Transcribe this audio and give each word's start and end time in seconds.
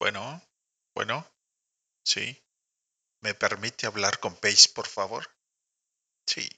Bueno, 0.00 0.40
bueno, 0.94 1.24
sí. 2.04 2.40
¿Me 3.20 3.34
permite 3.34 3.88
hablar 3.88 4.20
con 4.20 4.36
Pace, 4.36 4.68
por 4.72 4.86
favor? 4.86 5.24
Sí, 6.24 6.48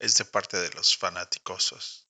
es 0.00 0.18
de 0.18 0.24
parte 0.24 0.56
de 0.56 0.70
los 0.70 0.96
fanaticosos. 0.96 2.08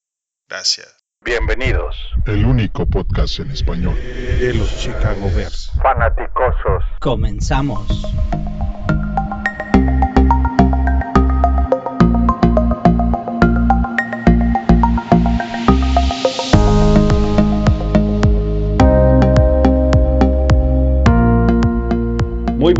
Gracias. 0.48 0.96
Bienvenidos. 1.22 1.96
El 2.24 2.46
único 2.46 2.87
podcast 2.87 3.40
en 3.40 3.51
español 3.51 3.95
de 3.95 4.54
los 4.54 4.74
Chicago 4.80 5.30
Bears. 5.37 5.71
Fanaticosos. 5.82 6.83
Comenzamos. 6.99 7.87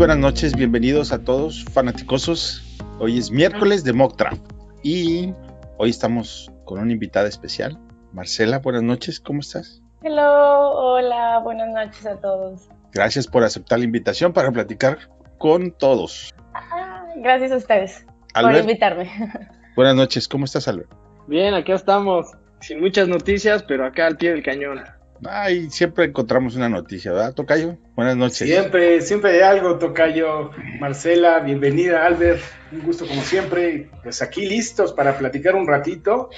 Buenas 0.01 0.17
noches, 0.17 0.55
bienvenidos 0.55 1.11
a 1.11 1.23
todos 1.23 1.63
fanaticosos. 1.63 2.63
Hoy 2.97 3.19
es 3.19 3.29
miércoles 3.29 3.83
de 3.83 3.93
Mock 3.93 4.17
Draft 4.17 4.41
y 4.81 5.31
hoy 5.77 5.91
estamos 5.91 6.51
con 6.65 6.79
una 6.79 6.91
invitada 6.91 7.27
especial. 7.27 7.77
Marcela, 8.11 8.57
buenas 8.57 8.81
noches, 8.81 9.19
¿cómo 9.19 9.41
estás? 9.41 9.83
Hello, 10.01 10.71
hola, 10.71 11.37
buenas 11.43 11.67
noches 11.67 12.03
a 12.07 12.19
todos. 12.19 12.67
Gracias 12.91 13.27
por 13.27 13.43
aceptar 13.43 13.77
la 13.77 13.85
invitación 13.85 14.33
para 14.33 14.51
platicar 14.51 14.97
con 15.37 15.71
todos. 15.71 16.33
Ah, 16.55 17.05
gracias 17.17 17.51
a 17.51 17.57
ustedes 17.57 18.03
por 18.33 18.55
invitarme. 18.55 19.07
buenas 19.75 19.95
noches, 19.95 20.27
¿cómo 20.27 20.45
estás, 20.45 20.67
Albert? 20.67 20.89
Bien, 21.27 21.53
aquí 21.53 21.73
estamos. 21.73 22.25
Sin 22.61 22.79
muchas 22.79 23.07
noticias, 23.07 23.61
pero 23.61 23.85
acá 23.85 24.07
al 24.07 24.17
pie 24.17 24.31
del 24.31 24.41
cañón. 24.41 24.81
Ay, 25.23 25.69
siempre 25.69 26.05
encontramos 26.05 26.55
una 26.55 26.67
noticia, 26.67 27.11
¿verdad, 27.11 27.33
Tocayo? 27.33 27.77
Buenas 27.95 28.17
noches. 28.17 28.47
Siempre, 28.47 29.01
siempre 29.01 29.31
hay 29.31 29.41
algo, 29.41 29.77
Tocayo. 29.77 30.49
Marcela, 30.79 31.39
bienvenida, 31.39 32.05
Albert. 32.05 32.41
Un 32.71 32.81
gusto 32.81 33.05
como 33.05 33.21
siempre. 33.21 33.89
Pues 34.01 34.21
aquí 34.21 34.45
listos 34.47 34.93
para 34.93 35.17
platicar 35.17 35.55
un 35.55 35.67
ratito 35.67 36.29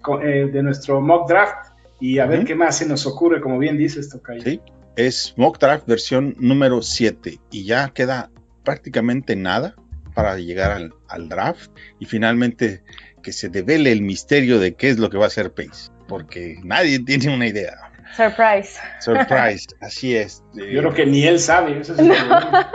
con- 0.00 0.26
eh, 0.26 0.46
de 0.46 0.62
nuestro 0.62 1.00
mock 1.02 1.28
draft 1.28 1.72
y 2.00 2.18
a 2.20 2.26
ver 2.26 2.44
qué 2.44 2.54
más 2.54 2.78
se 2.78 2.86
nos 2.86 3.06
ocurre, 3.06 3.40
como 3.40 3.58
bien 3.58 3.76
dices, 3.76 4.08
Tocayo. 4.08 4.42
Sí, 4.42 4.60
es 4.96 5.34
Mock 5.36 5.58
Draft 5.60 5.86
versión 5.86 6.34
número 6.38 6.80
7 6.82 7.38
y 7.50 7.64
ya 7.64 7.90
queda 7.90 8.30
prácticamente 8.64 9.36
nada 9.36 9.74
para 10.14 10.36
llegar 10.38 10.72
al, 10.72 10.94
al 11.08 11.28
draft 11.28 11.70
y 12.00 12.06
finalmente 12.06 12.82
que 13.22 13.32
se 13.32 13.48
devele 13.50 13.92
el 13.92 14.02
misterio 14.02 14.58
de 14.58 14.74
qué 14.74 14.88
es 14.88 14.98
lo 14.98 15.10
que 15.10 15.16
va 15.18 15.24
a 15.24 15.28
hacer 15.28 15.52
Pace, 15.52 15.90
porque 16.08 16.56
nadie 16.64 16.98
tiene 17.04 17.32
una 17.34 17.46
idea. 17.46 17.91
Surprise. 18.16 18.78
Surprise, 19.00 19.66
así 19.80 20.16
es. 20.16 20.42
Yo 20.54 20.64
creo 20.80 20.92
que 20.94 21.06
ni 21.06 21.24
él 21.24 21.38
sabe. 21.38 21.80
Eso 21.80 21.94
es. 21.94 22.00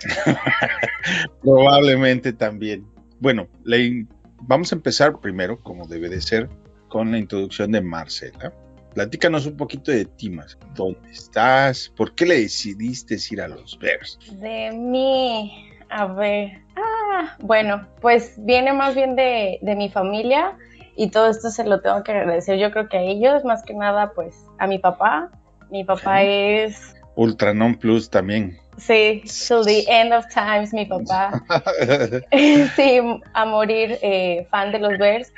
Probablemente 1.42 2.32
también. 2.32 2.86
Bueno, 3.20 3.48
in- 3.66 4.08
vamos 4.42 4.72
a 4.72 4.74
empezar 4.74 5.18
primero, 5.20 5.58
como 5.58 5.86
debe 5.86 6.08
de 6.08 6.20
ser, 6.20 6.48
con 6.88 7.12
la 7.12 7.18
introducción 7.18 7.72
de 7.72 7.80
Marcela. 7.80 8.52
Platícanos 8.94 9.46
un 9.46 9.56
poquito 9.56 9.92
de 9.92 10.04
ti, 10.04 10.30
Marcela. 10.30 10.66
¿Dónde 10.74 11.10
estás? 11.10 11.92
¿Por 11.96 12.14
qué 12.14 12.26
le 12.26 12.40
decidiste 12.40 13.16
ir 13.30 13.40
a 13.40 13.48
los 13.48 13.78
Bears? 13.78 14.18
De 14.40 14.72
mí, 14.72 15.70
a 15.90 16.06
ver. 16.06 16.62
Ah, 16.76 17.36
bueno, 17.40 17.86
pues 18.00 18.34
viene 18.38 18.72
más 18.72 18.94
bien 18.94 19.14
de, 19.14 19.58
de 19.62 19.76
mi 19.76 19.90
familia 19.90 20.56
y 21.02 21.10
todo 21.10 21.28
esto 21.30 21.48
se 21.50 21.64
lo 21.64 21.80
tengo 21.80 22.02
que 22.02 22.12
agradecer 22.12 22.58
yo 22.58 22.70
creo 22.70 22.88
que 22.88 22.98
a 22.98 23.02
ellos, 23.02 23.42
más 23.44 23.62
que 23.62 23.72
nada 23.74 24.12
pues 24.14 24.36
a 24.58 24.66
mi 24.66 24.78
papá. 24.78 25.30
Mi 25.70 25.82
papá 25.84 26.20
Sí. 26.20 26.26
es, 26.28 26.94
Ultra 27.14 27.54
Non 27.54 27.74
Plus 27.76 28.10
también. 28.10 28.58
sí, 28.76 29.22
to 29.48 29.62
the 29.64 29.84
end 29.88 30.12
of 30.12 30.26
times, 30.28 30.72
mi 30.74 30.84
papá. 30.84 31.42
sí, 32.76 33.00
a 33.32 33.44
morir 33.46 33.98
eh, 34.02 34.46
fan 34.50 34.72
de 34.72 34.78
los 34.78 34.98
Bears. 34.98 35.32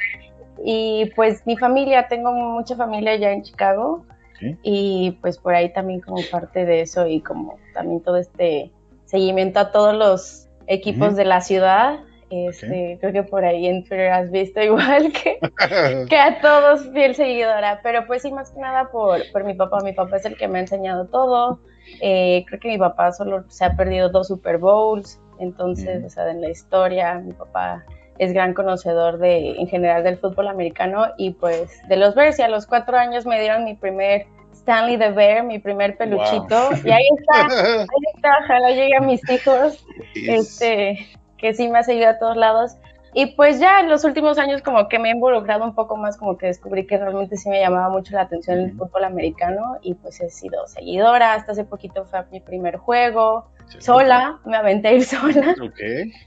Y 0.64 1.10
pues 1.16 1.46
mi 1.46 1.56
familia, 1.56 2.08
tengo 2.08 2.32
mucha 2.32 2.74
familia 2.76 3.16
ya 3.16 3.30
en 3.32 3.42
Chicago. 3.42 4.04
Sí. 4.40 4.56
Y 4.62 5.10
pues 5.20 5.38
por 5.38 5.54
ahí 5.54 5.72
también 5.72 6.00
como 6.00 6.18
parte 6.30 6.64
de 6.64 6.80
eso 6.82 7.06
y 7.06 7.20
como 7.20 7.56
también 7.74 8.00
todo 8.02 8.16
este 8.16 8.70
seguimiento 9.06 9.60
a 9.60 9.70
todos 9.70 9.94
los 9.94 10.48
equipos 10.66 11.08
Ujú. 11.08 11.16
de 11.16 11.24
la 11.24 11.40
ciudad. 11.40 12.00
Este, 12.34 12.96
Creo 12.98 13.12
que 13.12 13.22
por 13.24 13.44
ahí 13.44 13.66
en 13.66 13.84
Twitter 13.84 14.10
has 14.10 14.30
visto 14.30 14.62
igual 14.62 15.12
que, 15.12 15.38
que 16.08 16.16
a 16.18 16.40
todos 16.40 16.88
fiel 16.90 17.14
seguidora, 17.14 17.80
pero 17.82 18.06
pues 18.06 18.22
sí, 18.22 18.32
más 18.32 18.50
que 18.50 18.60
nada 18.60 18.90
por, 18.90 19.20
por 19.32 19.44
mi 19.44 19.52
papá. 19.52 19.80
Mi 19.84 19.92
papá 19.92 20.16
es 20.16 20.24
el 20.24 20.38
que 20.38 20.48
me 20.48 20.58
ha 20.58 20.62
enseñado 20.62 21.06
todo. 21.08 21.60
Eh, 22.00 22.44
creo 22.48 22.58
que 22.58 22.68
mi 22.68 22.78
papá 22.78 23.12
solo 23.12 23.44
se 23.48 23.66
ha 23.66 23.76
perdido 23.76 24.08
dos 24.08 24.28
Super 24.28 24.56
Bowls, 24.56 25.20
entonces, 25.40 25.98
Ujú. 25.98 26.06
o 26.06 26.08
sea, 26.08 26.30
en 26.30 26.40
la 26.40 26.48
historia, 26.48 27.14
mi 27.18 27.34
papá 27.34 27.84
es 28.18 28.32
gran 28.32 28.54
conocedor 28.54 29.18
de, 29.18 29.50
en 29.50 29.66
general 29.66 30.02
del 30.02 30.16
fútbol 30.16 30.48
americano 30.48 31.08
y 31.18 31.32
pues 31.32 31.86
de 31.88 31.96
los 31.96 32.14
Bears. 32.14 32.38
Y 32.38 32.42
a 32.42 32.48
los 32.48 32.66
cuatro 32.66 32.96
años 32.96 33.26
me 33.26 33.38
dieron 33.40 33.64
mi 33.64 33.74
primer 33.74 34.26
Stanley 34.54 34.96
the 34.96 35.10
Bear, 35.10 35.44
mi 35.44 35.58
primer 35.58 35.98
peluchito. 35.98 36.70
Y 36.84 36.90
ahí 36.90 37.04
está, 37.18 37.46
ahí 37.46 38.12
está, 38.14 38.38
ojalá 38.44 38.70
llegue 38.70 38.96
a 38.96 39.00
mis 39.00 39.20
hijos 39.28 39.84
este, 40.14 40.98
que 41.42 41.52
sí 41.52 41.68
me 41.68 41.80
ha 41.80 41.82
seguido 41.82 42.08
a 42.08 42.18
todos 42.18 42.36
lados. 42.36 42.76
Y 43.14 43.26
pues 43.34 43.60
ya 43.60 43.80
en 43.80 43.90
los 43.90 44.04
últimos 44.04 44.38
años 44.38 44.62
como 44.62 44.88
que 44.88 44.98
me 44.98 45.10
he 45.10 45.12
involucrado 45.12 45.64
un 45.64 45.74
poco 45.74 45.98
más, 45.98 46.16
como 46.16 46.38
que 46.38 46.46
descubrí 46.46 46.86
que 46.86 46.96
realmente 46.96 47.36
sí 47.36 47.50
me 47.50 47.60
llamaba 47.60 47.90
mucho 47.90 48.14
la 48.14 48.22
atención 48.22 48.58
el 48.58 48.72
fútbol 48.72 49.04
americano 49.04 49.76
y 49.82 49.92
pues 49.94 50.18
he 50.22 50.30
sido 50.30 50.66
seguidora. 50.66 51.34
Hasta 51.34 51.52
hace 51.52 51.64
poquito 51.64 52.06
fue 52.06 52.24
mi 52.30 52.40
primer 52.40 52.78
juego, 52.78 53.50
sola, 53.80 54.38
me 54.46 54.56
aventé 54.56 54.88
a 54.88 54.92
ir 54.92 55.04
sola. 55.04 55.54
Ok. 55.62 55.80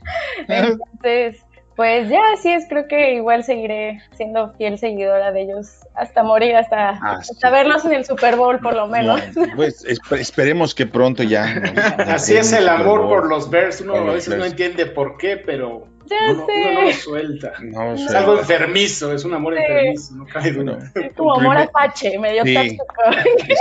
Entonces, 0.48 1.44
pues 1.76 2.08
ya 2.10 2.22
así 2.34 2.52
es, 2.52 2.66
creo 2.70 2.88
que 2.88 3.16
igual 3.16 3.44
seguiré 3.44 4.02
siendo 4.16 4.54
fiel 4.54 4.78
seguidora 4.78 5.32
de 5.32 5.42
ellos 5.44 5.80
hasta 5.96 6.24
morir, 6.24 6.56
hasta, 6.56 6.92
Ah, 7.02 7.20
sí. 7.22 7.32
hasta 7.34 7.50
verlos 7.50 7.84
en 7.86 7.94
el 7.94 8.06
Super 8.06 8.36
Bowl 8.36 8.60
por 8.60 8.74
lo 8.76 8.88
menos. 8.88 9.22
Pues 9.56 9.86
esp- 9.86 10.18
esperemos 10.20 10.74
que 10.76 10.86
pronto 10.86 11.24
ya. 11.24 11.44
Así 12.08 12.36
es 12.36 12.52
el 12.54 12.68
amor 12.70 13.08
por 13.08 13.28
los 13.30 13.50
Bears. 13.50 13.82
Uno 13.82 13.96
a 13.96 14.14
veces 14.14 14.38
no 14.38 14.46
entiende 14.46 14.86
por 14.86 15.18
qué, 15.18 15.38
pero 15.38 15.88
Ya 16.06 16.16
uno, 16.32 16.46
sé. 16.46 16.52
uno 16.70 16.74
no 16.74 16.82
lo 16.88 16.92
suelta. 16.94 17.54
No, 17.62 17.94
Es 17.94 18.14
algo 18.14 18.40
enfermizo, 18.40 19.14
es 19.14 19.26
un 19.26 19.34
amor 19.34 19.56
Sí. 19.56 19.60
enfermizo, 19.62 20.16
no 20.16 20.26
cabe 20.26 20.52
duda. 20.52 20.92
Es 20.96 21.14
como 21.14 21.36
amor 21.36 21.58
apache, 21.58 22.18
medio 22.20 22.44
Sí. 22.44 22.54
tóxico. 22.54 22.86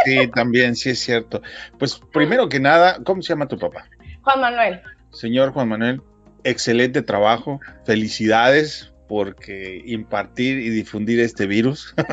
Sí, 0.05 0.29
también, 0.29 0.75
sí 0.77 0.91
es 0.91 0.99
cierto. 1.01 1.41
Pues 1.79 2.01
primero 2.13 2.49
que 2.49 2.61
nada, 2.61 2.99
¿cómo 3.05 3.23
se 3.23 3.31
llama 3.31 3.47
tu 3.49 3.59
papá? 3.59 3.87
Juan 4.23 4.41
Manuel. 4.41 4.81
Señor 5.11 5.53
Juan 5.53 5.69
Manuel, 5.69 6.01
excelente 6.45 7.03
trabajo. 7.03 7.61
Felicidades 7.85 8.91
porque 9.09 9.83
impartir 9.85 10.59
y 10.59 10.71
difundir 10.71 11.21
este 11.21 11.47
virus. 11.47 11.95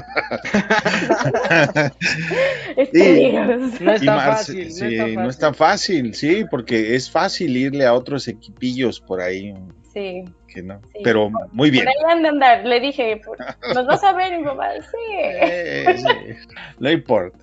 Este 2.75 3.21
Y- 3.21 3.31
virus. 3.31 3.81
No 3.81 3.97
sí, 3.97 4.05
fácil. 4.05 5.15
no 5.15 5.29
es 5.29 5.37
tan 5.37 5.53
fácil, 5.55 6.13
sí, 6.13 6.45
porque 6.49 6.95
es 6.95 7.09
fácil 7.09 7.55
irle 7.57 7.85
a 7.85 7.93
otros 7.93 8.27
equipillos 8.27 8.99
por 8.99 9.21
ahí 9.21 9.53
Sí, 9.93 10.23
que 10.47 10.63
no. 10.63 10.79
Sí. 10.93 11.01
Pero 11.03 11.29
muy 11.51 11.69
bien. 11.69 11.83
por 11.85 11.89
ahí 12.09 12.15
han 12.17 12.23
de 12.23 12.29
andar. 12.29 12.65
Le 12.65 12.79
dije, 12.79 13.19
"Por- 13.25 13.37
¿nos 13.75 13.85
vas 13.85 14.01
a 14.05 14.13
ver? 14.13 14.31
Y 14.33 14.37
mi 14.37 14.43
papá, 14.45 14.69
sí. 14.79 14.97
Eh, 15.41 15.95
sí, 15.97 16.49
No 16.79 16.89
importa. 16.89 17.37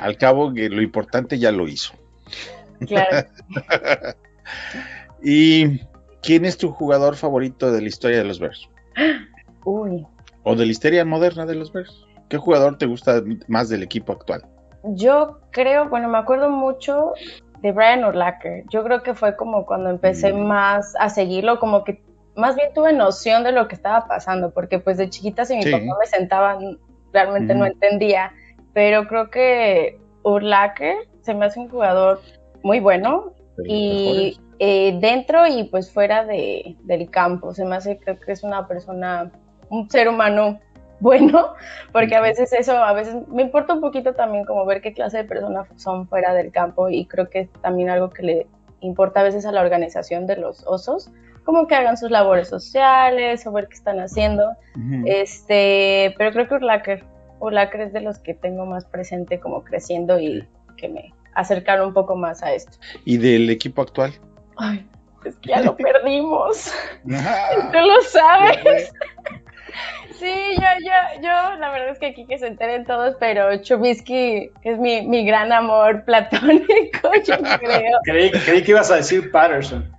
Al 0.00 0.16
cabo 0.18 0.52
que 0.52 0.68
lo 0.68 0.82
importante 0.82 1.38
ya 1.38 1.50
lo 1.50 1.66
hizo. 1.68 1.94
Claro. 2.86 3.26
¿Y 5.24 5.80
quién 6.22 6.44
es 6.44 6.56
tu 6.56 6.70
jugador 6.70 7.16
favorito 7.16 7.70
de 7.72 7.82
la 7.82 7.88
historia 7.88 8.18
de 8.18 8.24
los 8.24 8.38
Bears? 8.38 8.68
Uy, 9.64 10.06
¿O 10.44 10.54
de 10.56 10.66
la 10.66 10.72
historia 10.72 11.04
moderna 11.04 11.46
de 11.46 11.54
los 11.54 11.72
Bears? 11.72 12.04
¿Qué 12.28 12.36
jugador 12.38 12.78
te 12.78 12.86
gusta 12.86 13.22
más 13.48 13.68
del 13.68 13.82
equipo 13.82 14.12
actual? 14.12 14.42
yo 14.84 15.38
creo, 15.52 15.88
bueno, 15.88 16.08
me 16.08 16.18
acuerdo 16.18 16.50
mucho 16.50 17.12
de 17.60 17.70
Brian 17.70 18.02
Urlacher. 18.04 18.64
Yo 18.68 18.82
creo 18.82 19.04
que 19.04 19.14
fue 19.14 19.36
como 19.36 19.64
cuando 19.64 19.90
empecé 19.90 20.32
Mm. 20.32 20.44
más 20.48 20.94
a 20.98 21.08
seguirlo, 21.08 21.60
como 21.60 21.84
que 21.84 22.02
más 22.34 22.56
bien 22.56 22.70
tuve 22.74 22.92
noción 22.92 23.44
de 23.44 23.52
lo 23.52 23.68
que 23.68 23.76
estaba 23.76 24.08
pasando, 24.08 24.50
porque 24.50 24.80
pues 24.80 24.96
de 24.96 25.08
chiquita 25.08 25.44
si 25.44 25.54
mi 25.54 25.62
Sí. 25.62 25.70
papá 25.70 25.84
me 26.00 26.06
sentaba, 26.06 26.58
realmente 27.12 27.54
no 27.54 27.60
Ujú. 27.64 27.72
entendía, 27.74 28.32
pero 28.74 29.06
creo 29.06 29.30
que 29.30 30.00
Urlacher 30.24 30.96
se 31.20 31.32
me 31.34 31.44
hace 31.46 31.60
un 31.60 31.68
jugador 31.68 32.20
muy 32.64 32.80
bueno, 32.80 33.34
los 33.58 33.66
y 33.68 33.88
mejores. 34.34 34.40
Eh, 34.64 34.96
dentro 35.00 35.44
y 35.48 35.64
pues 35.64 35.90
fuera 35.90 36.24
de, 36.24 36.76
del 36.84 37.10
campo. 37.10 37.52
Se 37.52 37.64
me 37.64 37.74
hace, 37.74 37.98
creo 37.98 38.20
que 38.20 38.30
es 38.30 38.44
una 38.44 38.68
persona, 38.68 39.32
un 39.70 39.90
ser 39.90 40.08
humano 40.08 40.60
bueno, 41.00 41.54
porque 41.90 42.14
a 42.14 42.20
veces 42.20 42.52
eso, 42.52 42.76
a 42.76 42.92
veces 42.92 43.16
me 43.26 43.42
importa 43.42 43.74
un 43.74 43.80
poquito 43.80 44.14
también 44.14 44.44
como 44.44 44.64
ver 44.64 44.80
qué 44.80 44.92
clase 44.92 45.16
de 45.16 45.24
personas 45.24 45.66
son 45.74 46.06
fuera 46.06 46.32
del 46.32 46.52
campo 46.52 46.88
y 46.88 47.06
creo 47.06 47.28
que 47.28 47.40
es 47.40 47.52
también 47.60 47.90
algo 47.90 48.10
que 48.10 48.22
le 48.22 48.46
importa 48.82 49.18
a 49.18 49.22
veces 49.24 49.44
a 49.46 49.50
la 49.50 49.62
organización 49.62 50.28
de 50.28 50.36
los 50.36 50.64
osos, 50.64 51.10
como 51.42 51.66
que 51.66 51.74
hagan 51.74 51.96
sus 51.96 52.12
labores 52.12 52.46
sociales 52.46 53.44
o 53.48 53.50
ver 53.50 53.66
qué 53.66 53.74
están 53.74 53.98
haciendo. 53.98 54.52
Este, 55.06 56.14
pero 56.16 56.30
creo 56.30 56.46
que 56.46 56.54
Urlacher, 56.54 57.04
Urlacher 57.40 57.80
es 57.80 57.92
de 57.92 58.00
los 58.00 58.20
que 58.20 58.34
tengo 58.34 58.64
más 58.64 58.84
presente 58.84 59.40
como 59.40 59.64
creciendo 59.64 60.20
y 60.20 60.46
que 60.76 60.88
me, 60.88 61.12
acercar 61.34 61.82
un 61.82 61.92
poco 61.92 62.14
más 62.14 62.44
a 62.44 62.54
esto. 62.54 62.78
¿Y 63.04 63.16
del 63.16 63.50
equipo 63.50 63.82
actual? 63.82 64.12
Ay, 64.64 64.86
es 65.24 65.36
que 65.36 65.48
ya 65.50 65.60
lo 65.60 65.76
perdimos. 65.76 66.72
Tú 67.04 67.78
lo 67.78 68.00
sabes. 68.02 68.92
Sí, 70.18 70.30
yo, 70.56 70.62
yo, 70.84 71.22
yo, 71.22 71.56
la 71.58 71.70
verdad 71.72 71.88
es 71.88 71.98
que 71.98 72.06
aquí 72.06 72.26
que 72.26 72.38
se 72.38 72.46
enteren 72.46 72.84
todos, 72.84 73.16
pero 73.18 73.56
Chubisky 73.56 74.50
es 74.62 74.78
mi, 74.78 75.02
mi 75.02 75.24
gran 75.26 75.50
amor 75.52 76.04
platónico, 76.06 77.10
yo 77.26 77.34
creo. 77.58 77.98
Creí, 78.04 78.30
creí 78.30 78.62
que 78.62 78.70
ibas 78.70 78.90
a 78.92 78.96
decir 78.96 79.32
Patterson. 79.32 79.90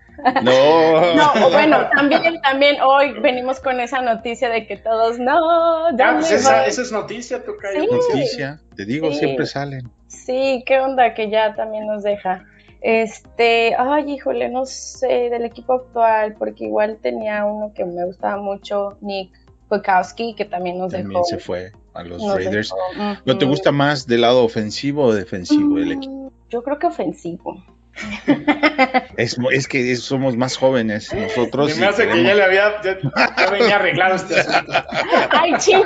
No. 0.43 1.15
No, 1.15 1.49
bueno, 1.51 1.89
también, 1.93 2.39
también 2.41 2.79
hoy 2.81 3.19
venimos 3.19 3.59
con 3.59 3.81
esa 3.81 4.01
noticia 4.01 4.47
de 4.49 4.65
que 4.65 4.77
todos, 4.77 5.19
no, 5.19 5.87
Ah, 5.87 5.91
pues 6.13 6.31
esa, 6.31 6.59
voz". 6.59 6.67
esa 6.69 6.81
es 6.83 6.91
noticia, 6.93 7.43
Tocayo. 7.43 7.81
Sí. 7.81 7.87
Noticia, 7.91 8.59
te 8.77 8.85
digo, 8.85 9.09
Sí. 9.11 9.17
siempre 9.17 9.45
salen. 9.45 9.89
Sí, 10.07 10.63
qué 10.65 10.79
onda 10.79 11.13
que 11.15 11.29
ya 11.29 11.53
también 11.55 11.85
nos 11.87 12.03
deja. 12.03 12.45
Este, 12.83 13.73
ay, 13.75 14.11
híjole, 14.11 14.49
no 14.49 14.65
sé, 14.65 15.29
del 15.29 15.45
equipo 15.45 15.73
actual, 15.73 16.35
porque 16.37 16.65
igual 16.65 16.97
tenía 17.01 17.45
uno 17.45 17.71
que 17.73 17.85
me 17.85 18.03
gustaba 18.05 18.41
mucho, 18.41 18.97
Nick 19.01 19.31
Bukowski, 19.69 20.35
que 20.35 20.43
también 20.45 20.77
nos 20.77 20.91
También 20.91 21.09
dejó. 21.11 21.23
se 21.23 21.37
fue 21.37 21.71
a 21.93 22.03
los 22.03 22.21
nos 22.21 22.35
Raiders. 22.35 22.73
dejó, 22.97 23.17
¿No 23.25 23.37
te 23.37 23.45
gusta 23.45 23.71
más 23.71 24.05
del 24.05 24.21
lado 24.21 24.43
ofensivo 24.43 25.03
o 25.05 25.13
defensivo 25.13 25.77
del 25.77 25.93
equipo? 25.93 26.11
Mm, 26.13 26.29
Yo 26.49 26.61
creo 26.61 26.77
que 26.77 26.87
ofensivo. 26.87 27.63
Es, 29.17 29.37
es 29.51 29.67
que 29.67 29.95
somos 29.97 30.35
más 30.35 30.57
jóvenes 30.57 31.13
nosotros. 31.13 31.71
Se 31.71 31.77
y 31.77 31.79
me 31.81 31.85
hace 31.85 32.07
que 32.07 32.23
ya 32.23 32.33
le 32.33 32.43
había, 32.43 32.81
ya, 32.81 32.97
ya 33.37 33.49
venía 33.51 33.75
arreglado 33.75 34.15
este 34.15 34.39
asunto. 34.39 34.73
Ay, 35.29 35.53
ching, 35.59 35.83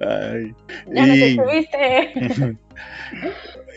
Ay. 0.00 0.54
ya 0.92 1.06
nos 1.06 1.16
Y- 1.16 1.22
estuviste. 1.38 2.56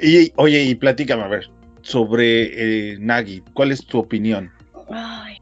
Y, 0.01 0.31
oye, 0.38 0.62
y 0.63 0.75
platícame, 0.75 1.24
a 1.24 1.27
ver, 1.27 1.50
sobre 1.81 2.92
eh, 2.94 2.97
Nagy, 3.00 3.42
¿cuál 3.53 3.71
es 3.71 3.86
tu 3.86 4.00
opinión? 4.00 4.51
Ay, 4.89 5.38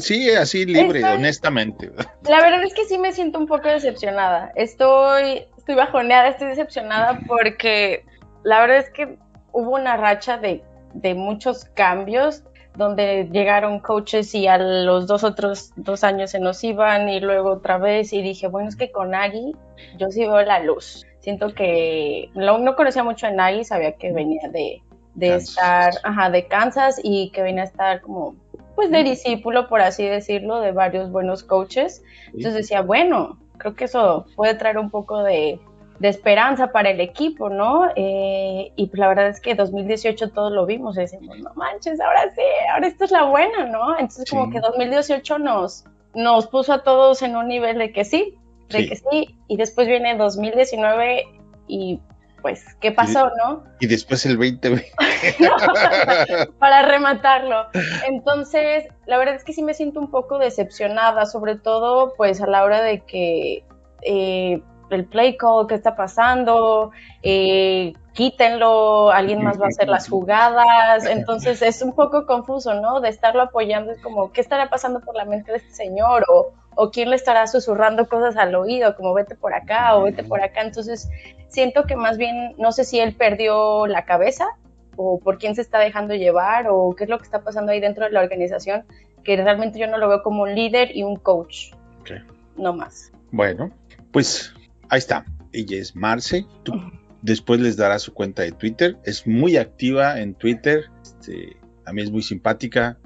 Sí, 0.00 0.30
así 0.30 0.64
libre, 0.64 1.00
Estoy- 1.00 1.16
honestamente. 1.16 1.90
La 2.28 2.40
verdad 2.40 2.62
es 2.62 2.72
que 2.74 2.84
sí 2.84 2.96
me 2.96 3.12
siento 3.12 3.38
un 3.38 3.46
poco 3.46 3.68
decepcionada. 3.68 4.52
Estoy, 4.54 5.44
estoy 5.58 5.74
bajoneada, 5.74 6.28
estoy 6.28 6.48
decepcionada 6.48 7.20
porque 7.26 8.04
la 8.44 8.60
verdad 8.60 8.78
es 8.78 8.90
que 8.90 9.18
hubo 9.52 9.74
una 9.74 9.96
racha 9.96 10.38
de, 10.38 10.62
de 10.94 11.14
muchos 11.14 11.64
cambios 11.74 12.44
donde 12.76 13.28
llegaron 13.32 13.80
coaches 13.80 14.32
y 14.36 14.46
a 14.46 14.56
los 14.58 15.08
dos 15.08 15.24
otros 15.24 15.72
dos 15.74 16.04
años 16.04 16.30
se 16.30 16.38
nos 16.38 16.62
iban 16.62 17.08
y 17.08 17.18
luego 17.18 17.50
otra 17.54 17.76
vez 17.78 18.12
y 18.12 18.22
dije, 18.22 18.46
bueno, 18.46 18.68
es 18.68 18.76
que 18.76 18.92
con 18.92 19.10
Nagy 19.10 19.52
yo 19.98 20.08
sí 20.10 20.20
veo 20.20 20.40
la 20.42 20.60
luz. 20.62 21.04
Siento 21.28 21.52
que 21.54 22.30
no, 22.34 22.56
no 22.56 22.74
conocía 22.74 23.04
mucho 23.04 23.26
a 23.26 23.30
Nagy, 23.30 23.62
sabía 23.62 23.92
que 23.92 24.12
venía 24.14 24.48
de, 24.48 24.80
de 25.14 25.28
Kansas. 25.28 25.48
estar, 25.50 25.92
ajá, 26.04 26.30
de 26.30 26.46
Kansas 26.46 26.98
y 27.02 27.28
que 27.32 27.42
venía 27.42 27.64
a 27.64 27.66
estar 27.66 28.00
como, 28.00 28.34
pues 28.74 28.90
de 28.90 29.02
discípulo, 29.04 29.68
por 29.68 29.82
así 29.82 30.06
decirlo, 30.06 30.60
de 30.60 30.72
varios 30.72 31.10
buenos 31.12 31.44
coaches. 31.44 32.02
Entonces 32.28 32.54
decía, 32.54 32.80
bueno, 32.80 33.38
creo 33.58 33.74
que 33.74 33.84
eso 33.84 34.24
puede 34.36 34.54
traer 34.54 34.78
un 34.78 34.88
poco 34.88 35.22
de, 35.22 35.60
de 35.98 36.08
esperanza 36.08 36.72
para 36.72 36.88
el 36.88 37.00
equipo, 37.00 37.50
¿no? 37.50 37.90
Eh, 37.94 38.72
y 38.74 38.86
pues 38.86 38.98
la 38.98 39.08
verdad 39.08 39.28
es 39.28 39.42
que 39.42 39.54
2018 39.54 40.30
todos 40.30 40.50
lo 40.50 40.64
vimos 40.64 40.96
y 40.96 41.00
decimos, 41.00 41.38
no 41.40 41.52
manches, 41.56 42.00
ahora 42.00 42.32
sí, 42.34 42.40
ahora 42.72 42.86
esta 42.86 43.04
es 43.04 43.10
la 43.10 43.24
buena, 43.24 43.66
¿no? 43.66 43.98
Entonces 43.98 44.30
como 44.30 44.46
Sí. 44.46 44.52
que 44.52 44.60
2018 44.60 45.38
nos, 45.40 45.84
nos 46.14 46.46
puso 46.46 46.72
a 46.72 46.82
todos 46.82 47.20
en 47.20 47.36
un 47.36 47.48
nivel 47.48 47.76
de 47.76 47.92
que 47.92 48.06
sí, 48.06 48.34
de 48.68 48.78
Sí. 48.78 48.88
que 48.88 48.96
sí, 48.96 49.38
y 49.48 49.56
después 49.56 49.88
viene 49.88 50.16
2019 50.16 51.24
y 51.66 52.00
pues, 52.42 52.64
¿qué 52.80 52.92
pasó, 52.92 53.30
no? 53.36 53.64
Y 53.80 53.86
después 53.86 54.24
el 54.24 54.36
2020. 54.36 54.92
para 56.58 56.82
rematarlo. 56.82 57.66
Entonces, 58.06 58.86
la 59.06 59.18
verdad 59.18 59.34
es 59.34 59.44
que 59.44 59.52
sí 59.52 59.62
me 59.62 59.74
siento 59.74 60.00
un 60.00 60.10
poco 60.10 60.38
decepcionada, 60.38 61.26
sobre 61.26 61.56
todo 61.56 62.14
pues 62.16 62.40
a 62.40 62.46
la 62.46 62.62
hora 62.62 62.80
de 62.82 63.00
que 63.04 63.64
eh, 64.02 64.62
el 64.90 65.04
play 65.06 65.36
call, 65.36 65.66
¿qué 65.66 65.74
está 65.74 65.96
pasando? 65.96 66.92
Eh, 67.22 67.92
quítenlo, 68.12 69.10
alguien 69.10 69.42
más 69.42 69.60
va 69.60 69.66
a 69.66 69.68
hacer 69.68 69.88
las 69.88 70.08
jugadas. 70.10 71.06
Entonces 71.06 71.60
es 71.62 71.82
un 71.82 71.92
poco 71.92 72.26
confuso, 72.26 72.74
¿no? 72.74 73.00
De 73.00 73.08
estarlo 73.08 73.42
apoyando, 73.42 73.92
es 73.92 74.00
como, 74.00 74.32
¿qué 74.32 74.40
estará 74.40 74.70
pasando 74.70 75.00
por 75.00 75.14
la 75.16 75.24
mente 75.24 75.52
de 75.52 75.58
este 75.58 75.72
señor? 75.72 76.24
O, 76.28 76.52
o 76.80 76.92
quién 76.92 77.10
le 77.10 77.16
estará 77.16 77.48
susurrando 77.48 78.08
cosas 78.08 78.36
al 78.36 78.54
oído, 78.54 78.94
como 78.94 79.12
vete 79.12 79.34
por 79.34 79.52
acá 79.52 79.96
o 79.96 80.04
vete 80.04 80.22
por 80.22 80.40
acá. 80.40 80.62
Entonces 80.62 81.10
siento 81.48 81.82
que 81.88 81.96
más 81.96 82.18
bien, 82.18 82.54
no 82.56 82.70
sé 82.70 82.84
si 82.84 83.00
él 83.00 83.16
perdió 83.16 83.88
la 83.88 84.04
cabeza 84.04 84.46
o 84.94 85.18
por 85.18 85.38
quién 85.38 85.56
se 85.56 85.60
está 85.60 85.80
dejando 85.80 86.14
llevar 86.14 86.66
o 86.70 86.94
qué 86.94 87.02
es 87.02 87.10
lo 87.10 87.18
que 87.18 87.24
está 87.24 87.42
pasando 87.42 87.72
ahí 87.72 87.80
dentro 87.80 88.04
de 88.04 88.12
la 88.12 88.20
organización, 88.20 88.84
que 89.24 89.36
realmente 89.36 89.80
yo 89.80 89.88
no 89.88 89.98
lo 89.98 90.08
veo 90.08 90.22
como 90.22 90.44
un 90.44 90.54
líder 90.54 90.96
y 90.96 91.02
un 91.02 91.16
coach. 91.16 91.72
Ok. 92.02 92.12
No 92.56 92.72
más. 92.72 93.10
Bueno, 93.32 93.72
pues 94.12 94.54
ahí 94.88 94.98
está. 94.98 95.24
Ella 95.52 95.78
es 95.78 95.96
Marce. 95.96 96.46
Tú 96.62 96.74
después 97.22 97.58
les 97.58 97.76
dará 97.76 97.98
su 97.98 98.14
cuenta 98.14 98.42
de 98.42 98.52
Twitter. 98.52 98.96
Es 99.02 99.26
muy 99.26 99.56
activa 99.56 100.20
en 100.20 100.32
Twitter. 100.32 100.84
Este, 101.02 101.56
a 101.84 101.92
mí 101.92 102.02
es 102.02 102.12
muy 102.12 102.22
simpática, 102.22 102.98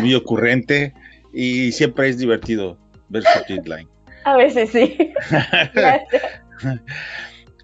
muy 0.00 0.14
ocurrente 0.14 0.94
y 1.34 1.72
siempre 1.72 2.08
es 2.08 2.16
divertido 2.16 2.78
ver 3.08 3.22
su 3.22 3.44
tweetline. 3.46 3.88
A 4.24 4.36
veces 4.36 4.70
sí. 4.70 4.96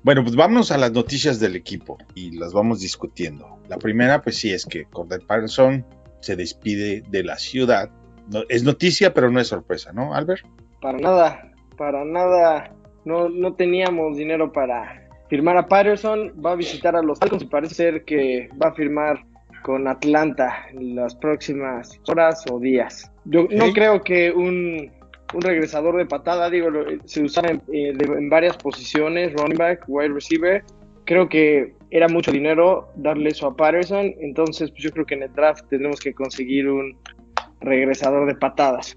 Bueno, 0.03 0.23
pues 0.23 0.37
vámonos 0.37 0.71
a 0.71 0.77
las 0.77 0.93
noticias 0.93 1.41
del 1.41 1.57
equipo 1.57 1.97
y 2.15 2.37
las 2.37 2.53
vamos 2.53 2.81
discutiendo. 2.81 3.59
La 3.69 3.79
primera, 3.79 4.21
pues 4.21 4.37
sí, 4.37 4.53
es 4.53 4.67
que 4.67 4.85
Cordell 4.85 5.23
Patterson 5.27 5.85
se 6.21 6.37
despide 6.37 7.03
de 7.09 7.25
la 7.25 7.39
ciudad. 7.39 7.89
No- 8.31 8.43
es 8.51 8.65
noticia, 8.65 9.15
pero 9.15 9.31
no 9.31 9.41
es 9.41 9.49
sorpresa, 9.49 9.93
¿no, 9.95 10.15
Albert? 10.15 10.45
Para 10.83 10.99
nada, 10.99 11.51
para 11.79 12.05
nada. 12.05 12.71
No, 13.07 13.31
no 13.31 13.55
teníamos 13.55 14.19
dinero 14.19 14.53
para 14.53 15.09
firmar 15.31 15.57
a 15.57 15.67
Patterson. 15.69 16.35
Va 16.45 16.53
a 16.53 16.57
visitar 16.57 16.95
a 16.97 17.03
los 17.03 17.19
Falcons 17.19 17.43
y 17.43 17.47
parece 17.47 17.75
ser 17.75 18.05
que 18.05 18.51
va 18.63 18.69
a 18.69 18.75
firmar 18.75 19.25
con 19.63 19.89
Atlanta 19.89 20.67
en 20.71 20.97
las 20.97 21.15
próximas 21.15 21.99
horas 22.09 22.45
o 22.51 22.61
días. 22.61 23.11
Yo 23.25 23.47
no 23.51 23.73
creo 23.73 24.03
que 24.03 24.31
un, 24.31 24.93
un 25.35 25.41
regresador 25.43 25.97
de 25.97 26.07
patada, 26.07 26.49
digo, 26.51 26.69
se 27.05 27.23
usara 27.23 27.51
en, 27.51 27.63
eh, 27.73 27.93
de- 27.95 28.05
en 28.19 28.29
varias 28.31 28.57
posiciones, 28.57 29.33
running 29.35 29.59
back, 29.59 29.85
wide 29.89 30.09
receiver. 30.15 30.63
Creo 31.05 31.29
que 31.29 31.75
era 31.91 32.09
mucho 32.09 32.33
dinero 32.33 32.89
darle 32.97 33.31
eso 33.31 33.47
a 33.47 33.55
Patterson, 33.57 34.15
entonces 34.21 34.71
pues, 34.71 34.83
yo 34.83 34.91
creo 34.91 35.05
que 35.07 35.15
en 35.15 35.25
el 35.25 35.33
draft 35.35 35.65
tendremos 35.69 36.01
que 36.01 36.15
conseguir 36.15 36.69
un 36.69 36.97
regresador 37.61 38.27
de 38.27 38.35
patadas. 38.35 38.97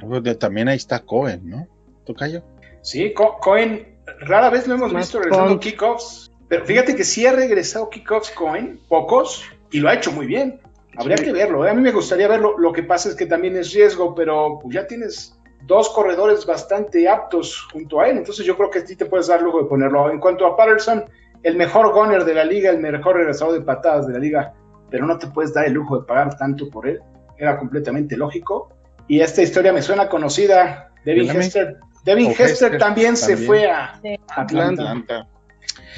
Bueno, 0.00 0.22
También 0.36 0.68
ahí 0.68 0.76
está 0.76 1.00
Cohen, 1.00 1.48
¿no? 1.48 1.66
Tocayo. 2.04 2.42
Sí, 2.82 3.12
Co- 3.12 3.38
Cohen, 3.40 3.96
rara 4.20 4.50
vez 4.50 4.66
lo 4.68 4.74
hemos 4.74 4.92
Más 4.92 5.04
visto 5.06 5.18
regresando 5.20 5.58
kickoffs, 5.60 6.30
pero 6.48 6.64
fíjate 6.64 6.94
que 6.94 7.04
sí 7.04 7.26
ha 7.26 7.32
regresado 7.32 7.90
kickoffs 7.90 8.30
Cohen, 8.30 8.78
pocos, 8.88 9.44
y 9.70 9.80
lo 9.80 9.88
ha 9.88 9.94
hecho 9.94 10.12
muy 10.12 10.26
bien. 10.26 10.60
Habría 10.96 11.16
Sí. 11.16 11.24
que 11.26 11.32
verlo, 11.32 11.64
¿eh? 11.66 11.70
a 11.70 11.74
mí 11.74 11.82
me 11.82 11.92
gustaría 11.92 12.26
verlo, 12.28 12.58
lo 12.58 12.72
que 12.72 12.82
pasa 12.82 13.08
es 13.08 13.14
que 13.14 13.26
también 13.26 13.56
es 13.56 13.72
riesgo, 13.72 14.14
pero 14.14 14.58
pues, 14.62 14.74
ya 14.74 14.86
tienes 14.86 15.37
dos 15.62 15.90
corredores 15.90 16.46
bastante 16.46 17.08
aptos 17.08 17.66
junto 17.72 18.00
a 18.00 18.08
él, 18.08 18.18
entonces 18.18 18.46
yo 18.46 18.56
creo 18.56 18.70
que 18.70 18.86
sí 18.86 18.96
te 18.96 19.06
puedes 19.06 19.26
dar 19.26 19.42
lujo 19.42 19.62
de 19.62 19.68
ponerlo. 19.68 20.10
En 20.10 20.18
cuanto 20.20 20.46
a 20.46 20.56
Patterson, 20.56 21.04
el 21.42 21.56
mejor 21.56 21.92
gunner 21.92 22.24
de 22.24 22.34
la 22.34 22.44
liga, 22.44 22.70
el 22.70 22.78
mejor 22.78 23.16
regresador 23.16 23.54
de 23.54 23.60
patadas 23.60 24.06
de 24.06 24.14
la 24.14 24.18
liga, 24.18 24.54
pero 24.90 25.06
no 25.06 25.18
te 25.18 25.26
puedes 25.26 25.52
dar 25.52 25.66
el 25.66 25.74
lujo 25.74 25.98
de 26.00 26.06
pagar 26.06 26.36
tanto 26.38 26.68
por 26.70 26.88
él, 26.88 27.00
era 27.36 27.58
completamente 27.58 28.16
lógico. 28.16 28.70
Y 29.06 29.20
esta 29.20 29.42
historia 29.42 29.72
me 29.72 29.82
suena 29.82 30.08
conocida, 30.08 30.90
Devin 31.04 31.22
Dígame. 31.22 31.40
Hester. 31.40 31.76
Devin 32.04 32.30
Hester, 32.30 32.46
Hester 32.46 32.78
también, 32.78 33.16
se 33.16 33.36
fue 33.36 33.70
a 33.70 33.98
Sí. 34.02 34.18
Atlanta. 34.34 34.82
Atlanta. 34.82 35.28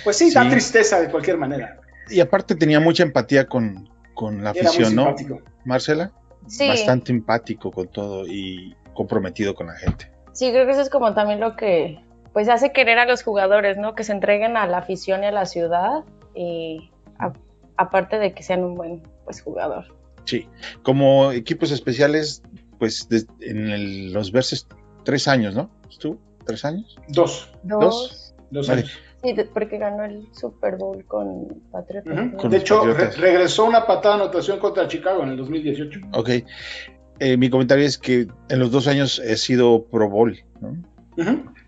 Pues 0.05 0.17
sí, 0.17 0.33
da 0.33 0.43
Sí. 0.45 0.51
tristeza 0.51 1.01
de 1.01 1.11
cualquier 1.11 1.37
manera. 1.39 1.79
Y 2.09 2.21
aparte 2.21 2.55
tenía 2.57 2.81
mucha 2.81 3.03
empatía 3.05 3.47
con, 3.47 3.89
con 4.15 4.43
la 4.43 4.51
Era 4.51 4.69
afición, 4.69 4.95
¿no? 4.97 5.17
simpático. 5.17 5.41
Marcela. 5.65 6.11
Sí. 6.47 6.67
Bastante 6.69 7.13
empático 7.13 7.71
con 7.71 7.87
todo 7.89 8.27
y 8.27 8.75
comprometido 9.01 9.55
con 9.55 9.69
la 9.69 9.77
gente. 9.77 10.13
Sí, 10.33 10.51
creo 10.53 10.67
que 10.67 10.73
eso 10.73 10.83
es 10.83 10.91
como 10.91 11.15
también 11.15 11.41
lo 11.41 11.57
que 11.57 11.99
pues 12.35 12.49
hace 12.51 12.71
querer 12.71 12.99
a 12.99 13.07
los 13.07 13.23
jugadores, 13.23 13.79
¿no? 13.79 13.95
Que 13.95 14.05
se 14.05 14.13
entreguen 14.13 14.59
a 14.59 14.67
la 14.67 14.77
afición 14.79 15.25
y 15.25 15.27
a 15.27 15.33
la 15.33 15.47
ciudad 15.47 16.05
y 16.35 16.91
a- 17.19 17.33
aparte 17.79 18.19
de 18.19 18.35
que 18.35 18.43
sean 18.43 18.63
un 18.63 18.75
buen 18.75 19.03
pues 19.25 19.41
jugador. 19.41 19.87
Sí. 20.27 20.47
Como 20.83 21.33
equipos 21.33 21.71
especiales, 21.73 22.43
pues 22.79 23.09
des- 23.09 23.27
en 23.41 23.71
el- 23.71 24.13
los 24.13 24.33
verses 24.33 24.69
tres 25.03 25.27
años, 25.29 25.55
¿no? 25.55 25.71
¿Estuvo? 25.89 26.19
¿Tres 26.45 26.63
años? 26.67 26.97
Dos. 27.09 27.51
Dos. 27.63 28.35
Dos 28.51 28.69
Vale. 28.69 28.83
años. 28.83 28.93
Sí, 29.23 29.33
de- 29.33 29.45
porque 29.47 29.79
ganó 29.79 30.05
el 30.05 30.29
Super 30.35 30.77
Bowl 30.77 31.05
con 31.07 31.49
Patriotas. 31.73 32.15
¿no? 32.15 32.37
Con 32.37 32.51
De 32.51 32.59
hecho, 32.59 32.85
re- 32.85 33.11
regresó 33.13 33.65
una 33.65 33.87
patada 33.87 34.17
de 34.17 34.23
anotación 34.25 34.59
contra 34.59 34.87
Chicago 34.89 35.23
en 35.23 35.31
el 35.31 35.37
2018. 35.39 36.01
Ok. 36.13 36.31
Eh, 37.21 37.37
mi 37.37 37.51
comentario 37.51 37.85
es 37.87 37.99
que 37.99 38.27
en 38.49 38.59
los 38.59 38.71
dos 38.71 38.87
años 38.89 39.19
he 39.25 39.37
sido 39.37 39.85
Pro 39.85 40.09
Bowl. 40.09 40.39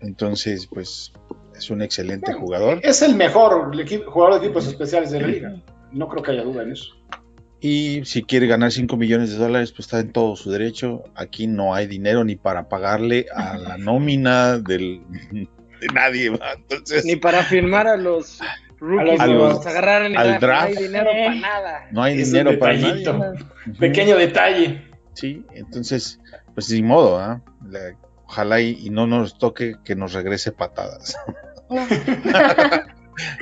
Entonces, 0.01 0.67
pues 0.67 1.13
es 1.55 1.69
un 1.69 1.81
excelente 1.81 2.33
jugador. 2.33 2.79
Es 2.83 3.01
el 3.01 3.15
mejor 3.15 3.71
equipo, 3.79 4.11
jugador 4.11 4.39
de 4.39 4.45
equipos 4.47 4.67
especiales 4.67 5.11
de 5.11 5.21
la 5.21 5.27
liga. 5.27 5.55
No 5.91 6.07
creo 6.09 6.23
que 6.23 6.31
haya 6.31 6.43
duda 6.43 6.63
en 6.63 6.71
eso. 6.71 6.93
Y 7.61 8.01
si 8.03 8.23
quiere 8.23 8.47
ganar 8.47 8.71
5 8.71 8.97
millones 8.97 9.31
de 9.31 9.37
dólares, 9.37 9.71
pues 9.71 9.85
está 9.87 9.99
en 9.99 10.11
todo 10.11 10.35
su 10.35 10.51
derecho. 10.51 11.03
Aquí 11.15 11.47
no 11.47 11.73
hay 11.73 11.87
dinero 11.87 12.23
ni 12.25 12.35
para 12.35 12.67
pagarle 12.67 13.27
a 13.33 13.57
la 13.57 13.77
nómina 13.77 14.57
del, 14.57 15.01
de 15.31 15.87
nadie. 15.93 16.31
¿va? 16.31 16.53
Entonces, 16.57 17.05
Ni 17.05 17.15
para 17.15 17.43
firmar 17.43 17.87
a 17.87 17.95
los 17.95 18.39
rookies 18.79 19.19
A 19.19 19.27
los- 19.27 19.65
en 19.65 20.17
al 20.17 20.33
el 20.33 20.39
draft. 20.41 20.73
No 20.73 20.77
hay 20.79 20.83
dinero 20.83 21.09
para 21.11 21.35
nada. 21.35 21.87
no 21.91 22.03
hay 22.03 22.19
Es 22.19 22.27
un 22.27 22.33
dinero 22.33 22.59
para. 22.59 22.73
Ujú. 22.75 23.77
Pequeño 23.79 24.17
detalle. 24.17 24.81
Sí, 25.13 25.45
entonces, 25.53 26.19
pues 26.53 26.67
sin 26.67 26.85
modo, 26.87 27.17
¿ah? 27.19 27.41
Ojalá 28.25 28.61
y, 28.61 28.77
y 28.85 28.89
no 28.89 29.05
nos 29.07 29.37
toque 29.37 29.75
que 29.83 29.95
nos 29.95 30.13
regrese 30.13 30.51
patadas. 30.51 31.15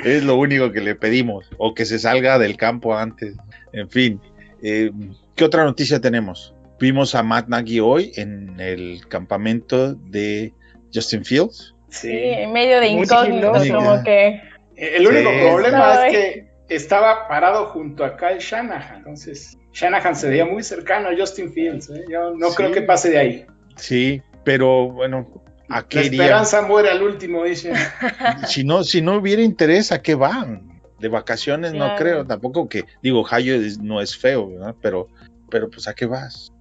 Es 0.03 0.23
lo 0.23 0.35
único 0.35 0.71
que 0.73 0.81
le 0.81 0.95
pedimos, 0.95 1.49
o 1.57 1.73
que 1.73 1.85
se 1.85 1.97
salga 1.97 2.37
del 2.37 2.57
campo 2.57 2.97
antes. 2.97 3.35
En 3.71 3.89
fin, 3.89 4.19
eh, 4.61 4.91
¿qué 5.35 5.45
otra 5.45 5.63
noticia 5.63 6.01
tenemos? 6.01 6.53
Vimos 6.79 7.15
a 7.15 7.23
Matt 7.23 7.47
Nagy 7.47 7.79
hoy 7.79 8.11
en 8.17 8.59
el 8.59 9.07
campamento 9.07 9.93
de 9.93 10.53
Justin 10.93 11.23
Fields. 11.23 11.73
Sí, 11.89 12.11
en 12.11 12.51
medio 12.51 12.79
de 12.81 12.87
sigiloso. 12.89 13.73
como 13.73 14.03
que. 14.03 14.41
El 14.75 15.07
único 15.07 15.29
Sí. 15.29 15.37
problema 15.39 16.07
es 16.07 16.11
que 16.11 16.49
estaba 16.67 17.27
parado 17.29 17.67
junto 17.67 18.03
a 18.03 18.17
Kyle 18.17 18.39
Shanahan. 18.39 18.97
Entonces, 18.97 19.57
Shanahan 19.73 20.15
se 20.15 20.29
veía 20.29 20.45
muy 20.45 20.63
cercano 20.63 21.09
a 21.09 21.11
Justin 21.17 21.51
Fields. 21.53 21.89
¿eh? 21.89 22.03
Yo 22.09 22.33
no 22.35 22.49
Sí. 22.49 22.55
creo 22.57 22.71
que 22.71 22.81
pase 22.81 23.09
de 23.11 23.17
ahí. 23.17 23.45
Sí, 23.77 24.21
pero 24.43 24.89
bueno, 24.91 25.43
¿a 25.69 25.87
qué 25.87 25.99
La 25.99 26.05
iría? 26.05 26.23
esperanza 26.23 26.61
muere 26.63 26.89
al 26.89 27.01
último, 27.01 27.43
dice. 27.43 27.71
Si 28.47 28.63
no, 28.63 28.83
si 28.83 29.01
no 29.01 29.15
hubiera 29.17 29.41
interés, 29.41 29.91
¿a 29.91 30.01
qué 30.01 30.15
van? 30.15 30.81
De 30.99 31.07
vacaciones 31.07 31.73
no 31.73 31.95
creo, 31.95 32.25
tampoco 32.25 32.69
que, 32.69 32.83
digo, 33.01 33.23
Jayo 33.23 33.55
es- 33.55 33.79
no 33.79 34.01
es 34.01 34.15
feo, 34.15 34.49
¿verdad? 34.51 34.75
Pero, 34.81 35.07
pero 35.49 35.69
pues 35.69 35.87
¿a 35.87 35.93
qué 35.95 36.05
vas? 36.05 36.51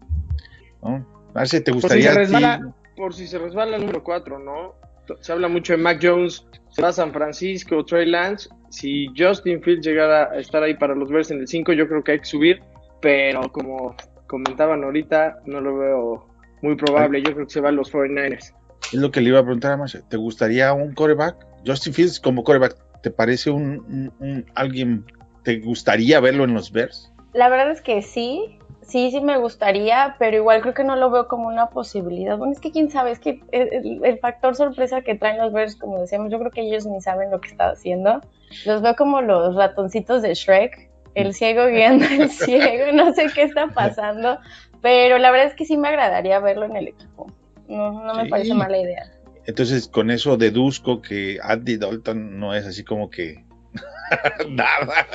¿No? 0.82 1.06
A 1.34 1.40
ver 1.40 1.48
si 1.48 1.60
te 1.60 1.72
Por 1.72 1.80
si 1.82 1.86
gustaría 1.86 2.08
se 2.08 2.10
ti- 2.12 2.16
resbala, 2.20 2.74
por 2.96 3.14
si 3.14 3.26
se 3.26 3.38
resbala 3.38 3.76
el 3.76 3.82
número 3.82 4.02
4, 4.02 4.38
¿no? 4.38 4.74
Se 5.20 5.32
habla 5.32 5.48
mucho 5.48 5.72
de 5.74 5.78
Mac 5.78 5.98
Jones, 6.00 6.46
se 6.70 6.80
va 6.82 6.88
a 6.88 6.92
San 6.92 7.12
Francisco, 7.12 7.84
Trey 7.84 8.06
Lance. 8.06 8.48
Si 8.70 9.08
Justin 9.16 9.60
Fields 9.62 9.84
llegara 9.84 10.30
a 10.30 10.38
estar 10.38 10.62
ahí 10.62 10.74
para 10.74 10.94
los 10.94 11.10
Bears 11.10 11.30
en 11.32 11.40
el 11.40 11.48
5, 11.48 11.72
yo 11.72 11.86
creo 11.88 12.02
que 12.04 12.12
hay 12.12 12.18
que 12.20 12.24
subir, 12.24 12.62
pero 13.00 13.50
como 13.52 13.95
comentaban 14.26 14.85
ahorita, 14.85 15.38
no 15.47 15.61
lo 15.61 15.76
veo 15.76 16.26
muy 16.62 16.76
probable. 16.76 17.23
Yo 17.23 17.33
creo 17.35 17.47
que 17.47 17.52
se 17.52 17.61
van 17.61 17.76
los 17.76 17.92
49ers. 17.92 18.54
Es 18.92 18.95
lo 18.95 19.11
que 19.11 19.21
le 19.21 19.28
iba 19.30 19.38
a 19.38 19.42
preguntar 19.42 19.73
a 19.73 19.76
Masha. 19.76 20.00
¿Te 20.09 20.16
gustaría 20.16 20.73
un 20.73 20.95
coreback? 20.95 21.37
Justin 21.66 21.92
Fields 21.92 22.21
como 22.21 22.42
coreback, 22.45 22.76
¿te 23.02 23.11
parece 23.11 23.50
un, 23.50 23.80
un- 23.88 24.12
un- 24.21 24.47
alguien, 24.54 25.04
te 25.45 25.59
gustaría 25.61 26.21
verlo 26.21 26.45
en 26.45 26.54
los 26.54 26.73
Bears? 26.73 27.12
La 27.33 27.49
verdad 27.49 27.71
es 27.71 27.80
que 27.83 28.02
sí, 28.02 28.59
sí, 28.83 29.11
sí 29.11 29.21
me 29.21 29.37
gustaría, 29.38 30.16
pero 30.19 30.37
igual 30.38 30.62
creo 30.62 30.75
que 30.75 30.85
no 30.85 30.97
lo 30.97 31.11
veo 31.11 31.28
como 31.28 31.47
una 31.49 31.69
posibilidad. 31.69 32.37
Bueno, 32.38 32.52
es 32.52 32.61
que 32.61 32.73
quién 32.73 32.90
sabe, 32.90 33.11
es 33.12 33.21
que 33.21 33.40
el, 33.52 34.00
el- 34.04 34.19
factor 34.19 34.57
sorpresa 34.57 35.02
que 35.02 35.14
traen 35.14 35.38
los 35.38 35.52
Bears, 35.52 35.76
como 35.76 36.00
decíamos, 36.00 36.30
yo 36.33 36.38
creo 36.38 36.50
que 36.50 36.62
ellos 36.62 36.87
ni 36.87 37.00
saben 37.00 37.30
lo 37.30 37.40
que 37.40 37.49
está 37.49 37.71
haciendo. 37.71 38.21
Los 38.66 38.83
veo 38.83 38.97
como 38.97 39.21
los 39.23 39.54
ratoncitos 39.54 40.23
de 40.23 40.35
Shrek, 40.35 40.89
el 41.14 41.34
ciego 41.34 41.66
guiando 41.66 42.06
al 42.06 42.30
ciego, 42.30 42.92
no 42.92 43.12
sé 43.14 43.26
qué 43.34 43.42
está 43.42 43.68
pasando, 43.68 44.38
pero 44.82 45.18
la 45.18 45.30
verdad 45.30 45.48
es 45.48 45.54
que 45.54 45.64
sí 45.64 45.76
me 45.76 45.88
agradaría 45.88 46.38
verlo 46.40 46.66
en 46.66 46.76
el 46.76 46.88
equipo. 46.88 47.26
No, 47.68 48.02
no 48.04 48.14
me 48.14 48.24
Sí. 48.24 48.30
parece 48.30 48.54
mala 48.54 48.78
idea. 48.78 49.10
Entonces, 49.46 49.88
con 49.88 50.10
eso 50.10 50.36
deduzco 50.36 51.00
que 51.02 51.38
Andy 51.42 51.76
Dalton 51.78 52.38
no 52.38 52.54
es 52.54 52.66
así 52.66 52.84
como 52.84 53.08
que 53.10 53.44
nada. 54.48 55.06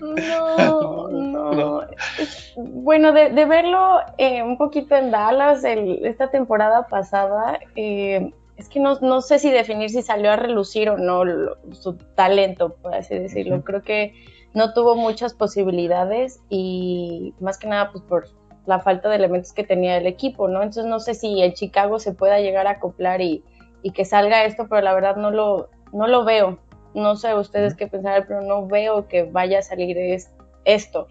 No, 0.00 1.08
no. 1.08 1.82
Es- 2.18 2.52
Bueno, 2.56 3.12
de, 3.12 3.30
de 3.30 3.44
verlo 3.46 3.98
eh, 4.18 4.42
un 4.42 4.58
poquito 4.58 4.94
en 4.96 5.10
Dallas 5.10 5.64
el- 5.64 6.04
esta 6.04 6.30
temporada 6.30 6.86
pasada, 6.88 7.58
eh, 7.74 8.30
es 8.56 8.68
que 8.68 8.80
no, 8.80 8.98
no 9.00 9.20
sé 9.22 9.38
si 9.38 9.50
definir 9.50 9.90
si 9.90 10.02
salió 10.02 10.30
a 10.30 10.36
relucir 10.36 10.88
o 10.90 10.96
no 10.98 11.24
lo- 11.24 11.56
su 11.72 11.94
talento, 12.14 12.74
por 12.76 12.94
así 12.94 13.18
decirlo. 13.18 13.62
Creo 13.64 13.82
que 13.82 14.12
no 14.54 14.72
tuvo 14.72 14.96
muchas 14.96 15.34
posibilidades 15.34 16.40
y 16.48 17.34
más 17.40 17.58
que 17.58 17.66
nada 17.68 17.90
pues 17.92 18.02
por 18.04 18.28
la 18.66 18.80
falta 18.80 19.08
de 19.10 19.16
elementos 19.16 19.52
que 19.52 19.64
tenía 19.64 19.96
el 19.98 20.06
equipo, 20.06 20.48
¿no? 20.48 20.62
Entonces 20.62 20.86
no 20.86 21.00
sé 21.00 21.14
si 21.14 21.42
en 21.42 21.52
Chicago 21.52 21.98
se 21.98 22.12
pueda 22.14 22.40
llegar 22.40 22.66
a 22.66 22.70
acoplar 22.72 23.20
y, 23.20 23.44
y 23.82 23.90
que 23.90 24.04
salga 24.04 24.44
esto, 24.44 24.66
pero 24.70 24.80
la 24.80 24.94
verdad 24.94 25.16
no 25.16 25.30
lo, 25.30 25.68
no 25.92 26.06
lo 26.06 26.24
veo. 26.24 26.58
No 26.94 27.16
sé 27.16 27.34
ustedes 27.34 27.74
qué 27.74 27.88
pensar, 27.88 28.24
pero 28.26 28.40
no 28.40 28.66
veo 28.66 29.06
que 29.08 29.24
vaya 29.24 29.58
a 29.58 29.62
salir 29.62 29.98
es- 29.98 30.30
esto, 30.64 31.08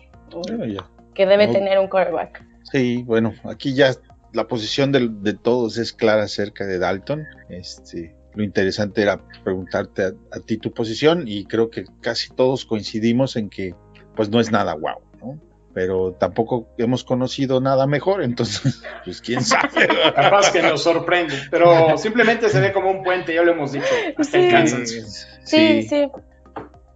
que 1.13 1.25
debe 1.25 1.47
No. 1.47 1.53
tener 1.53 1.77
un 1.77 1.87
quarterback. 1.87 2.43
Sí, 2.71 3.03
bueno, 3.03 3.33
aquí 3.43 3.75
ya 3.75 3.91
la 4.31 4.47
posición 4.47 4.91
del- 4.91 5.21
de, 5.21 5.33
todos 5.33 5.77
es 5.77 5.93
clara 5.93 6.23
acerca 6.23 6.65
de 6.65 6.79
Dalton. 6.79 7.23
Este, 7.49 8.15
lo 8.35 8.43
interesante 8.43 9.01
era 9.01 9.19
preguntarte 9.43 10.03
a, 10.03 10.11
a 10.31 10.39
ti 10.39 10.57
tu 10.57 10.71
posición 10.73 11.23
y 11.27 11.45
creo 11.45 11.69
que 11.69 11.85
casi 12.01 12.29
todos 12.33 12.65
coincidimos 12.65 13.35
en 13.35 13.49
que 13.49 13.75
pues 14.15 14.29
no 14.29 14.39
es 14.39 14.51
nada 14.51 14.73
guau, 14.73 15.01
¿no? 15.21 15.39
Pero 15.73 16.13
tampoco 16.19 16.67
hemos 16.77 17.03
conocido 17.03 17.59
nada 17.59 17.87
mejor, 17.87 18.21
entonces, 18.21 18.83
pues 19.05 19.21
quién 19.21 19.43
sabe. 19.43 19.87
Capaz 20.15 20.51
que 20.51 20.61
nos 20.61 20.83
sorprende. 20.83 21.33
Pero 21.49 21.97
simplemente 21.97 22.47
se 22.49 22.59
ve 22.61 22.71
como 22.71 22.91
un 22.91 23.03
puente, 23.03 23.33
ya 23.33 23.41
lo 23.41 23.53
hemos 23.53 23.71
dicho. 23.71 23.85
Hasta 24.17 24.39
Sí. 24.39 24.49
Kansas. 24.51 25.27
Sí, 25.45 25.81
sí. 25.83 26.07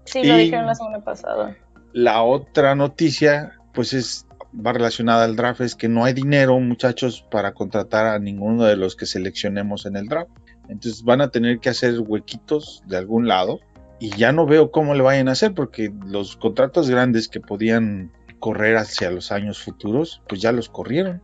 Sí, 0.05 0.23
lo 0.23 0.35
Y- 0.37 0.43
dijeron 0.43 0.67
la 0.67 0.75
semana 0.75 0.99
pasada. 1.03 1.57
La 1.93 2.21
otra 2.21 2.75
noticia, 2.75 3.53
pues 3.73 3.93
es 3.93 4.25
va 4.65 4.73
relacionada 4.73 5.25
al 5.25 5.35
draft, 5.35 5.61
es 5.61 5.75
que 5.75 5.87
no 5.89 6.05
hay 6.05 6.13
dinero, 6.13 6.59
muchachos, 6.59 7.25
para 7.31 7.53
contratar 7.53 8.05
a 8.05 8.19
ninguno 8.19 8.63
de 8.63 8.75
los 8.77 8.95
que 8.95 9.05
seleccionemos 9.07 9.85
en 9.87 9.95
el 9.97 10.07
draft. 10.07 10.29
Entonces 10.69 11.03
van 11.03 11.21
a 11.21 11.29
tener 11.29 11.59
que 11.59 11.69
hacer 11.69 11.99
huequitos 11.99 12.83
de 12.87 12.97
algún 12.97 13.27
lado 13.27 13.59
y 13.99 14.09
ya 14.15 14.31
no 14.31 14.45
veo 14.45 14.71
cómo 14.71 14.93
le 14.93 15.01
vayan 15.01 15.27
a 15.27 15.31
hacer 15.31 15.53
porque 15.53 15.91
los 16.05 16.35
contratos 16.37 16.89
grandes 16.89 17.27
que 17.27 17.39
podían 17.39 18.11
correr 18.39 18.77
hacia 18.77 19.09
los 19.09 19.31
años 19.31 19.63
futuros, 19.63 20.21
pues 20.27 20.41
ya 20.41 20.51
los 20.51 20.69
corrieron. 20.69 21.21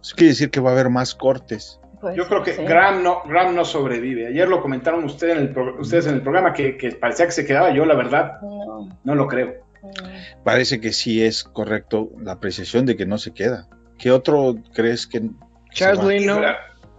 Eso 0.00 0.14
quiere 0.16 0.30
decir 0.30 0.50
que 0.50 0.60
va 0.60 0.70
a 0.70 0.72
haber 0.74 0.90
más 0.90 1.14
cortes. 1.14 1.80
Pues, 2.00 2.14
Yo 2.16 2.28
creo 2.28 2.42
que 2.42 2.52
sí. 2.52 2.62
Graham 2.62 3.02
no, 3.02 3.22
Graham 3.26 3.54
no 3.56 3.64
sobrevive. 3.64 4.28
Ayer 4.28 4.46
lo 4.46 4.60
comentaron 4.60 5.02
usted 5.04 5.30
en 5.30 5.38
el 5.38 5.48
pro- 5.52 5.80
ustedes 5.80 6.06
en 6.06 6.14
el 6.16 6.22
programa 6.22 6.52
que, 6.52 6.76
que 6.76 6.92
parecía 6.92 7.24
que 7.26 7.32
se 7.32 7.46
quedaba. 7.46 7.72
Yo, 7.74 7.86
la 7.86 7.94
verdad, 7.94 8.34
No, 8.42 8.88
no 9.02 9.14
lo 9.14 9.26
creo. 9.26 9.54
no. 9.82 9.90
Parece 10.44 10.80
que 10.80 10.92
sí 10.92 11.24
es 11.24 11.42
correcto 11.42 12.10
la 12.20 12.32
apreciación 12.32 12.84
de 12.86 12.96
que 12.96 13.06
no 13.06 13.16
se 13.18 13.32
queda. 13.32 13.68
¿Qué 13.98 14.10
otro 14.12 14.56
crees 14.74 15.06
que... 15.06 15.22
Charles? 15.72 16.04
Leno, 16.04 16.40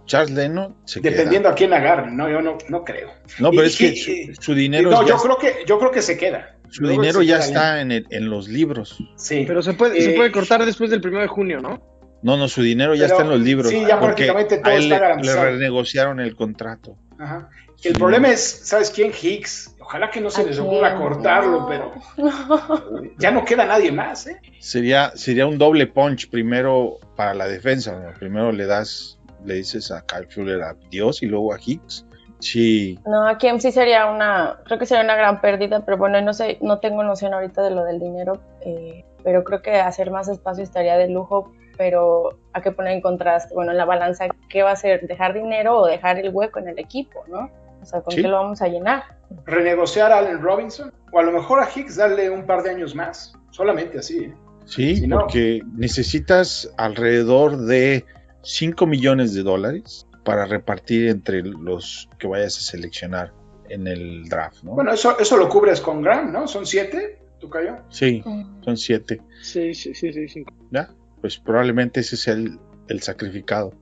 Charles 0.06 0.30
Leno 0.30 0.76
se 0.84 1.00
queda. 1.00 1.10
Dependiendo 1.16 1.48
a 1.48 1.54
quién 1.54 1.72
agarren, 1.72 2.16
no, 2.16 2.28
yo 2.30 2.40
no, 2.40 2.56
no 2.68 2.84
creo. 2.84 3.10
No, 3.38 3.50
pero 3.50 3.64
Y- 3.64 3.66
es 3.66 3.76
que 3.76 3.86
y- 3.88 4.34
su, 4.34 4.42
su 4.42 4.54
dinero, 4.54 4.90
no, 4.90 5.06
yo 5.06 5.16
creo 5.18 5.36
que 5.38 5.64
yo 5.66 5.78
creo 5.78 5.90
que 5.90 6.02
se 6.02 6.16
queda. 6.16 6.56
su 6.70 6.82
Yo 6.82 6.86
creo 6.88 6.90
que 7.00 7.06
dinero 7.06 7.22
ya 7.22 7.36
queda 7.36 7.44
está 7.46 7.80
en, 7.80 7.92
el- 7.92 8.06
en 8.10 8.30
los 8.30 8.48
libros. 8.48 8.96
Sí. 9.16 9.44
pero 9.46 9.62
se 9.62 9.74
puede, 9.74 10.00
se 10.00 10.12
Eh, 10.12 10.16
puede 10.16 10.32
cortar 10.32 10.64
después 10.64 10.90
del 10.90 11.00
1 11.06 11.20
de 11.20 11.26
junio, 11.26 11.60
¿no? 11.60 11.80
No, 12.22 12.36
no, 12.36 12.48
su 12.48 12.62
dinero 12.62 12.94
ya 12.94 13.04
Pero- 13.04 13.14
está 13.14 13.22
en 13.24 13.30
los 13.30 13.40
libros. 13.40 13.68
sí, 13.70 13.80
ya 13.86 14.00
porque 14.00 14.24
prácticamente 14.26 14.58
todo 14.58 14.70
a 14.70 14.74
él 14.74 14.82
está 14.84 14.94
le- 14.94 15.00
le, 15.00 15.00
garantizado. 15.00 15.44
renegociaron 15.44 16.20
el 16.20 16.34
contrato. 16.34 16.96
Ajá. 17.18 17.48
El 17.84 17.92
Sí. 17.92 17.98
problema 17.98 18.28
es, 18.30 18.40
¿sabes 18.64 18.90
quién? 18.90 19.12
Hicks. 19.20 19.74
Ojalá 19.80 20.10
que 20.10 20.20
no 20.20 20.30
se 20.30 20.40
¿A 20.40 20.44
les 20.44 20.58
ocurra 20.58 20.96
cortarlo, 20.96 21.60
No, 21.60 21.66
pero 21.68 21.92
ya 23.18 23.30
no 23.30 23.44
queda 23.44 23.66
nadie 23.66 23.92
más, 23.92 24.26
¿eh? 24.26 24.38
Sería, 24.58 25.12
sería 25.14 25.46
un 25.46 25.58
doble 25.58 25.86
punch 25.86 26.28
primero 26.30 26.98
para 27.16 27.34
la 27.34 27.46
defensa. 27.46 27.92
¿no? 27.92 28.18
Primero 28.18 28.50
le 28.50 28.66
das, 28.66 29.15
le 29.46 29.54
dices 29.54 29.90
a 29.90 30.02
Kyle 30.06 30.26
Fuller 30.28 30.62
adiós 30.62 31.22
y 31.22 31.26
luego 31.26 31.54
a 31.54 31.58
Hicks. 31.64 32.04
Sí, 32.38 32.98
No, 33.06 33.26
aquí 33.26 33.48
sí 33.60 33.72
sería 33.72 34.06
una, 34.10 34.58
creo 34.66 34.78
que 34.78 34.84
sería 34.84 35.02
una 35.04 35.16
gran 35.16 35.40
pérdida, 35.40 35.84
pero 35.86 35.96
bueno, 35.96 36.20
no 36.20 36.34
sé, 36.34 36.58
no 36.60 36.80
tengo 36.80 37.02
noción 37.02 37.32
ahorita 37.32 37.62
de 37.62 37.70
lo 37.70 37.82
del 37.84 37.98
dinero, 37.98 38.34
eh, 38.60 39.04
pero 39.24 39.42
creo 39.42 39.62
que 39.62 39.76
hacer 39.76 40.10
más 40.10 40.28
espacio 40.28 40.62
estaría 40.62 40.98
de 40.98 41.08
lujo, 41.08 41.50
pero 41.78 42.38
hay 42.52 42.60
que 42.62 42.72
poner 42.72 42.92
en 42.92 43.00
contraste, 43.00 43.54
bueno, 43.54 43.70
en 43.72 43.78
la 43.78 43.86
balanza, 43.86 44.26
¿qué 44.50 44.62
va 44.62 44.70
a 44.70 44.72
hacer? 44.74 45.06
¿Dejar 45.06 45.32
dinero 45.32 45.78
o 45.78 45.86
dejar 45.86 46.18
el 46.18 46.28
hueco 46.30 46.58
en 46.58 46.68
el 46.68 46.78
equipo, 46.78 47.24
no? 47.28 47.50
O 47.82 47.86
sea, 47.86 48.02
¿con 48.02 48.12
Sí. 48.14 48.20
qué 48.22 48.28
lo 48.28 48.36
vamos 48.36 48.60
a 48.60 48.68
llenar? 48.68 49.04
Renegociar 49.46 50.12
a 50.12 50.18
Allen 50.18 50.40
Robinson 50.42 50.92
o 51.12 51.18
a 51.18 51.22
lo 51.22 51.32
mejor 51.32 51.60
a 51.62 51.68
Hicks 51.74 51.96
darle 51.96 52.28
un 52.30 52.44
par 52.44 52.62
de 52.62 52.70
años 52.70 52.94
más. 52.94 53.32
Solamente 53.50 53.98
así, 53.98 54.24
¿eh? 54.24 54.34
sí, 54.66 54.96
Si 54.96 55.06
no- 55.06 55.20
porque 55.20 55.60
necesitas 55.74 56.70
alrededor 56.76 57.56
de 57.56 58.04
5 58.46 58.86
millones 58.86 59.34
de 59.34 59.42
dólares 59.42 60.06
para 60.24 60.44
repartir 60.46 61.08
entre 61.08 61.42
los 61.42 62.08
que 62.18 62.26
vayas 62.26 62.56
a 62.58 62.60
seleccionar 62.60 63.32
en 63.68 63.86
el 63.88 64.28
draft, 64.28 64.62
¿no? 64.62 64.72
Bueno, 64.72 64.92
eso, 64.92 65.18
eso 65.18 65.36
lo 65.36 65.48
cubres 65.48 65.80
con 65.80 66.00
Graham, 66.02 66.32
¿no? 66.32 66.46
¿Son 66.46 66.64
siete? 66.66 67.18
¿Tú 67.40 67.50
cayó? 67.50 67.76
sí, 67.90 68.22
son 68.64 68.76
7. 68.76 69.20
Sí, 69.42 69.74
sí, 69.74 69.94
sí, 69.94 70.12
sí. 70.12 70.28
sí. 70.28 70.44
¿ya? 70.70 70.88
Pues 71.20 71.38
probablemente 71.38 72.00
ese 72.00 72.14
es 72.14 72.28
el, 72.28 72.58
el 72.88 73.02
sacrificado. 73.02 73.72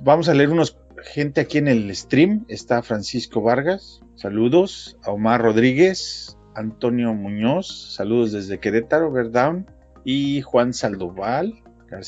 Vamos 0.00 0.28
a 0.28 0.34
leer 0.34 0.50
unos 0.50 0.76
gente 1.14 1.40
aquí 1.40 1.58
en 1.58 1.68
el 1.68 1.94
stream. 1.94 2.44
Está 2.48 2.82
Francisco 2.82 3.40
Vargas, 3.40 4.00
saludos. 4.16 4.98
A 5.04 5.10
Omar 5.12 5.40
Rodríguez, 5.42 6.36
Antonio 6.54 7.14
Muñoz, 7.14 7.94
saludos 7.94 8.32
desde 8.32 8.58
Querétaro, 8.58 9.10
Verdown. 9.10 9.66
Y 10.04 10.42
Juan 10.42 10.72
Saldoval 10.74 11.54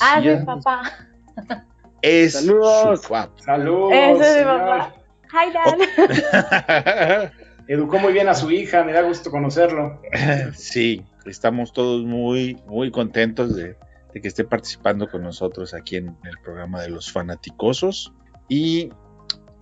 Ah, 0.00 0.20
mi 0.20 0.26
García. 0.26 0.44
papá. 0.44 0.82
Es 2.02 2.32
Saludos. 2.32 3.02
su 3.02 3.08
papá. 3.08 3.32
Saludos. 3.44 3.92
Ese 3.92 4.30
es 4.30 4.38
mi 4.38 4.44
papá. 4.44 4.94
Hi, 5.32 5.52
Dad. 5.52 7.32
Educó 7.68 7.98
muy 7.98 8.12
bien 8.12 8.28
a 8.28 8.34
su 8.34 8.50
hija, 8.50 8.82
me 8.84 8.92
da 8.92 9.02
gusto 9.02 9.30
conocerlo. 9.30 10.00
sí, 10.54 11.04
estamos 11.24 11.72
todos 11.72 12.04
muy, 12.04 12.60
muy 12.66 12.90
contentos 12.90 13.54
de, 13.54 13.76
de 14.12 14.20
que 14.20 14.28
esté 14.28 14.44
participando 14.44 15.08
con 15.08 15.22
nosotros 15.22 15.74
aquí 15.74 15.96
en 15.96 16.16
el 16.24 16.38
programa 16.42 16.82
de 16.82 16.88
los 16.88 17.12
fanaticosos. 17.12 18.12
Y 18.48 18.90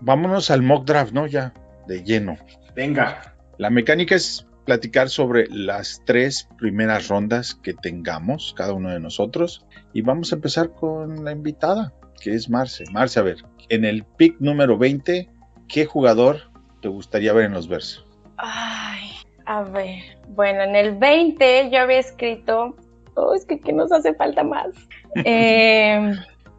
vámonos 0.00 0.50
al 0.50 0.62
mock 0.62 0.86
draft, 0.86 1.12
¿no? 1.12 1.26
Ya, 1.26 1.52
de 1.86 2.02
lleno. 2.02 2.36
Venga. 2.74 3.34
La 3.58 3.68
mecánica 3.70 4.14
es 4.14 4.46
platicar 4.64 5.08
sobre 5.08 5.46
las 5.48 6.02
tres 6.04 6.48
primeras 6.58 7.08
rondas 7.08 7.54
que 7.54 7.74
tengamos, 7.74 8.54
cada 8.56 8.72
uno 8.72 8.90
de 8.90 9.00
nosotros. 9.00 9.66
Y 9.98 10.00
vamos 10.00 10.30
a 10.30 10.36
empezar 10.36 10.70
con 10.70 11.24
la 11.24 11.32
invitada, 11.32 11.92
que 12.22 12.32
es 12.32 12.48
Marce. 12.48 12.84
Marce, 12.92 13.18
a 13.18 13.24
ver, 13.24 13.38
en 13.68 13.84
el 13.84 14.04
pick 14.04 14.36
número 14.38 14.78
20, 14.78 15.28
¿qué 15.66 15.86
jugador 15.86 16.52
te 16.80 16.86
gustaría 16.86 17.32
ver 17.32 17.46
en 17.46 17.54
los 17.54 17.66
Bears? 17.66 18.04
Ay, 18.36 19.10
a 19.44 19.62
ver. 19.64 19.98
Bueno, 20.28 20.62
en 20.62 20.76
el 20.76 20.94
20 20.94 21.70
yo 21.72 21.80
había 21.80 21.98
escrito. 21.98 22.76
Oh, 23.16 23.34
es 23.34 23.44
que 23.44 23.58
¿qué 23.58 23.72
nos 23.72 23.90
hace 23.90 24.14
falta 24.14 24.44
más? 24.44 24.68
Eh, 25.24 26.12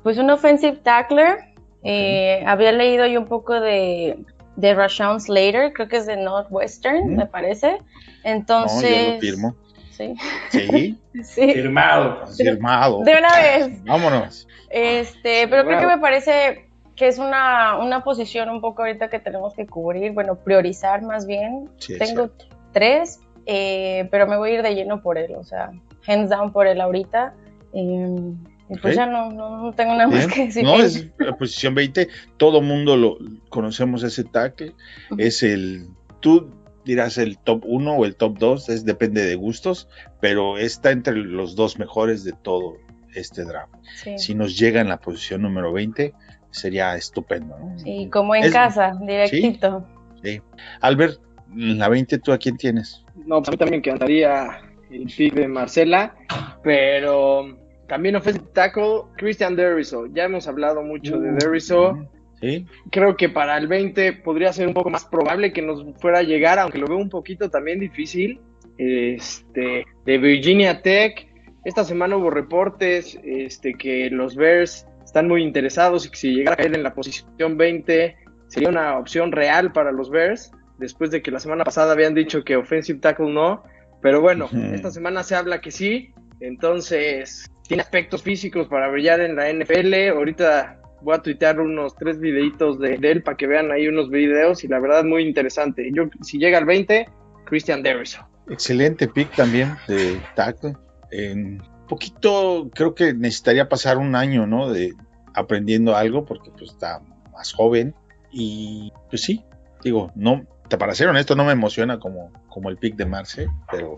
pues 0.03 0.17
un 0.17 0.29
offensive 0.31 0.75
tackler. 0.83 1.37
Eh, 1.83 2.43
Había 2.45 2.73
leído 2.73 3.07
yo 3.07 3.21
un 3.21 3.27
poco 3.27 3.57
de, 3.61 4.19
de 4.57 4.73
Rashawn 4.73 5.21
Slater, 5.21 5.71
creo 5.71 5.87
que 5.87 5.95
es 5.95 6.07
de 6.07 6.17
Northwestern, 6.17 7.15
me 7.15 7.25
parece. 7.25 7.77
No, 7.77 7.85
Entonces. 8.25 9.07
yo 9.07 9.13
lo 9.13 9.19
firmo. 9.21 9.55
Sí. 9.99 10.15
Sí, 10.49 10.97
sí. 11.23 11.53
Firmado. 11.53 12.25
firmado. 12.27 13.03
De 13.03 13.11
una 13.17 13.35
vez. 13.35 13.83
Vámonos. 13.83 14.47
Este, 14.69 15.47
pero 15.49 15.65
creo 15.65 15.79
que 15.79 15.87
me 15.87 15.97
parece 15.97 16.69
que 16.95 17.07
es 17.07 17.17
una, 17.17 17.77
una 17.77 18.03
posición 18.03 18.49
un 18.49 18.61
poco 18.61 18.81
ahorita 18.83 19.09
que 19.09 19.19
tenemos 19.19 19.53
que 19.53 19.67
cubrir, 19.67 20.13
bueno, 20.13 20.35
priorizar 20.35 21.01
más 21.01 21.25
bien. 21.25 21.69
Sí, 21.77 21.97
Tengo 21.97 22.31
tres, 22.71 23.19
eh, 23.45 24.07
pero 24.09 24.25
me 24.27 24.37
voy 24.37 24.51
a 24.51 24.53
ir 24.55 24.61
de 24.63 24.75
lleno 24.75 25.01
por 25.01 25.17
él, 25.17 25.35
o 25.35 25.43
sea, 25.43 25.71
hands 26.07 26.29
down 26.29 26.51
por 26.53 26.67
él 26.67 26.79
ahorita. 26.81 27.33
eh, 27.73 28.33
y 28.71 28.77
pues 28.77 28.95
ya 28.95 29.07
no, 29.07 29.31
no, 29.31 29.63
no 29.63 29.73
tengo 29.73 29.93
nada 29.93 30.07
más 30.07 30.27
Bien. 30.27 30.29
que 30.29 30.45
decir. 30.45 30.63
No, 30.63 30.75
es 30.75 31.07
la 31.17 31.35
posición 31.35 31.73
20. 31.73 32.07
Todo 32.37 32.61
mundo 32.61 32.95
lo 32.95 33.17
conocemos 33.49 34.03
ese 34.03 34.23
tackle. 34.23 34.75
Es 35.17 35.41
el. 35.41 35.87
Tú 36.19 36.51
dirás 36.89 37.17
el 37.17 37.37
top 37.37 37.63
1 37.65 37.93
o 37.95 38.05
el 38.05 38.15
top 38.15 38.37
2, 38.39 38.69
es, 38.69 38.85
depende 38.85 39.23
de 39.25 39.35
gustos, 39.35 39.87
pero 40.19 40.57
está 40.57 40.91
entre 40.91 41.15
los 41.15 41.55
dos 41.55 41.77
mejores 41.79 42.23
de 42.23 42.33
todo 42.33 42.77
este 43.15 43.43
draft. 43.45 43.73
Sí. 44.03 44.17
Si 44.17 44.35
nos 44.35 44.57
llega 44.57 44.81
en 44.81 44.89
la 44.89 44.97
posición 44.97 45.41
número 45.41 45.71
20, 45.71 46.13
sería 46.51 46.95
estupendo. 46.95 47.57
¿no? 47.59 47.77
Sí, 47.79 48.09
como 48.11 48.35
en 48.35 48.43
Es- 48.45 48.51
casa, 48.53 48.97
directito. 49.01 49.85
Sí. 50.23 50.41
Albert, 50.81 51.19
en 51.55 51.77
la 51.79 51.89
20, 51.89 52.17
¿tú 52.19 52.31
a 52.31 52.37
quién 52.37 52.57
tienes? 52.57 53.03
No, 53.25 53.37
pues 53.39 53.49
a 53.49 53.51
mí 53.51 53.57
también 53.57 53.81
me 53.81 53.87
encantaría 53.89 54.61
el 54.91 55.05
pick 55.05 55.33
de 55.33 55.47
Marcela, 55.47 56.15
pero 56.63 57.57
también 57.87 58.15
offensive 58.15 58.45
tackle 58.53 59.01
Christian 59.17 59.55
Derriso. 59.55 60.05
Ya 60.13 60.25
hemos 60.25 60.47
hablado 60.47 60.81
mucho 60.83 61.19
de 61.19 61.31
Derriso. 61.33 61.97
Sí, 62.39 62.65
Creo 62.91 63.17
que 63.17 63.29
para 63.29 63.57
el 63.57 63.67
20 63.67 64.13
podría 64.13 64.53
ser 64.53 64.67
un 64.67 64.73
poco 64.73 64.89
más 64.89 65.05
probable 65.05 65.51
que 65.51 65.61
nos 65.61 65.83
fuera 65.99 66.19
a 66.19 66.23
llegar, 66.23 66.57
aunque 66.59 66.77
lo 66.77 66.87
veo 66.87 66.97
un 66.97 67.09
poquito 67.09 67.49
también 67.49 67.79
difícil. 67.79 68.39
Este, 68.77 69.85
de 70.05 70.17
Virginia 70.17 70.81
Tech. 70.81 71.27
Esta 71.65 71.83
semana 71.83 72.15
hubo 72.15 72.29
reportes 72.29 73.19
este, 73.23 73.73
que 73.73 74.09
los 74.09 74.35
Bears 74.35 74.87
están 75.03 75.27
muy 75.27 75.43
interesados 75.43 76.05
y 76.05 76.11
que 76.11 76.17
si 76.17 76.31
llegara 76.31 76.53
a 76.53 76.57
caer 76.57 76.75
en 76.75 76.83
la 76.83 76.93
posición 76.93 77.57
20 77.57 78.15
sería 78.47 78.69
una 78.69 78.97
opción 78.97 79.31
real 79.31 79.73
para 79.73 79.91
los 79.91 80.09
Bears, 80.09 80.51
después 80.77 81.11
de 81.11 81.21
que 81.21 81.29
la 81.29 81.39
semana 81.39 81.65
pasada 81.65 81.91
habían 81.91 82.13
dicho 82.13 82.43
que 82.43 82.55
offensive 82.55 82.99
tackle 82.99 83.31
no. 83.31 83.63
Pero 84.01 84.21
bueno, 84.21 84.49
esta 84.73 84.91
semana 84.91 85.23
se 85.23 85.35
habla 85.35 85.59
que 85.59 85.71
sí, 85.71 86.13
entonces 86.39 87.51
tiene 87.67 87.83
aspectos 87.83 88.23
físicos 88.23 88.67
para 88.67 88.89
brillar 88.89 89.19
en 89.19 89.35
la 89.35 89.51
NFL. 89.51 90.15
Ahorita 90.15 90.78
voy 91.01 91.15
a 91.15 91.19
tuitear 91.19 91.59
unos 91.59 91.95
tres 91.95 92.19
videitos 92.19 92.79
de, 92.79 92.97
de 92.97 93.11
él 93.11 93.23
para 93.23 93.37
que 93.37 93.47
vean 93.47 93.71
ahí 93.71 93.87
unos 93.87 94.09
videos 94.09 94.63
y 94.63 94.67
la 94.67 94.79
verdad 94.79 95.03
muy 95.03 95.23
interesante. 95.23 95.89
Yo, 95.93 96.09
si 96.21 96.37
llega 96.37 96.57
al 96.57 96.65
20, 96.65 97.07
Christian 97.45 97.83
Derriso. 97.83 98.25
excelente 98.49 99.07
pick 99.07 99.35
también 99.35 99.75
de 99.87 100.21
tackle. 100.35 100.73
En 101.11 101.61
poquito, 101.87 102.69
creo 102.73 102.93
que 102.93 103.13
necesitaría 103.13 103.67
pasar 103.67 103.97
un 103.97 104.15
año, 104.15 104.45
¿no? 104.45 104.71
De 104.71 104.93
aprendiendo 105.33 105.95
algo, 105.95 106.25
porque 106.25 106.51
pues 106.51 106.71
está 106.71 107.01
más 107.31 107.53
joven. 107.53 107.95
Y 108.31 108.93
pues 109.09 109.23
sí, 109.23 109.43
digo, 109.83 110.11
no, 110.15 110.45
te 110.67 110.77
para 110.77 110.93
ser 110.93 111.07
honesto, 111.07 111.35
no 111.35 111.45
me 111.45 111.51
emociona 111.51 111.99
como, 111.99 112.31
como 112.47 112.69
el 112.69 112.77
pick 112.77 112.95
de 112.95 113.05
Marce, 113.05 113.47
pero, 113.71 113.97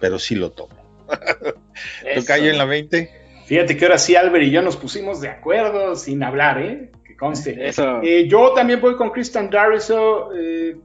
pero 0.00 0.18
sí 0.18 0.36
lo 0.36 0.52
tomo. 0.52 0.76
¿Tú 2.14 2.24
callo 2.24 2.50
en 2.50 2.58
la 2.58 2.64
20? 2.64 3.21
Fíjate 3.46 3.76
que 3.76 3.84
ahora 3.84 3.98
sí 3.98 4.16
Albert 4.16 4.44
y 4.44 4.50
yo 4.50 4.62
nos 4.62 4.76
pusimos 4.76 5.20
de 5.20 5.28
acuerdo 5.28 5.94
sin 5.96 6.22
hablar, 6.22 6.60
¿eh? 6.62 6.90
Que 7.04 7.16
conste. 7.16 7.56
Eso. 7.68 8.00
Eh, 8.02 8.28
yo 8.28 8.52
también 8.52 8.80
voy 8.80 8.96
con 8.96 9.10
Christian 9.10 9.50
Dariso. 9.50 10.32
eh, 10.34 10.76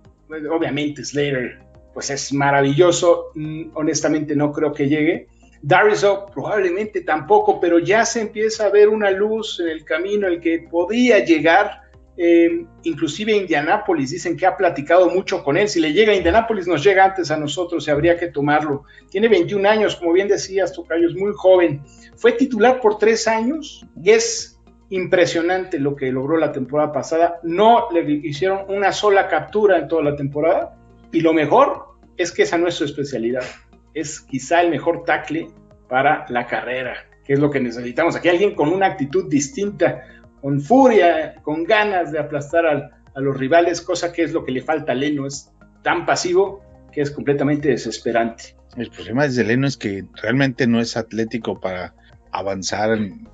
obviamente 0.51 1.03
Slater, 1.05 1.59
pues 1.93 2.09
es 2.09 2.33
maravilloso. 2.33 3.31
Mm, 3.35 3.71
honestamente 3.73 4.35
no 4.35 4.51
creo 4.51 4.73
que 4.73 4.87
llegue. 4.87 5.27
Dariso 5.61 6.27
probablemente 6.33 7.01
tampoco, 7.01 7.59
pero 7.59 7.79
ya 7.79 8.05
se 8.05 8.21
empieza 8.21 8.65
a 8.65 8.69
ver 8.69 8.89
una 8.89 9.09
luz 9.11 9.59
en 9.59 9.69
el 9.69 9.83
camino 9.83 10.27
el 10.27 10.39
que 10.39 10.67
podía 10.69 11.19
llegar. 11.19 11.81
Eh, 12.19 12.65
inclusive 12.81 13.31
Indianápolis 13.31 14.09
dicen 14.09 14.35
que 14.35 14.47
ha 14.47 14.57
platicado 14.57 15.09
mucho 15.09 15.43
con 15.43 15.55
él. 15.55 15.69
Si 15.69 15.79
le 15.79 15.93
llega 15.93 16.13
a 16.13 16.15
Indianápolis, 16.15 16.67
nos 16.67 16.83
llega 16.83 17.05
antes 17.05 17.29
a 17.29 17.37
nosotros 17.37 17.87
y 17.87 17.91
habría 17.91 18.17
que 18.17 18.27
tomarlo. 18.27 18.85
Tiene 19.09 19.27
21 19.27 19.69
años, 19.69 19.95
como 19.95 20.13
bien 20.13 20.27
decías, 20.27 20.73
Tocayo, 20.73 21.07
es 21.07 21.15
muy 21.15 21.31
joven. 21.35 21.83
Fue 22.15 22.31
titular 22.31 22.81
por 22.81 22.97
tres 22.97 23.27
años. 23.27 23.85
Es 24.03 24.59
impresionante 24.89 25.79
lo 25.79 25.95
que 25.95 26.11
logró 26.11 26.37
la 26.37 26.51
temporada 26.51 26.91
pasada. 26.91 27.39
No 27.43 27.89
le 27.91 28.09
hicieron 28.11 28.65
una 28.67 28.91
sola 28.91 29.27
captura 29.27 29.77
en 29.77 29.87
toda 29.87 30.03
la 30.03 30.15
temporada. 30.15 30.75
Y 31.11 31.21
lo 31.21 31.33
mejor 31.33 31.87
es 32.17 32.31
que 32.31 32.43
esa 32.43 32.57
no 32.57 32.67
es 32.67 32.75
su 32.75 32.85
especialidad. 32.85 33.43
Es 33.93 34.21
quizá 34.21 34.61
el 34.61 34.71
mejor 34.71 35.03
tackle 35.05 35.49
para 35.87 36.25
la 36.29 36.47
carrera, 36.47 36.95
que 37.25 37.33
es 37.33 37.39
lo 37.39 37.49
que 37.49 37.59
necesitamos. 37.59 38.15
Aquí 38.15 38.27
alguien 38.27 38.55
con 38.55 38.69
una 38.69 38.87
actitud 38.87 39.29
distinta, 39.29 40.03
con 40.47 40.61
furia, 40.61 41.35
con 41.43 41.65
ganas 41.65 42.13
de 42.13 42.19
aplastar 42.19 42.65
al, 42.65 42.89
a 43.13 43.19
los 43.19 43.35
rivales, 43.35 43.81
cosa 43.81 44.13
que 44.13 44.23
es 44.23 44.31
lo 44.31 44.45
que 44.45 44.53
le 44.53 44.61
falta 44.61 44.93
a 44.93 44.95
Leno. 44.95 45.27
Es 45.27 45.51
tan 45.83 46.05
pasivo 46.05 46.63
que 46.93 47.01
es 47.01 47.11
completamente 47.11 47.67
desesperante. 47.67 48.55
El 48.77 48.89
problema 48.89 49.27
de 49.27 49.43
Leno 49.43 49.67
es 49.67 49.75
que 49.75 50.05
realmente 50.21 50.65
no 50.65 50.79
es 50.79 50.95
atlético 50.95 51.59
para 51.59 51.93
avanzar 52.31 52.93
en- 52.93 53.27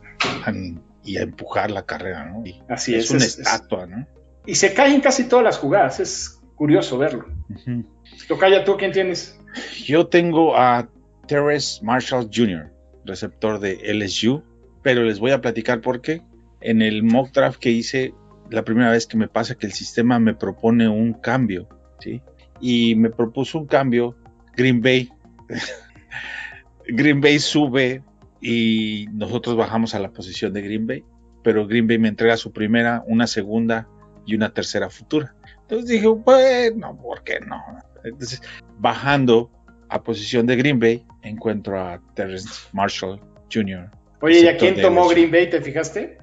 en- 0.47 0.82
y 1.04 1.17
a 1.17 1.21
empujar 1.21 1.69
la 1.69 1.86
carrera, 1.86 2.26
¿no? 2.32 2.43
Y 2.47 2.60
Así 2.67 2.95
es, 2.95 3.04
es, 3.06 3.12
una 3.12 3.19
es- 3.19 3.34
es- 3.34 3.39
estatua, 3.45 3.86
¿no? 3.86 4.08
Y 4.47 4.56
se 4.56 4.73
caen 4.73 4.99
casi 4.99 5.26
todas 5.26 5.45
las 5.45 5.60
jugadas. 5.60 5.99
Es 5.99 6.41
curioso 6.56 6.97
verlo. 6.97 7.28
Ujú. 7.47 7.86
Tocaya, 8.28 8.63
¿tú 8.65 8.76
quién 8.76 8.91
tienes? 8.91 9.39
Yo 9.86 10.08
tengo 10.08 10.58
a 10.58 10.89
Terrence 11.28 11.80
Marshall 11.86 12.28
Jr., 12.34 12.71
receptor 13.06 13.60
de 13.60 13.80
LSU, 13.93 14.41
pero 14.82 15.04
les 15.04 15.19
voy 15.19 15.30
a 15.30 15.41
platicar 15.41 15.80
por 15.80 16.02
qué. 16.02 16.23
En 16.63 16.82
el 16.82 17.04
mock 17.04 17.32
draft 17.32 17.60
que 17.60 17.71
hice, 17.71 18.13
la 18.49 18.63
primera 18.63 18.91
vez 18.91 19.06
que 19.08 19.17
me 19.17 19.28
pasa 19.28 19.56
que 19.56 19.65
el 19.65 19.73
sistema 19.73 20.19
me 20.19 20.34
propone 20.34 20.88
un 20.88 21.13
cambio, 21.13 21.67
¿sí? 21.99 22.21
Y 22.62 22.95
me 22.95 23.10
propuso 23.10 23.60
un 23.60 23.67
cambio, 23.67 24.15
Green 24.56 24.82
Bay. 24.82 25.10
Green 26.88 27.21
Bay 27.21 27.39
sube 27.39 28.02
y 28.41 29.08
nosotros 29.13 29.56
bajamos 29.56 29.95
a 29.95 29.99
la 29.99 30.12
posición 30.12 30.54
de 30.54 30.62
Green 30.62 30.88
Bay, 30.88 31.04
pero 31.43 31.67
Green 31.67 31.88
Bay 31.88 31.97
me 31.97 32.10
entrega 32.10 32.38
su 32.38 32.52
primera, 32.52 33.04
una 33.08 33.28
segunda 33.28 33.88
y 34.26 34.36
una 34.36 34.54
tercera 34.54 34.89
futura. 34.89 35.36
Entonces 35.62 35.89
dije, 35.89 36.08
bueno, 36.08 36.97
¿por 37.02 37.23
qué 37.23 37.39
no? 37.39 37.62
Entonces, 38.04 38.41
bajando 38.78 39.49
a 39.89 40.04
posición 40.04 40.45
de 40.45 40.56
Green 40.56 40.80
Bay, 40.80 41.06
encuentro 41.21 41.80
a 41.80 42.02
Terrence 42.15 42.49
Marshall 42.73 43.19
Jr. 43.52 43.89
Oye, 44.21 44.41
¿y 44.41 44.47
a 44.47 44.58
quién 44.58 44.82
tomó. 44.82 45.08
Green 45.10 45.32
Bay? 45.32 45.49
¿Te 45.49 45.62
fijaste? 45.62 46.17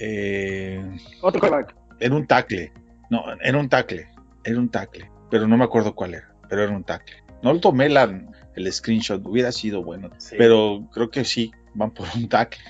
Eh, 0.00 0.82
Otro 1.20 1.40
quarterback. 1.40 1.76
era 2.00 2.14
un 2.14 2.26
tackle. 2.26 2.72
No, 3.10 3.22
era 3.42 3.58
un 3.58 3.68
tackle. 3.68 4.08
Era 4.44 4.58
un 4.58 4.68
tackle. 4.70 5.10
Pero 5.30 5.46
no 5.46 5.56
me 5.56 5.64
acuerdo 5.64 5.94
cuál 5.94 6.14
era. 6.14 6.34
Pero 6.48 6.62
era 6.64 6.72
un 6.72 6.84
tackle. 6.84 7.16
No 7.42 7.52
lo 7.52 7.60
tomé 7.60 7.88
la, 7.88 8.10
el 8.54 8.72
screenshot. 8.72 9.24
Hubiera 9.26 9.52
sido 9.52 9.82
bueno. 9.82 10.10
Sí. 10.18 10.36
Pero 10.38 10.88
creo 10.92 11.10
que 11.10 11.24
sí. 11.24 11.52
Van 11.74 11.92
por 11.92 12.06
un 12.16 12.28
tackle. 12.28 12.60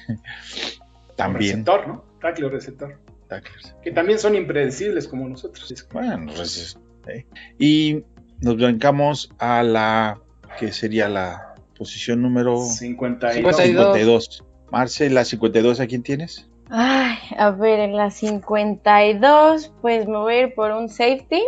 También. 1.17 1.65
Receptor, 1.65 1.89
¿no? 1.89 2.05
Tackle 2.21 2.47
o 2.47 2.51
receptor. 2.51 3.01
tacklers. 3.29 3.75
Que 3.83 3.93
también 3.93 4.19
son 4.19 4.35
impredecibles 4.35 5.09
como 5.09 5.29
nosotros. 5.29 5.87
Bueno, 5.93 6.33
pues, 6.35 6.79
eh. 7.07 7.27
y 7.59 8.05
nos 8.41 8.57
brincamos 8.57 9.31
a 9.39 9.63
la 9.63 10.21
que 10.59 10.73
sería 10.73 11.09
la 11.09 11.55
posición 11.79 12.21
número 12.23 12.63
52. 12.63 13.57
52. 13.57 14.45
Marce, 14.71 15.11
la 15.11 15.25
52, 15.25 15.81
¿a 15.81 15.87
quién 15.87 16.03
tienes? 16.03 16.50
Ay, 16.71 17.19
a 17.37 17.51
ver, 17.51 17.81
en 17.81 17.97
la 17.97 18.11
52, 18.11 19.73
pues 19.81 20.07
me 20.07 20.19
voy 20.19 20.35
a 20.35 20.41
ir 20.43 20.55
por 20.55 20.71
un 20.71 20.89
safety. 20.89 21.43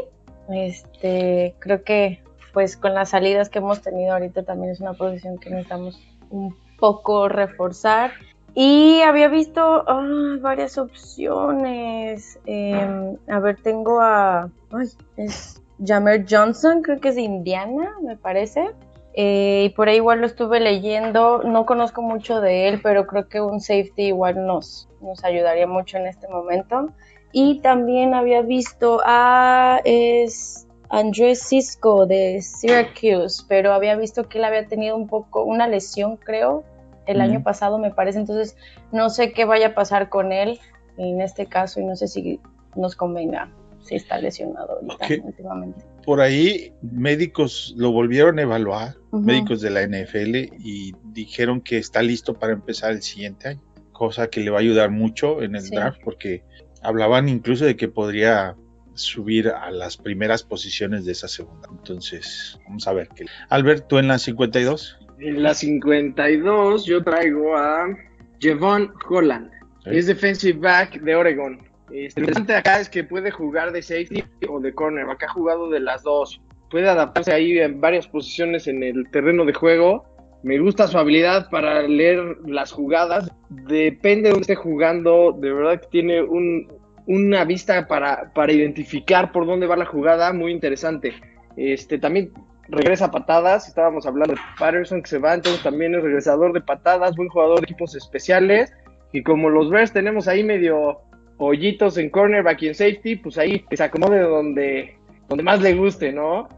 Este, 0.50 1.54
creo 1.60 1.84
que 1.84 2.22
pues 2.52 2.76
con 2.76 2.92
las 2.92 3.10
salidas 3.10 3.48
que 3.48 3.60
hemos 3.60 3.80
tenido 3.80 4.12
ahorita 4.12 4.42
también 4.42 4.72
es 4.72 4.80
una 4.80 4.92
posición 4.92 5.38
que 5.38 5.50
necesitamos 5.50 6.00
un 6.30 6.56
poco 6.78 7.28
reforzar. 7.28 8.10
Y 8.54 9.00
había 9.02 9.28
visto 9.28 9.84
ah, 9.86 10.36
varias 10.40 10.76
opciones. 10.76 12.38
Em, 12.44 13.16
a 13.28 13.38
ver, 13.38 13.62
tengo 13.62 14.00
a. 14.00 14.50
Ay, 14.72 14.88
es 15.16 15.62
Jamer 15.84 16.26
Johnson, 16.28 16.82
creo 16.82 17.00
que 17.00 17.10
es 17.10 17.14
de 17.14 17.22
Indiana, 17.22 17.92
me 18.02 18.16
parece. 18.16 18.72
Eh, 19.14 19.66
y 19.66 19.68
por 19.70 19.88
ahí 19.88 19.96
igual 19.96 20.20
lo 20.20 20.26
estuve 20.26 20.58
leyendo. 20.60 21.42
No 21.44 21.64
conozco 21.64 22.02
mucho 22.02 22.40
de 22.40 22.68
él, 22.68 22.80
pero 22.82 23.06
creo 23.06 23.28
que 23.28 23.40
un 23.40 23.60
safety 23.60 24.08
igual 24.08 24.44
nos, 24.46 24.88
nos 25.02 25.24
ayudaría 25.24 25.66
mucho 25.66 25.96
en 25.98 26.06
este 26.06 26.28
momento. 26.28 26.92
Y 27.32 27.60
también 27.60 28.14
había 28.14 28.42
visto 28.42 29.00
a. 29.04 29.80
Es 29.84 30.66
Andrés 30.90 31.42
Cisco 31.48 32.06
de 32.06 32.42
Syracuse, 32.42 33.44
pero 33.48 33.72
había 33.72 33.96
visto 33.96 34.28
que 34.28 34.38
él 34.38 34.44
había 34.44 34.66
tenido 34.66 34.94
un 34.94 35.08
poco 35.08 35.42
una 35.42 35.66
lesión, 35.66 36.18
creo, 36.18 36.64
el 37.06 37.22
año 37.22 37.42
pasado, 37.42 37.78
me 37.78 37.90
parece. 37.90 38.18
Entonces, 38.18 38.56
no 38.92 39.08
sé 39.08 39.32
qué 39.32 39.46
vaya 39.46 39.68
a 39.68 39.74
pasar 39.74 40.10
con 40.10 40.32
él 40.32 40.60
en 40.98 41.22
este 41.22 41.46
caso 41.46 41.80
y 41.80 41.84
no 41.84 41.96
sé 41.96 42.08
si 42.08 42.40
nos 42.76 42.94
convenga 42.94 43.50
si 43.82 43.96
está 43.96 44.18
lesionado 44.18 44.74
ahorita 44.74 45.24
últimamente. 45.24 45.84
Por 46.04 46.20
ahí 46.20 46.72
médicos 46.82 47.74
lo 47.76 47.92
volvieron 47.92 48.38
a 48.38 48.42
evaluar, 48.42 48.96
médicos 49.12 49.60
de 49.60 49.70
la 49.70 49.82
NFL, 49.86 50.36
y 50.58 50.94
dijeron 51.12 51.60
que 51.60 51.78
está 51.78 52.02
listo 52.02 52.34
para 52.34 52.52
empezar 52.52 52.92
el 52.92 53.02
siguiente 53.02 53.48
año, 53.48 53.60
cosa 54.02 54.28
que 54.30 54.40
le 54.40 54.50
va 54.50 54.56
a 54.56 54.60
ayudar 54.60 54.90
mucho 54.90 55.42
en 55.42 55.54
el 55.54 55.70
draft 55.70 56.00
porque 56.02 56.42
hablaban 56.82 57.28
incluso 57.28 57.64
de 57.64 57.76
que 57.76 57.86
podría 57.86 58.56
subir 58.94 59.46
a 59.46 59.70
las 59.70 59.96
primeras 59.96 60.42
posiciones 60.42 61.04
de 61.04 61.12
esa 61.12 61.28
segunda. 61.28 61.68
Entonces, 61.70 62.58
vamos 62.66 62.88
a 62.88 62.94
ver 62.94 63.08
qué. 63.14 63.26
Albert, 63.48 63.86
¿tú 63.86 63.98
en 63.98 64.08
la 64.08 64.18
52? 64.18 64.98
En 65.20 65.40
la 65.40 65.54
52 65.54 66.84
yo 66.84 67.04
traigo 67.04 67.56
a 67.56 67.96
Jevon 68.40 68.92
Holland. 69.08 69.52
Es 69.84 70.06
defensive 70.06 70.58
back 70.58 71.00
de 71.00 71.14
Oregon. 71.14 71.60
Este, 71.92 72.22
lo 72.22 72.24
interesante 72.24 72.56
acá 72.56 72.80
es 72.80 72.88
que 72.88 73.04
puede 73.04 73.30
jugar 73.30 73.70
de 73.70 73.82
safety 73.82 74.24
o 74.48 74.58
de 74.58 74.74
corner. 74.74 75.08
Acá 75.08 75.26
ha 75.26 75.32
jugado 75.32 75.70
de 75.70 75.78
las 75.78 76.02
dos. 76.02 76.42
Puede 76.72 76.88
adaptarse 76.88 77.32
ahí 77.32 77.56
en 77.56 77.80
varias 77.80 78.08
posiciones 78.08 78.66
en 78.66 78.82
el 78.82 79.08
terreno 79.12 79.44
de 79.44 79.52
juego. 79.52 80.11
Me 80.42 80.58
gusta 80.58 80.88
su 80.88 80.98
habilidad 80.98 81.48
para 81.50 81.82
leer 81.82 82.38
las 82.46 82.72
jugadas. 82.72 83.30
Depende 83.48 84.24
de 84.24 84.30
dónde 84.30 84.40
esté 84.42 84.54
jugando. 84.56 85.32
De 85.32 85.52
verdad 85.52 85.80
que 85.80 85.86
tiene 85.88 86.22
un, 86.22 86.66
una 87.06 87.44
vista 87.44 87.86
para, 87.86 88.52
identificar 88.52 89.32
por 89.32 89.46
dónde 89.46 89.66
va 89.66 89.76
la 89.76 89.86
jugada 89.86 90.32
muy 90.32 90.52
interesante. 90.52 91.14
Este 91.56 91.98
también 91.98 92.32
regresa 92.68 93.10
patadas, 93.10 93.68
estábamos 93.68 94.06
hablando 94.06 94.34
de 94.34 94.40
Patterson 94.58 95.02
que 95.02 95.10
se 95.10 95.18
va, 95.18 95.34
entonces 95.34 95.62
también 95.62 95.94
es 95.94 96.02
regresador 96.02 96.52
de 96.52 96.60
patadas, 96.60 97.16
buen 97.16 97.28
jugador 97.28 97.60
de 97.60 97.64
equipos 97.64 97.94
especiales. 97.94 98.72
Y 99.12 99.22
como 99.22 99.50
los 99.50 99.68
Bears 99.70 99.92
tenemos 99.92 100.26
ahí 100.28 100.42
medio 100.42 101.00
hoyitos 101.38 101.98
en 101.98 102.08
cornerback 102.08 102.62
y 102.62 102.68
en 102.68 102.74
safety, 102.74 103.16
pues 103.16 103.36
ahí 103.36 103.64
se 103.70 103.82
acomode 103.82 104.20
donde, 104.20 104.96
donde 105.28 105.44
más 105.44 105.60
le 105.60 105.74
guste, 105.74 106.12
¿no? 106.12 106.48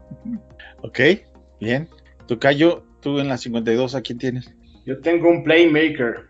Ok, 0.83 0.99
bien. 1.59 1.89
Tu 2.27 2.39
callo, 2.39 2.84
tú 3.05 3.19
en 3.19 3.27
la 3.27 3.37
52, 3.37 3.93
¿a 3.93 4.01
quién 4.01 4.17
tienes? 4.17 4.51
Yo 4.83 4.99
tengo 4.99 5.29
un 5.29 5.43
playmaker. 5.43 6.25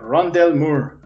Rondell 0.00 0.56
Moore. 0.56 0.96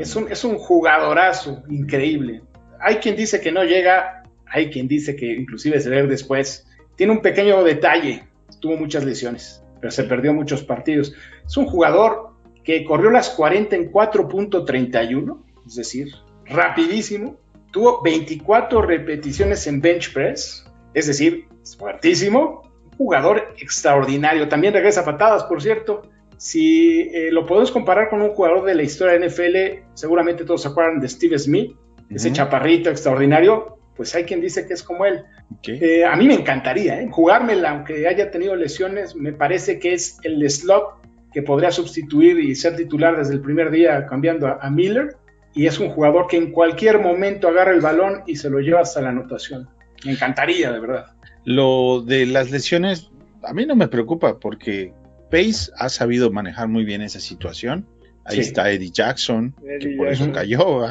Es 0.00 0.16
un, 0.16 0.30
es 0.30 0.42
un 0.42 0.58
jugadorazo 0.58 1.62
increíble. 1.70 2.42
Hay 2.80 2.96
quien 2.96 3.14
dice 3.14 3.40
que 3.40 3.52
no 3.52 3.62
llega, 3.62 4.24
hay 4.46 4.70
quien 4.70 4.88
dice 4.88 5.14
que 5.14 5.32
inclusive 5.32 5.78
se 5.78 5.88
ve 5.88 6.04
después. 6.08 6.66
Tiene 6.96 7.12
un 7.12 7.22
pequeño 7.22 7.62
detalle, 7.62 8.24
tuvo 8.60 8.76
muchas 8.76 9.04
lesiones, 9.04 9.62
pero 9.80 9.92
se 9.92 10.02
perdió 10.02 10.34
muchos 10.34 10.64
partidos. 10.64 11.14
Es 11.46 11.56
un 11.56 11.66
jugador 11.66 12.30
que 12.64 12.84
corrió 12.84 13.10
las 13.10 13.30
40 13.30 13.76
en 13.76 13.92
4.31, 13.92 15.44
es 15.64 15.76
decir, 15.76 16.08
rapidísimo. 16.46 17.38
Tuvo 17.70 18.02
24 18.02 18.82
repeticiones 18.82 19.64
en 19.68 19.80
bench 19.80 20.12
press, 20.12 20.66
es 20.92 21.06
decir, 21.06 21.46
es 21.62 21.76
fuertísimo. 21.76 22.73
Jugador 22.96 23.54
extraordinario. 23.58 24.48
También 24.48 24.74
regresa 24.74 25.00
a 25.00 25.04
patadas, 25.04 25.44
por 25.44 25.62
cierto. 25.62 26.02
Si 26.36 27.00
eh, 27.00 27.30
lo 27.30 27.46
podemos 27.46 27.70
comparar 27.70 28.10
con 28.10 28.20
un 28.20 28.30
jugador 28.30 28.64
de 28.64 28.74
la 28.74 28.82
historia 28.82 29.18
de 29.18 29.28
NFL, 29.28 29.88
seguramente 29.94 30.44
todos 30.44 30.62
se 30.62 30.68
acuerdan 30.68 31.00
de 31.00 31.08
Steve 31.08 31.38
Smith, 31.38 31.76
ese 32.10 32.32
chaparrito 32.32 32.90
extraordinario, 32.90 33.78
pues 33.96 34.14
hay 34.14 34.24
quien 34.24 34.40
dice 34.40 34.66
que 34.66 34.74
es 34.74 34.82
como 34.82 35.04
él. 35.04 35.24
Eh, 35.66 36.04
a 36.04 36.16
mí 36.16 36.26
me 36.26 36.34
encantaría 36.34 37.00
¿eh? 37.00 37.08
jugármela, 37.10 37.70
aunque 37.70 38.06
haya 38.08 38.30
tenido 38.30 38.56
lesiones, 38.56 39.14
me 39.14 39.32
parece 39.32 39.78
que 39.78 39.94
es 39.94 40.18
el 40.22 40.48
slot 40.50 41.00
que 41.32 41.42
podría 41.42 41.70
sustituir 41.70 42.38
y 42.38 42.54
ser 42.54 42.76
titular 42.76 43.16
desde 43.16 43.34
el 43.34 43.40
primer 43.40 43.70
día 43.70 44.06
cambiando 44.06 44.46
a, 44.46 44.70
Miller. 44.70 45.16
Y 45.52 45.66
es 45.66 45.78
un 45.78 45.88
jugador 45.90 46.26
que 46.26 46.36
en 46.36 46.50
cualquier 46.50 46.98
momento 46.98 47.48
agarra 47.48 47.72
el 47.72 47.80
balón 47.80 48.22
y 48.26 48.36
se 48.36 48.50
lo 48.50 48.58
lleva 48.58 48.80
hasta 48.80 49.00
la 49.00 49.10
anotación. 49.10 49.68
Me 50.04 50.12
encantaría, 50.12 50.70
de 50.70 50.80
verdad. 50.80 51.06
Lo 51.44 52.02
de 52.02 52.26
las 52.26 52.50
lesiones, 52.50 53.10
a 53.42 53.52
mí 53.52 53.66
no 53.66 53.76
me 53.76 53.88
preocupa 53.88 54.38
porque 54.38 54.92
Pace 55.30 55.70
ha 55.78 55.88
sabido 55.88 56.30
manejar 56.30 56.68
muy 56.68 56.84
bien 56.84 57.02
esa 57.02 57.20
situación. 57.20 57.86
Ahí 58.24 58.38
está 58.38 58.70
Eddie 58.70 58.90
Jackson, 58.90 59.54
que 59.80 59.96
por 59.96 60.08
eso 60.08 60.32
cayó. 60.32 60.86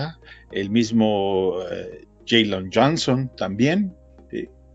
El 0.52 0.70
mismo 0.70 1.56
eh, 1.72 2.06
Jalen 2.28 2.70
Johnson 2.72 3.32
también. 3.36 3.96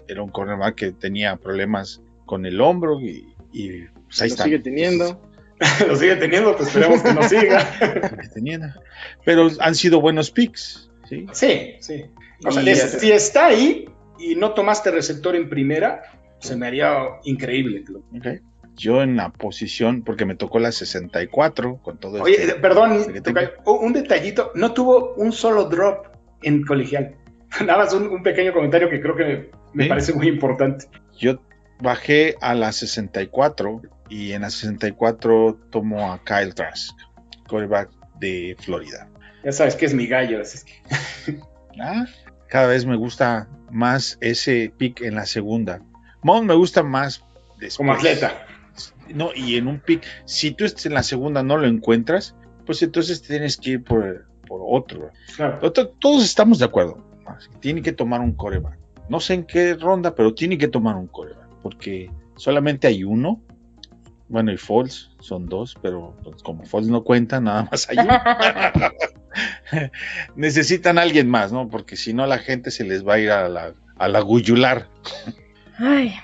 era 0.09 0.22
un 0.22 0.31
cornerback 0.31 0.74
que 0.74 0.92
tenía 0.92 1.37
problemas 1.37 2.03
con 2.27 2.46
el 2.46 2.61
hombro 2.61 3.01
y, 3.01 3.27
pues 4.07 4.22
ahí 4.22 4.31
lo 4.31 4.37
sigue 4.37 4.59
teniendo. 4.59 5.22
lo 5.87 5.96
sigue 5.96 6.16
teniendo, 6.16 6.57
pues 6.57 6.68
esperemos 6.68 7.03
que 7.03 7.12
no 7.12 7.29
siga. 7.29 7.74
Pero 9.24 9.51
han 9.61 9.74
sido 9.74 10.01
buenos 10.01 10.31
picks. 10.31 10.90
Sí, 11.09 11.27
sí. 11.33 11.77
sí. 11.81 12.05
si 13.01 13.12
está 13.12 13.46
ahí 13.46 13.88
y 14.19 14.35
no 14.35 14.55
tomaste 14.55 14.91
receptor 14.91 15.37
en 15.37 15.49
primera, 15.49 16.03
se 16.39 16.57
me 16.57 16.67
haría 16.67 16.95
increíble. 17.25 17.85
Okay 18.19 18.41
yo 18.79 19.03
en 19.03 19.17
la 19.17 19.31
posición, 19.31 20.03
porque 20.03 20.25
me 20.25 20.37
tocó 20.37 20.61
la 20.61 20.73
64 20.73 21.79
con 21.83 21.99
todo 21.99 22.23
Oye, 22.23 22.41
este 22.41 22.55
perdón, 22.55 23.05
un 23.67 23.93
detallito, 23.93 24.53
no 24.55 24.73
tuvo 24.73 25.15
un 25.15 25.33
solo 25.33 25.65
drop 25.65 26.07
en 26.43 26.65
colegial. 26.65 27.17
Nada 27.61 27.79
más 27.79 27.93
un, 27.93 28.23
pequeño 28.23 28.53
comentario 28.53 28.89
que 28.89 29.01
creo 29.01 29.17
que 29.17 29.51
me 29.75 29.87
parece 29.87 30.15
muy 30.15 30.29
importante. 30.29 30.87
Yo 31.19 31.41
bajé 31.81 32.37
a 32.41 32.55
la 32.55 32.73
64 32.73 33.83
y 34.09 34.33
en 34.33 34.43
la 34.43 34.51
64 34.51 35.59
tomo 35.71 36.13
a 36.13 36.23
Kyle 36.25 36.55
Trask, 36.55 36.97
quarterback 37.49 37.91
de 38.21 38.57
Florida. 38.61 39.09
Ya 39.45 39.53
sabes 39.53 39.75
que 39.75 39.87
es 39.87 39.95
mi 39.95 40.07
gallo. 40.07 40.41
Es 40.41 40.65
que... 40.65 41.41
ah, 41.81 42.07
cada 42.49 42.67
vez 42.67 42.87
me 42.87 42.97
gusta 42.97 43.49
más 43.71 44.19
ese 44.21 44.73
pick 44.77 45.03
en 45.03 45.15
la 45.15 45.27
segunda. 45.27 45.83
Mon 46.23 46.47
me 46.47 46.55
gusta 46.55 46.83
más 46.83 47.25
después. 47.59 47.77
Como 47.77 47.93
atleta 47.93 48.47
no, 49.15 49.31
y 49.35 49.57
en 49.57 49.69
un 49.69 49.81
pick, 49.81 50.05
si 50.25 50.53
tú 50.53 50.65
estás 50.65 50.87
en 50.87 50.95
la 50.95 51.03
segunda 51.03 51.43
no 51.43 51.57
lo 51.57 51.67
encuentras, 51.67 52.35
pues 52.67 52.83
entonces 52.83 53.23
tienes 53.23 53.57
que 53.57 53.71
ir 53.71 53.85
por, 53.85 54.27
otro. 54.49 55.11
Todos 55.99 56.25
estamos 56.25 56.59
de 56.59 56.65
acuerdo. 56.65 57.05
Tiene 57.61 57.83
que 57.83 57.93
tomar 57.93 58.21
un 58.21 58.33
coreback. 58.33 58.79
No 59.09 59.21
sé 59.21 59.35
en 59.35 59.45
qué 59.45 59.75
ronda, 59.75 60.15
pero 60.15 60.35
tiene 60.35 60.57
que 60.59 60.69
tomar 60.69 60.97
un 60.97 61.07
coreback. 61.07 61.49
Porque 61.63 62.11
solamente 62.37 62.87
hay 62.87 63.05
uno. 63.05 63.43
Bueno, 64.29 64.53
y 64.53 64.59
Falls 64.59 65.11
son 65.21 65.47
dos, 65.47 65.77
pero 65.81 66.15
pues, 66.23 66.43
como 66.43 66.65
Falls 66.65 66.89
no 66.89 67.03
cuenta, 67.03 67.41
nada 67.41 67.69
más 67.71 67.89
hay 67.89 67.99
uno. 67.99 68.13
Necesitan 70.37 70.98
a 70.98 71.03
alguien 71.03 71.29
más, 71.29 71.53
¿no? 71.53 71.68
Porque 71.68 71.96
si 71.96 72.12
no, 72.12 72.27
la 72.27 72.38
gente 72.38 72.70
se 72.70 72.85
les 72.85 73.07
va 73.07 73.14
a 73.14 73.18
ir 73.18 73.31
a 73.31 73.48
la, 73.48 73.74
a 73.96 74.09
la 74.09 74.20
guyular. 74.20 74.88
Ay. 75.79 76.14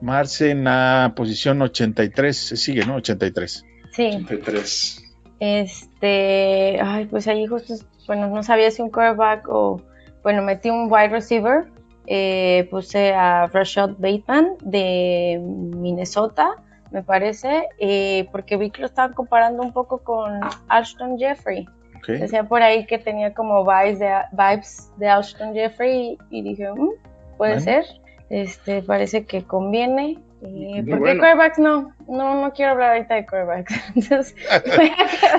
Marce 0.00 0.50
en 0.50 0.64
la 0.64 1.12
posición 1.16 1.60
83, 1.62 2.36
se 2.36 2.56
sigue, 2.56 2.84
¿no? 2.84 2.96
83. 2.96 3.64
Sí. 3.92 4.06
83. 4.06 5.04
Este, 5.40 6.80
ay, 6.80 7.06
pues 7.06 7.28
ahí 7.28 7.46
justo, 7.46 7.74
bueno, 8.06 8.28
no 8.28 8.42
sabía 8.42 8.70
si 8.70 8.82
un 8.82 8.90
quarterback 8.90 9.48
o, 9.48 9.82
bueno, 10.22 10.42
metí 10.42 10.70
un 10.70 10.90
wide 10.90 11.08
receiver, 11.08 11.66
eh, 12.06 12.66
puse 12.70 13.12
a 13.12 13.46
Rashad 13.46 13.90
Bateman 13.98 14.56
de 14.62 15.40
Minnesota, 15.42 16.56
me 16.90 17.02
parece, 17.02 17.68
eh, 17.78 18.28
porque 18.32 18.56
vi 18.56 18.70
que 18.70 18.80
lo 18.80 18.86
estaban 18.86 19.12
comparando 19.12 19.62
un 19.62 19.72
poco 19.72 19.98
con 19.98 20.40
Ashton 20.68 21.18
Jeffrey. 21.18 21.68
Ok. 21.98 22.08
Decía 22.08 22.44
por 22.44 22.62
ahí 22.62 22.86
que 22.86 22.98
tenía 22.98 23.34
como 23.34 23.64
vibes 23.64 23.98
de, 23.98 24.10
vibes 24.32 24.90
de 24.96 25.08
Alshon 25.08 25.52
Jeffrey 25.54 26.16
y, 26.30 26.38
y 26.38 26.42
dije, 26.42 26.70
"Mm, 26.72 26.90
puede 27.36 27.52
Bueno. 27.54 27.60
ser. 27.60 27.84
Este, 28.30 28.82
parece 28.82 29.24
que 29.24 29.42
conviene. 29.44 30.18
Eh, 30.42 30.46
Muy 30.46 30.82
porque 30.82 30.98
bueno. 31.00 31.20
quarterbacks 31.20 31.58
no, 31.58 31.92
no, 32.06 32.40
no 32.42 32.52
quiero 32.52 32.72
hablar 32.72 32.92
ahorita 32.96 33.14
de 33.16 33.26
quarterbacks. 33.26 33.74
Entonces, 33.96 34.34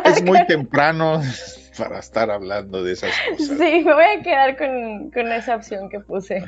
Es 0.05 0.23
muy 0.23 0.37
con- 0.39 0.47
temprano 0.47 1.21
para 1.77 1.99
estar 1.99 2.29
hablando 2.29 2.83
de 2.83 2.93
esas 2.93 3.11
cosas. 3.29 3.57
Sí, 3.57 3.83
me 3.85 3.93
voy 3.93 4.03
a 4.19 4.21
quedar 4.21 4.57
con, 4.57 5.11
con 5.11 5.31
esa 5.31 5.55
opción 5.55 5.87
que 5.89 5.99
puse. 6.01 6.43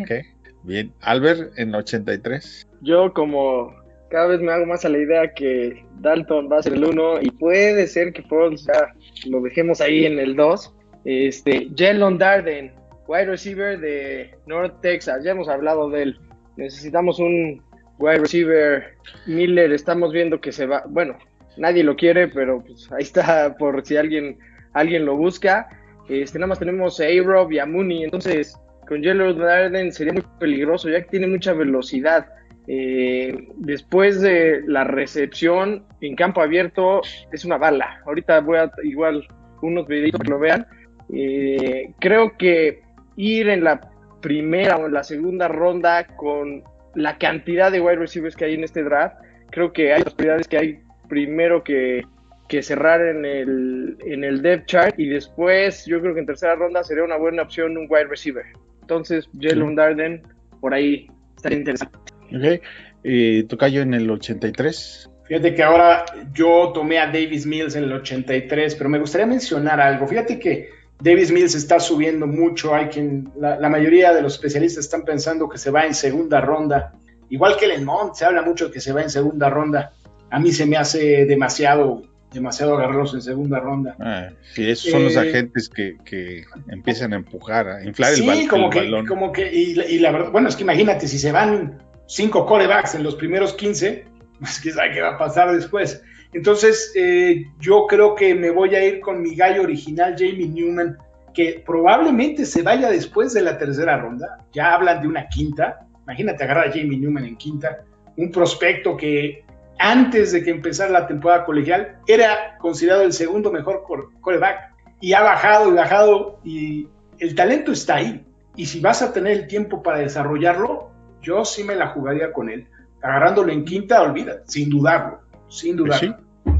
Bien. 0.63 0.93
Albert 1.01 1.57
en 1.57 1.73
83. 1.73 2.67
Yo 2.81 3.13
como 3.13 3.73
cada 4.11 4.27
vez 4.27 4.41
me 4.41 4.51
hago 4.51 4.65
más 4.65 4.83
a 4.83 4.89
la 4.89 4.97
idea 4.97 5.33
que 5.33 5.83
Dalton 6.01 6.49
va 6.51 6.57
a 6.57 6.63
ser 6.63 6.73
el 6.73 6.83
1 6.83 7.21
y 7.21 7.31
puede 7.31 7.87
ser 7.87 8.11
que 8.11 8.21
Foles 8.23 8.65
ya 8.65 8.93
lo 9.29 9.41
dejemos 9.41 9.79
ahí 9.79 10.05
en 10.05 10.19
el 10.19 10.35
2. 10.35 10.75
Este, 11.05 11.69
Jalen 11.75 12.17
Darden, 12.17 12.73
wide 13.07 13.25
receiver 13.25 13.79
de 13.79 14.35
North 14.45 14.81
Texas, 14.81 15.23
ya 15.23 15.31
hemos 15.31 15.47
hablado 15.47 15.89
de 15.89 16.03
él. 16.03 16.19
Necesitamos 16.57 17.19
un 17.19 17.63
wide 17.99 18.19
receiver. 18.19 18.83
Miller, 19.27 19.71
estamos 19.71 20.11
viendo 20.11 20.41
que 20.41 20.51
se 20.51 20.65
va, 20.65 20.83
bueno, 20.89 21.17
nadie 21.55 21.83
lo 21.83 21.95
quiere, 21.95 22.27
pero 22.27 22.61
pues 22.61 22.91
ahí 22.91 23.03
está 23.03 23.55
por 23.59 23.85
si 23.85 23.95
alguien, 23.95 24.37
alguien 24.73 25.05
lo 25.05 25.15
busca. 25.15 25.69
Este, 26.09 26.37
nada 26.37 26.47
más 26.47 26.59
tenemos 26.59 26.99
a 26.99 27.05
A-Rob 27.05 27.51
y 27.53 27.59
a 27.59 27.65
Mooney, 27.65 28.03
entonces 28.03 28.59
con 28.89 29.01
Jalen 29.01 29.37
Darden 29.37 29.93
sería 29.93 30.11
muy 30.11 30.25
peligroso, 30.37 30.89
ya 30.89 31.01
que 31.01 31.11
tiene 31.11 31.27
mucha 31.27 31.53
velocidad. 31.53 32.27
Eh, 32.67 33.47
después 33.55 34.21
de 34.21 34.61
la 34.65 34.83
recepción 34.83 35.83
en 35.99 36.15
campo 36.15 36.41
abierto, 36.41 37.01
es 37.31 37.45
una 37.45 37.57
bala. 37.57 38.01
Ahorita 38.05 38.39
voy 38.41 38.57
a 38.57 38.71
igual 38.83 39.27
unos 39.61 39.87
videitos 39.87 40.19
para 40.19 40.27
que 40.27 40.31
lo 40.31 40.39
vean. 40.39 40.67
Eh, 41.13 41.93
creo 41.99 42.37
que 42.37 42.81
ir 43.15 43.49
en 43.49 43.63
la 43.63 43.81
primera 44.21 44.77
o 44.77 44.85
en 44.85 44.93
la 44.93 45.03
segunda 45.03 45.47
ronda 45.47 46.05
con 46.15 46.63
la 46.95 47.17
cantidad 47.17 47.71
de 47.71 47.81
wide 47.81 47.97
receivers 47.97 48.35
que 48.35 48.45
hay 48.45 48.53
en 48.53 48.63
este 48.63 48.83
draft, 48.83 49.15
creo 49.49 49.73
que 49.73 49.93
hay 49.93 50.03
prioridades 50.03 50.47
que 50.47 50.57
hay 50.57 50.79
primero 51.09 51.63
que, 51.63 52.03
que 52.47 52.61
cerrar 52.61 53.01
en 53.01 53.25
el, 53.25 53.97
en 54.05 54.23
el 54.23 54.41
depth 54.41 54.65
chart 54.67 54.99
y 54.99 55.07
después 55.07 55.85
yo 55.85 55.99
creo 56.01 56.13
que 56.13 56.21
en 56.21 56.25
tercera 56.25 56.55
ronda 56.55 56.83
sería 56.83 57.03
una 57.03 57.17
buena 57.17 57.43
opción 57.43 57.77
un 57.77 57.87
wide 57.89 58.05
receiver. 58.05 58.45
Entonces, 58.81 59.29
Jalen 59.39 59.75
Darden, 59.75 60.21
por 60.59 60.73
ahí 60.73 61.07
estaría 61.35 61.59
interesante. 61.59 61.97
Ok. 62.35 62.61
Eh, 63.03 63.45
Tocayo 63.47 63.81
en 63.81 63.93
el 63.93 64.09
83. 64.09 65.09
Fíjate 65.27 65.55
que 65.55 65.63
ahora 65.63 66.05
yo 66.33 66.71
tomé 66.73 66.99
a 66.99 67.05
Davis 67.07 67.45
Mills 67.45 67.75
en 67.75 67.85
el 67.85 67.93
83, 67.93 68.75
pero 68.75 68.89
me 68.89 68.99
gustaría 68.99 69.25
mencionar 69.25 69.79
algo. 69.79 70.07
Fíjate 70.07 70.37
que 70.39 70.69
Davis 71.01 71.31
Mills 71.31 71.55
está 71.55 71.79
subiendo 71.79 72.27
mucho. 72.27 72.75
Hay 72.75 72.87
quien, 72.87 73.31
la, 73.39 73.57
la 73.57 73.69
mayoría 73.69 74.13
de 74.13 74.21
los 74.21 74.33
especialistas 74.33 74.85
están 74.85 75.03
pensando 75.03 75.47
que 75.49 75.57
se 75.57 75.71
va 75.71 75.85
en 75.85 75.95
segunda 75.95 76.41
ronda. 76.41 76.93
Igual 77.29 77.55
que 77.57 77.67
Lemont, 77.67 78.13
se 78.13 78.25
habla 78.25 78.41
mucho 78.41 78.69
que 78.71 78.81
se 78.81 78.91
va 78.91 79.01
en 79.01 79.09
segunda 79.09 79.49
ronda. 79.49 79.93
A 80.29 80.39
mí 80.39 80.51
se 80.51 80.65
me 80.65 80.75
hace 80.75 81.25
demasiado, 81.25 82.03
demasiado 82.33 82.75
agarrarlos 82.77 83.13
en 83.13 83.21
segunda 83.21 83.59
ronda. 83.59 83.95
Ah, 84.01 84.29
sí, 84.53 84.69
esos 84.69 84.91
son 84.91 85.05
los 85.05 85.15
Eh, 85.15 85.19
agentes 85.19 85.69
que, 85.69 85.95
que 86.03 86.43
empiezan 86.69 87.13
a 87.13 87.15
empujar, 87.15 87.69
a 87.69 87.83
inflar 87.85 88.11
el, 88.11 88.17
Sí, 88.17 88.27
bal- 88.27 88.47
como 88.49 88.69
que, 88.69 88.79
balón. 88.79 89.05
como 89.07 89.31
que, 89.31 89.49
y, 89.51 89.79
y 89.79 89.99
la 89.99 90.11
verdad, 90.11 90.31
bueno, 90.31 90.49
es 90.49 90.57
que 90.57 90.63
imagínate, 90.63 91.07
si 91.07 91.17
se 91.19 91.31
van 91.31 91.81
cinco 92.11 92.45
corebacks 92.45 92.95
en 92.95 93.03
los 93.03 93.15
primeros 93.15 93.53
15, 93.53 94.05
pues 94.39 94.59
quién 94.59 94.75
sabe 94.75 94.91
qué 94.93 95.01
va 95.01 95.15
a 95.15 95.17
pasar 95.17 95.51
después. 95.53 96.03
Entonces, 96.33 96.91
eh, 96.95 97.45
yo 97.59 97.85
creo 97.87 98.15
que 98.15 98.35
me 98.35 98.51
voy 98.51 98.75
a 98.75 98.85
ir 98.85 98.99
con 99.01 99.21
mi 99.21 99.35
gallo 99.35 99.63
original, 99.63 100.15
Jamie 100.17 100.47
Newman, 100.47 100.97
que 101.33 101.63
probablemente 101.65 102.45
se 102.45 102.61
vaya 102.61 102.89
después 102.89 103.33
de 103.33 103.41
la 103.41 103.57
tercera 103.57 103.97
ronda. 103.97 104.37
Ya 104.53 104.73
hablan 104.73 105.01
de 105.01 105.07
una 105.07 105.27
quinta. 105.27 105.87
Imagínate 106.03 106.43
agarrar 106.43 106.67
a 106.67 106.71
Jamie 106.71 106.97
Newman 106.97 107.25
en 107.25 107.35
quinta, 107.37 107.83
un 108.17 108.31
prospecto 108.31 108.97
que 108.97 109.43
antes 109.79 110.31
de 110.31 110.43
que 110.43 110.51
empezara 110.51 110.89
la 110.91 111.07
temporada 111.07 111.45
colegial 111.45 111.97
era 112.07 112.57
considerado 112.59 113.03
el 113.03 113.13
segundo 113.13 113.51
mejor 113.51 113.83
cor- 113.83 114.09
coreback 114.21 114.73
y 114.99 115.13
ha 115.13 115.21
bajado 115.21 115.69
y 115.69 115.73
bajado 115.73 116.39
y 116.43 116.87
el 117.19 117.35
talento 117.35 117.71
está 117.71 117.95
ahí. 117.95 118.25
Y 118.55 118.65
si 118.65 118.79
vas 118.79 119.01
a 119.01 119.11
tener 119.13 119.33
el 119.33 119.47
tiempo 119.47 119.81
para 119.81 119.99
desarrollarlo, 119.99 120.90
yo 121.21 121.45
sí 121.45 121.63
me 121.63 121.75
la 121.75 121.87
jugaría 121.87 122.31
con 122.33 122.49
él. 122.49 122.67
Agarrándolo 123.01 123.51
en 123.51 123.65
quinta, 123.65 124.01
olvida, 124.01 124.41
sin 124.45 124.69
dudarlo, 124.69 125.21
sin 125.49 125.77
Pues 125.77 125.99
dudarlo. 125.99 126.17
sí. 126.45 126.51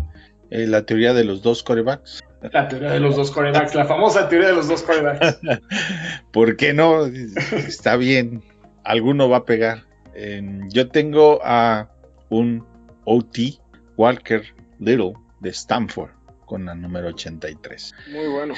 Eh, 0.49 0.67
la 0.67 0.85
teoría 0.85 1.13
de 1.13 1.23
los 1.23 1.41
dos 1.43 1.63
corebacks. 1.63 2.21
La 2.51 2.67
teoría 2.67 2.91
de 2.91 2.99
los 2.99 3.15
dos 3.15 3.29
corebacks, 3.31 3.75
la 3.75 3.85
famosa 3.85 4.27
teoría 4.27 4.49
de 4.49 4.55
los 4.55 4.67
dos 4.67 4.81
corebacks. 4.81 5.39
¿Por 6.31 6.57
qué 6.57 6.73
no? 6.73 7.05
Está 7.05 7.95
bien. 7.95 8.43
Alguno 8.83 9.29
va 9.29 9.37
a 9.37 9.45
pegar. 9.45 9.83
En- 10.15 10.69
yo 10.71 10.89
tengo 10.89 11.39
a 11.43 11.89
un 12.29 12.65
OT, 13.05 13.59
Walker 13.95 14.41
Little, 14.79 15.13
de 15.39 15.49
Stanford, 15.51 16.09
con 16.45 16.65
la 16.65 16.73
número 16.75 17.09
83. 17.09 17.93
Muy 18.11 18.27
bueno. 18.27 18.55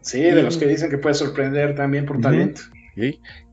Sí, 0.00 0.22
de 0.22 0.42
los 0.42 0.56
que 0.56 0.66
dicen 0.66 0.88
que 0.90 0.98
puede 0.98 1.14
sorprender 1.14 1.74
también 1.74 2.06
por 2.06 2.20
talento. 2.20 2.62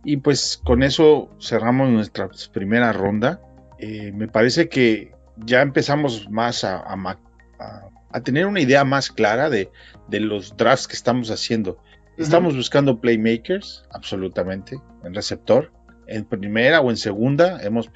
Y 0.04 0.18
pues 0.18 0.60
con 0.64 0.84
eso 0.84 1.30
cerramos 1.40 1.90
nuestra 1.90 2.30
primera 2.52 2.94
ronda. 2.94 3.42
Eh, 3.80 4.12
me 4.14 4.28
parece 4.28 4.70
que 4.70 5.12
ya 5.38 5.62
empezamos 5.62 6.30
más 6.30 6.64
a, 6.64 6.80
a 6.82 6.96
ma- 6.96 7.20
a- 7.60 7.90
a 8.12 8.22
tener 8.22 8.46
una 8.46 8.62
idea 8.62 8.84
más 8.84 9.10
clara 9.12 9.50
de, 9.50 9.70
de 10.08 10.20
los 10.20 10.56
drafts 10.56 10.88
que 10.88 10.96
estamos 10.96 11.30
haciendo. 11.32 11.80
Estamos 12.18 12.56
buscando 12.56 13.02
playmakers, 13.02 13.86
absolutamente, 13.92 14.80
en 15.04 15.14
receptor. 15.16 15.72
En 16.06 16.26
primera 16.26 16.80
o 16.82 16.92
en 16.92 16.98
segunda 16.98 17.60
hemos 17.64 17.90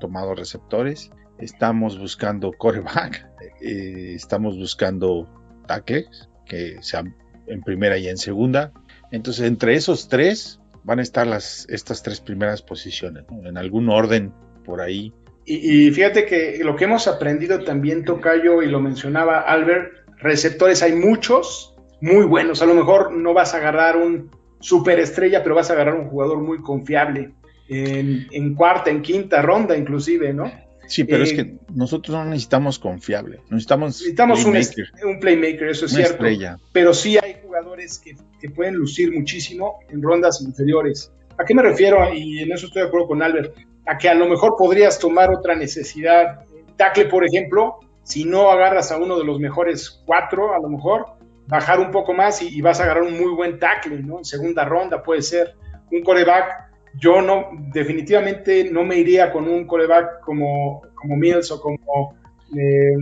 tomado 0.00 0.34
receptores. 0.34 1.10
Estamos 1.38 1.98
buscando 1.98 2.50
quarterback. 2.52 3.26
eh, 3.60 4.14
estamos 4.14 4.56
buscando 4.56 5.28
tackles, 5.66 6.28
que 6.46 6.78
sean 6.82 7.14
en 7.46 7.60
primera 7.62 7.98
y 7.98 8.08
en 8.08 8.16
segunda. 8.16 8.72
Entonces, 9.10 9.46
entre 9.46 9.74
esos 9.74 10.08
tres 10.08 10.57
van 10.88 11.00
a 11.00 11.02
estar 11.02 11.26
las, 11.26 11.66
estas 11.68 12.02
tres 12.02 12.18
primeras 12.18 12.62
posiciones, 12.62 13.24
¿no? 13.30 13.46
en 13.46 13.58
algún 13.58 13.90
orden 13.90 14.32
por 14.64 14.80
ahí. 14.80 15.12
Y, 15.44 15.90
fíjate 15.90 16.24
que 16.24 16.60
lo 16.64 16.76
que 16.76 16.84
hemos 16.84 17.06
aprendido 17.08 17.62
también, 17.62 18.04
Tocayo, 18.04 18.62
y 18.62 18.68
lo 18.68 18.80
mencionaba 18.80 19.40
Albert, 19.40 19.92
receptores 20.16 20.82
hay 20.82 20.94
muchos, 20.94 21.74
muy 22.00 22.24
buenos. 22.24 22.62
A 22.62 22.66
lo 22.66 22.74
mejor 22.74 23.12
no 23.12 23.34
vas 23.34 23.52
a 23.52 23.58
agarrar 23.58 23.98
un 23.98 24.30
superestrella, 24.60 25.42
pero 25.42 25.54
vas 25.54 25.68
a 25.68 25.74
agarrar 25.74 25.94
un 25.94 26.08
jugador 26.08 26.38
muy 26.38 26.60
confiable. 26.62 27.32
En, 27.68 28.26
en 28.30 28.54
cuarta, 28.54 28.90
en 28.90 29.02
quinta 29.02 29.42
ronda, 29.42 29.76
inclusive, 29.76 30.32
¿no? 30.32 30.50
Sí, 30.88 31.04
pero 31.04 31.22
es 31.22 31.32
Eh, 31.32 31.36
que 31.36 31.58
nosotros 31.74 32.16
no 32.16 32.24
necesitamos 32.24 32.78
confiable, 32.78 33.40
necesitamos, 33.50 34.00
Necesitamos 34.00 34.44
un, 34.44 34.52
playmaker, 34.52 34.84
est- 34.84 35.04
un 35.04 35.20
playmaker, 35.20 35.68
eso 35.68 35.86
es 35.86 35.92
una 35.92 36.00
cierto. 36.04 36.14
estrella. 36.24 36.58
pero 36.72 36.92
sí 36.94 37.16
hay 37.22 37.36
jugadores 37.42 37.98
que, 37.98 38.16
que 38.40 38.50
pueden 38.50 38.74
lucir 38.74 39.12
muchísimo 39.12 39.80
en 39.90 40.02
rondas 40.02 40.40
inferiores. 40.40 41.12
¿A 41.36 41.44
qué 41.44 41.54
me 41.54 41.62
refiero? 41.62 42.12
Y 42.12 42.40
en 42.40 42.50
eso 42.52 42.66
estoy 42.66 42.82
de 42.82 42.88
acuerdo 42.88 43.06
con 43.08 43.22
Albert. 43.22 43.54
A 43.86 43.96
que 43.96 44.08
a 44.08 44.14
lo 44.14 44.26
mejor 44.28 44.54
podrías 44.58 44.98
tomar 44.98 45.30
otra 45.30 45.54
necesidad. 45.54 46.40
Tackle, 46.76 47.06
por 47.06 47.24
ejemplo, 47.24 47.76
si 48.02 48.24
no 48.24 48.50
agarras 48.50 48.90
a 48.92 48.96
uno 48.98 49.16
de 49.18 49.24
los 49.24 49.38
mejores 49.38 50.02
cuatro, 50.04 50.52
a 50.54 50.58
lo 50.58 50.68
mejor 50.68 51.06
bajar 51.46 51.80
un 51.80 51.90
poco 51.90 52.12
más 52.12 52.42
y, 52.42 52.48
y 52.48 52.60
vas 52.60 52.80
a 52.80 52.84
agarrar 52.84 53.04
un 53.04 53.16
muy 53.18 53.32
buen 53.34 53.58
tackle, 53.58 54.02
¿no? 54.02 54.18
En 54.18 54.24
segunda 54.24 54.64
ronda 54.64 55.02
puede 55.02 55.22
ser. 55.22 55.54
Un 55.90 56.02
coreback, 56.02 56.67
yo 56.94 57.20
no, 57.22 57.48
definitivamente 57.72 58.68
no 58.70 58.84
me 58.84 58.96
iría 58.96 59.30
con 59.32 59.48
un 59.48 59.66
coreback 59.66 60.20
como, 60.20 60.82
como 60.94 61.16
Mills 61.16 61.50
o 61.50 61.60
como 61.60 62.14
eh, 62.56 62.96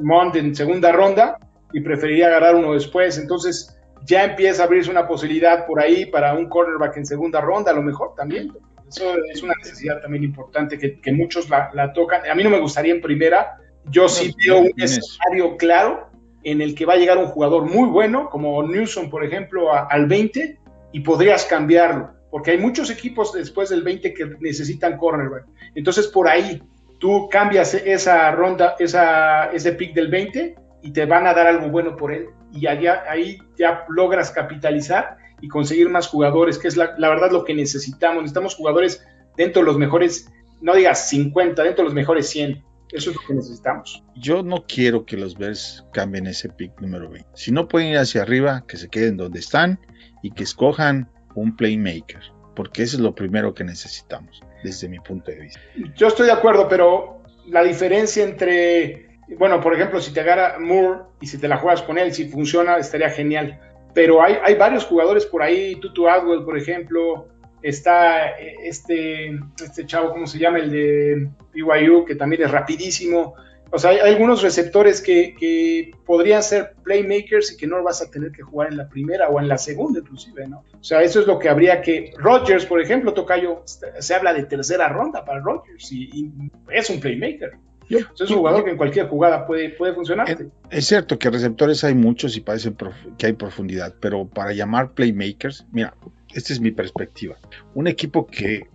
Mond 0.00 0.36
en 0.36 0.54
segunda 0.54 0.92
ronda 0.92 1.38
y 1.72 1.80
preferiría 1.80 2.26
agarrar 2.26 2.54
uno 2.56 2.74
después. 2.74 3.18
Entonces 3.18 3.76
ya 4.04 4.24
empieza 4.24 4.62
a 4.62 4.66
abrirse 4.66 4.90
una 4.90 5.06
posibilidad 5.06 5.66
por 5.66 5.80
ahí 5.80 6.06
para 6.06 6.34
un 6.34 6.48
cornerback 6.48 6.96
en 6.98 7.06
segunda 7.06 7.40
ronda, 7.40 7.70
a 7.70 7.74
lo 7.74 7.82
mejor 7.82 8.14
también. 8.16 8.52
Eso 8.88 9.14
es 9.32 9.42
una 9.42 9.54
necesidad 9.54 10.02
también 10.02 10.24
importante 10.24 10.78
que, 10.78 11.00
que 11.00 11.12
muchos 11.12 11.48
la, 11.48 11.70
la, 11.72 11.92
tocan. 11.92 12.28
A 12.30 12.34
mí 12.34 12.42
no 12.42 12.50
me 12.50 12.58
gustaría 12.60 12.92
en 12.92 13.00
primera. 13.00 13.56
Yo 13.86 14.08
sí 14.08 14.34
veo 14.46 14.60
un 14.60 14.72
escenario 14.76 15.56
claro 15.56 16.08
en 16.44 16.60
el 16.60 16.74
que 16.74 16.84
va 16.84 16.94
a 16.94 16.96
llegar 16.96 17.16
un 17.18 17.26
jugador 17.26 17.64
muy 17.64 17.88
bueno, 17.88 18.28
como 18.28 18.62
Newsom, 18.62 19.08
por 19.08 19.24
ejemplo, 19.24 19.72
a- 19.72 19.86
al 19.86 20.06
20, 20.06 20.58
y 20.92 21.00
podrías 21.00 21.46
cambiarlo, 21.46 22.10
porque 22.32 22.52
hay 22.52 22.58
muchos 22.58 22.88
equipos 22.88 23.34
después 23.34 23.68
del 23.68 23.82
20 23.82 24.14
que 24.14 24.24
necesitan 24.40 24.96
cornerback. 24.96 25.44
Entonces, 25.74 26.08
por 26.08 26.26
ahí, 26.26 26.62
tú 26.98 27.28
cambias 27.30 27.74
esa 27.74 28.30
ronda, 28.30 28.74
ese 28.78 29.72
pick 29.72 29.92
del 29.92 30.08
20 30.08 30.54
y 30.82 30.92
te 30.92 31.04
van 31.04 31.26
a 31.26 31.34
dar 31.34 31.46
algo 31.46 31.68
bueno 31.68 31.94
por 31.94 32.10
él. 32.10 32.28
Y 32.50 32.66
allá, 32.66 33.04
ahí 33.06 33.36
ya 33.58 33.84
logras 33.90 34.30
capitalizar 34.30 35.18
y 35.42 35.48
conseguir 35.48 35.90
más 35.90 36.08
jugadores, 36.08 36.56
que 36.56 36.68
es 36.68 36.76
la, 36.78 36.94
la 36.96 37.10
verdad 37.10 37.30
lo 37.32 37.44
que 37.44 37.52
necesitamos. 37.52 38.22
Necesitamos 38.22 38.54
jugadores 38.54 39.04
dentro 39.36 39.60
de 39.60 39.66
los 39.66 39.76
mejores, 39.76 40.32
no 40.62 40.74
digas 40.74 41.10
50, 41.10 41.62
dentro 41.62 41.82
de 41.82 41.84
los 41.84 41.94
mejores 41.94 42.30
100. 42.30 42.64
Eso 42.92 43.10
es 43.10 43.16
lo 43.16 43.22
que 43.28 43.34
necesitamos. 43.34 44.02
Yo 44.16 44.42
no 44.42 44.64
quiero 44.66 45.04
que 45.04 45.18
los 45.18 45.36
Bears 45.36 45.84
cambien 45.92 46.26
ese 46.26 46.48
pick 46.48 46.80
número 46.80 47.10
20. 47.10 47.28
Si 47.34 47.52
no 47.52 47.68
pueden 47.68 47.88
ir 47.88 47.98
hacia 47.98 48.22
arriba, 48.22 48.64
que 48.66 48.78
se 48.78 48.88
queden 48.88 49.18
donde 49.18 49.38
están 49.38 49.80
y 50.22 50.30
que 50.30 50.44
escojan 50.44 51.10
un 51.34 51.56
playmaker, 51.56 52.20
porque 52.54 52.82
eso 52.82 52.96
es 52.96 53.02
lo 53.02 53.14
primero 53.14 53.54
que 53.54 53.64
necesitamos, 53.64 54.42
desde 54.62 54.88
mi 54.88 54.98
punto 55.00 55.30
de 55.30 55.40
vista. 55.40 55.60
Yo 55.96 56.08
estoy 56.08 56.26
de 56.26 56.32
acuerdo, 56.32 56.68
pero 56.68 57.22
la 57.48 57.62
diferencia 57.62 58.24
entre, 58.24 59.18
bueno, 59.38 59.60
por 59.60 59.74
ejemplo, 59.74 60.00
si 60.00 60.12
te 60.12 60.20
agarra 60.20 60.58
Moore 60.58 61.00
y 61.20 61.26
si 61.26 61.38
te 61.38 61.48
la 61.48 61.58
juegas 61.58 61.82
con 61.82 61.98
él, 61.98 62.12
si 62.12 62.28
funciona, 62.28 62.76
estaría 62.76 63.10
genial. 63.10 63.60
Pero 63.94 64.22
hay, 64.22 64.36
hay 64.42 64.54
varios 64.54 64.84
jugadores 64.84 65.26
por 65.26 65.42
ahí, 65.42 65.76
Tutu 65.76 66.08
Adwell, 66.08 66.44
por 66.44 66.56
ejemplo, 66.56 67.28
está 67.62 68.30
este, 68.64 69.38
este 69.62 69.86
chavo, 69.86 70.10
¿cómo 70.10 70.26
se 70.26 70.38
llama? 70.38 70.58
El 70.58 70.70
de 70.70 71.28
BYU, 71.54 72.04
que 72.04 72.16
también 72.16 72.42
es 72.42 72.50
rapidísimo. 72.50 73.34
O 73.74 73.78
sea, 73.78 73.90
hay 73.90 73.98
algunos 74.00 74.42
receptores 74.42 75.00
que, 75.00 75.34
que, 75.34 75.92
podrían 76.04 76.42
ser 76.42 76.74
playmakers 76.84 77.52
y 77.52 77.56
que 77.56 77.66
no 77.66 77.82
vas 77.82 78.02
a 78.02 78.10
tener 78.10 78.30
que 78.30 78.42
jugar 78.42 78.68
en 78.68 78.76
la 78.76 78.86
primera 78.86 79.30
o 79.30 79.40
en 79.40 79.48
la 79.48 79.56
segunda, 79.56 80.00
inclusive, 80.00 80.46
¿no? 80.46 80.62
O 80.78 80.84
sea, 80.84 81.02
eso 81.02 81.20
es 81.20 81.26
lo 81.26 81.38
que 81.38 81.48
habría 81.48 81.80
que. 81.80 82.12
Rogers, 82.18 82.66
por 82.66 82.82
ejemplo, 82.82 83.14
Tocayo, 83.14 83.62
se 83.64 84.14
habla 84.14 84.34
de 84.34 84.44
tercera 84.44 84.88
ronda 84.88 85.24
para 85.24 85.40
Rogers 85.40 85.90
y, 85.90 86.10
y 86.12 86.30
es 86.70 86.90
un 86.90 87.00
playmaker. 87.00 87.52
O 87.90 88.16
sea, 88.16 88.24
es 88.24 88.30
un 88.30 88.38
jugador 88.38 88.64
que 88.64 88.70
en 88.70 88.76
cualquier 88.76 89.08
jugada 89.08 89.46
puede, 89.46 89.70
puede 89.70 89.94
funcionar. 89.94 90.30
Es, 90.30 90.38
es, 90.70 90.86
cierto 90.86 91.18
que 91.18 91.30
receptores 91.30 91.82
hay 91.84 91.94
muchos 91.94 92.36
y 92.36 92.40
parece 92.40 92.72
que 93.16 93.26
hay 93.26 93.32
profundidad, 93.32 93.94
pero 94.00 94.26
para 94.26 94.52
llamar 94.52 94.92
playmakers, 94.92 95.66
mira, 95.72 95.94
esta 96.34 96.52
es 96.52 96.60
mi 96.60 96.70
perspectiva. 96.72 97.36
Un 97.74 97.86
equipo 97.86 98.26
que 98.26 98.66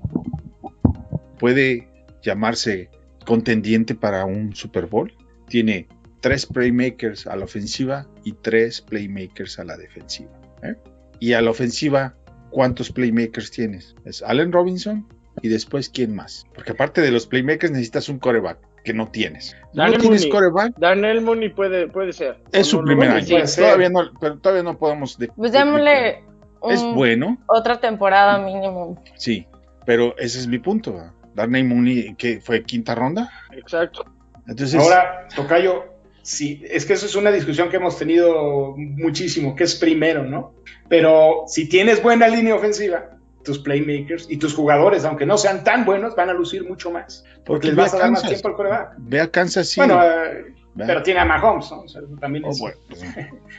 puede 1.40 1.88
llamarse 2.22 2.90
contendiente 3.28 3.94
para 3.94 4.24
un 4.26 4.56
Super 4.56 4.86
Bowl 4.88 5.14
tiene 5.50 5.88
tres 6.22 6.46
playmakers 6.46 7.28
a 7.28 7.36
la 7.36 7.44
ofensiva 7.46 8.08
y 8.24 8.32
tres 8.32 8.82
playmakers 8.82 9.60
a 9.60 9.66
la 9.66 9.76
defensiva. 9.78 10.32
¿eh? 10.64 10.76
Y 11.20 11.34
a 11.34 11.42
la 11.42 11.52
ofensiva, 11.52 12.16
¿cuántos 12.50 12.90
playmakers 12.92 13.52
tienes? 13.52 13.96
Es 14.06 14.24
Allen 14.24 14.52
Robinson 14.52 15.06
y 15.42 15.50
después 15.50 15.90
quién 15.90 16.16
más. 16.16 16.46
Porque 16.56 16.72
aparte 16.72 17.02
de 17.02 17.12
los 17.12 17.28
playmakers 17.28 17.72
necesitas 17.72 18.08
un 18.10 18.18
coreback 18.20 18.60
que 18.84 18.94
no 18.94 19.10
tienes. 19.10 19.56
Daniel 19.74 19.98
no 19.98 20.02
tienes 20.04 20.22
Mooney. 20.26 20.32
coreback. 20.32 20.78
Daniel 20.80 21.22
Mooney 21.22 21.50
puede, 21.50 21.88
puede 21.90 22.14
ser. 22.14 22.38
Es 22.54 22.68
su 22.68 22.82
primer 22.82 23.12
año. 23.12 23.26
sí. 23.26 23.34
puede 23.34 23.48
ser. 23.48 23.64
Todavía 23.66 23.90
no, 23.90 24.02
pero 24.22 24.38
todavía 24.40 24.64
no 24.64 24.78
podemos. 24.78 25.18
de- 25.18 25.28
Pues 25.36 25.52
démosle 25.52 26.24
Es 26.72 26.82
bueno, 26.96 27.38
otra 27.48 27.80
temporada 27.80 28.40
mínimo. 28.40 29.04
sí, 29.16 29.46
pero 29.86 30.18
ese 30.18 30.40
es 30.40 30.48
mi 30.48 30.58
punto. 30.60 30.94
¿verdad? 30.94 31.12
Darnay 31.38 31.64
Mooney, 31.64 32.16
que 32.16 32.42
fue 32.42 32.64
quinta 32.64 32.96
ronda. 32.96 33.30
Exacto. 33.52 34.06
Entonces, 34.48 34.82
Ahora, 34.82 35.28
Tocayo, 35.36 35.86
sí, 36.24 36.64
es 36.70 36.86
que 36.86 36.94
eso 36.94 37.06
es 37.06 37.16
una 37.16 37.32
discusión 37.32 37.70
que 37.70 37.78
hemos 37.78 37.98
tenido 37.98 38.74
muchísimo, 38.76 39.56
que 39.56 39.64
es 39.66 39.76
primero, 39.76 40.24
¿no? 40.24 40.54
Pero 40.90 41.44
si 41.48 41.70
tienes 41.70 42.02
buena 42.02 42.28
línea 42.28 42.56
ofensiva, 42.56 43.12
tus 43.44 43.60
playmakers 43.60 44.26
y 44.30 44.38
tus 44.38 44.54
jugadores, 44.54 45.06
aunque 45.06 45.26
no 45.26 45.38
sean 45.38 45.64
tan 45.64 45.86
buenos, 45.86 46.16
van 46.16 46.30
a 46.30 46.34
lucir 46.34 46.68
mucho 46.68 46.92
más. 46.92 47.24
Porque 47.46 47.46
Porque 47.46 47.68
les 47.68 47.76
vas 47.76 47.94
a 47.94 47.98
a 47.98 48.00
dar 48.00 48.12
más 48.12 48.22
Kansas. 48.22 48.30
tiempo 48.42 48.48
al 48.50 48.56
coreback. 48.56 48.94
ve 48.98 49.22
a 49.22 49.32
Kansas 49.32 49.70
City. 49.70 49.86
Bueno, 49.88 50.04
eh, 50.04 50.54
pero 50.76 51.02
tiene 51.04 51.20
a 51.22 51.26
Mahomes, 51.26 51.72
¿no? 51.72 51.82
O 51.82 51.88
sea, 51.88 52.02
también 52.20 52.44
Oh, 52.46 52.50
es- 52.52 52.60
bueno, 52.60 52.78
pues, 52.90 53.02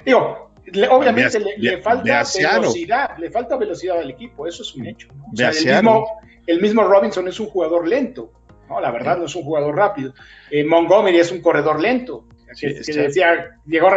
Digo, 0.05 0.51
le- 0.73 0.89
obviamente 0.89 1.37
a- 1.39 1.41
le, 1.41 1.79
falta 1.83 2.03
velocidad, 2.03 3.17
le 3.19 3.31
falta 3.31 3.57
velocidad 3.57 3.99
al 4.01 4.11
equipo, 4.11 4.47
eso 4.47 4.63
es 4.63 4.75
un 4.75 4.87
hecho. 4.87 5.09
¿no? 5.17 5.25
O 5.33 5.37
sea, 5.37 5.51
el, 5.51 5.65
mismo, 5.67 6.07
el 6.49 6.61
mismo 6.61 6.83
Robinson 6.85 7.29
es 7.29 7.39
un 7.41 7.47
jugador 7.47 7.87
lento, 7.87 8.33
¿no? 8.69 8.81
La 8.81 8.91
verdad 8.91 9.19
no 9.19 9.27
es 9.27 9.35
un 9.37 9.43
jugador 9.45 9.77
rápido. 9.77 10.13
Eh, 10.51 10.65
Montgomery 10.65 11.19
es 11.19 11.31
un 11.33 11.41
corredor 11.41 11.81
lento, 11.81 12.25
que, 12.49 12.55
Sí, 12.55 12.67
que 12.67 12.81
está- 12.81 13.03
decía, 13.03 13.61
llegó, 13.67 13.89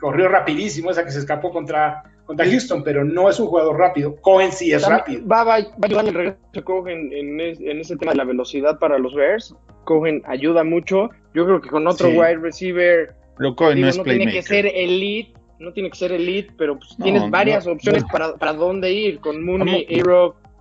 corrió 0.00 0.28
rapidísimo, 0.28 0.90
esa 0.90 1.04
que 1.04 1.10
se 1.10 1.18
escapó 1.18 1.50
contra, 1.50 2.02
contra 2.24 2.46
Houston, 2.46 2.82
pero 2.84 3.04
no 3.04 3.28
es 3.28 3.38
un 3.40 3.46
jugador 3.48 3.76
rápido. 3.78 4.16
Cohen 4.20 4.52
sí 4.52 4.72
es 4.72 4.86
rápido. 4.86 5.26
Va, 5.26 5.44
va, 5.44 5.58
va 5.58 5.66
a 5.82 5.86
ayudar 5.86 6.04
el 6.06 6.14
regreso 6.14 6.38
Cohen 6.64 7.12
en, 7.12 7.40
es- 7.40 7.60
en 7.60 7.80
ese 7.80 7.96
tema 7.96 8.12
de 8.12 8.18
la 8.18 8.24
velocidad 8.24 8.78
para 8.78 8.98
los 8.98 9.14
Bears. 9.14 9.54
Cohen 9.84 10.22
ayuda 10.26 10.62
mucho. 10.64 11.10
Yo 11.34 11.44
creo 11.46 11.60
que 11.60 11.68
con 11.70 11.86
otro 11.86 12.08
Sí. 12.10 12.16
wide 12.18 12.36
receiver 12.36 13.14
pero 13.36 13.54
Cohen 13.54 13.76
digo, 13.76 13.86
no 13.86 13.90
es 13.90 13.98
no 13.98 14.04
tiene 14.04 14.30
que 14.32 14.42
ser 14.42 14.66
elite, 14.66 15.32
no 15.60 15.72
tiene 15.72 15.90
que 15.90 15.96
ser 15.96 16.10
elite, 16.12 16.52
pero 16.58 16.76
pues 16.76 16.98
No, 16.98 17.04
tienes 17.04 17.30
varias 17.30 17.66
no, 17.66 17.72
opciones 17.72 18.02
no. 18.02 18.08
para, 18.08 18.34
para 18.34 18.52
dónde 18.52 18.92
ir 18.92 19.20
con 19.20 19.44
Mooney, 19.44 19.86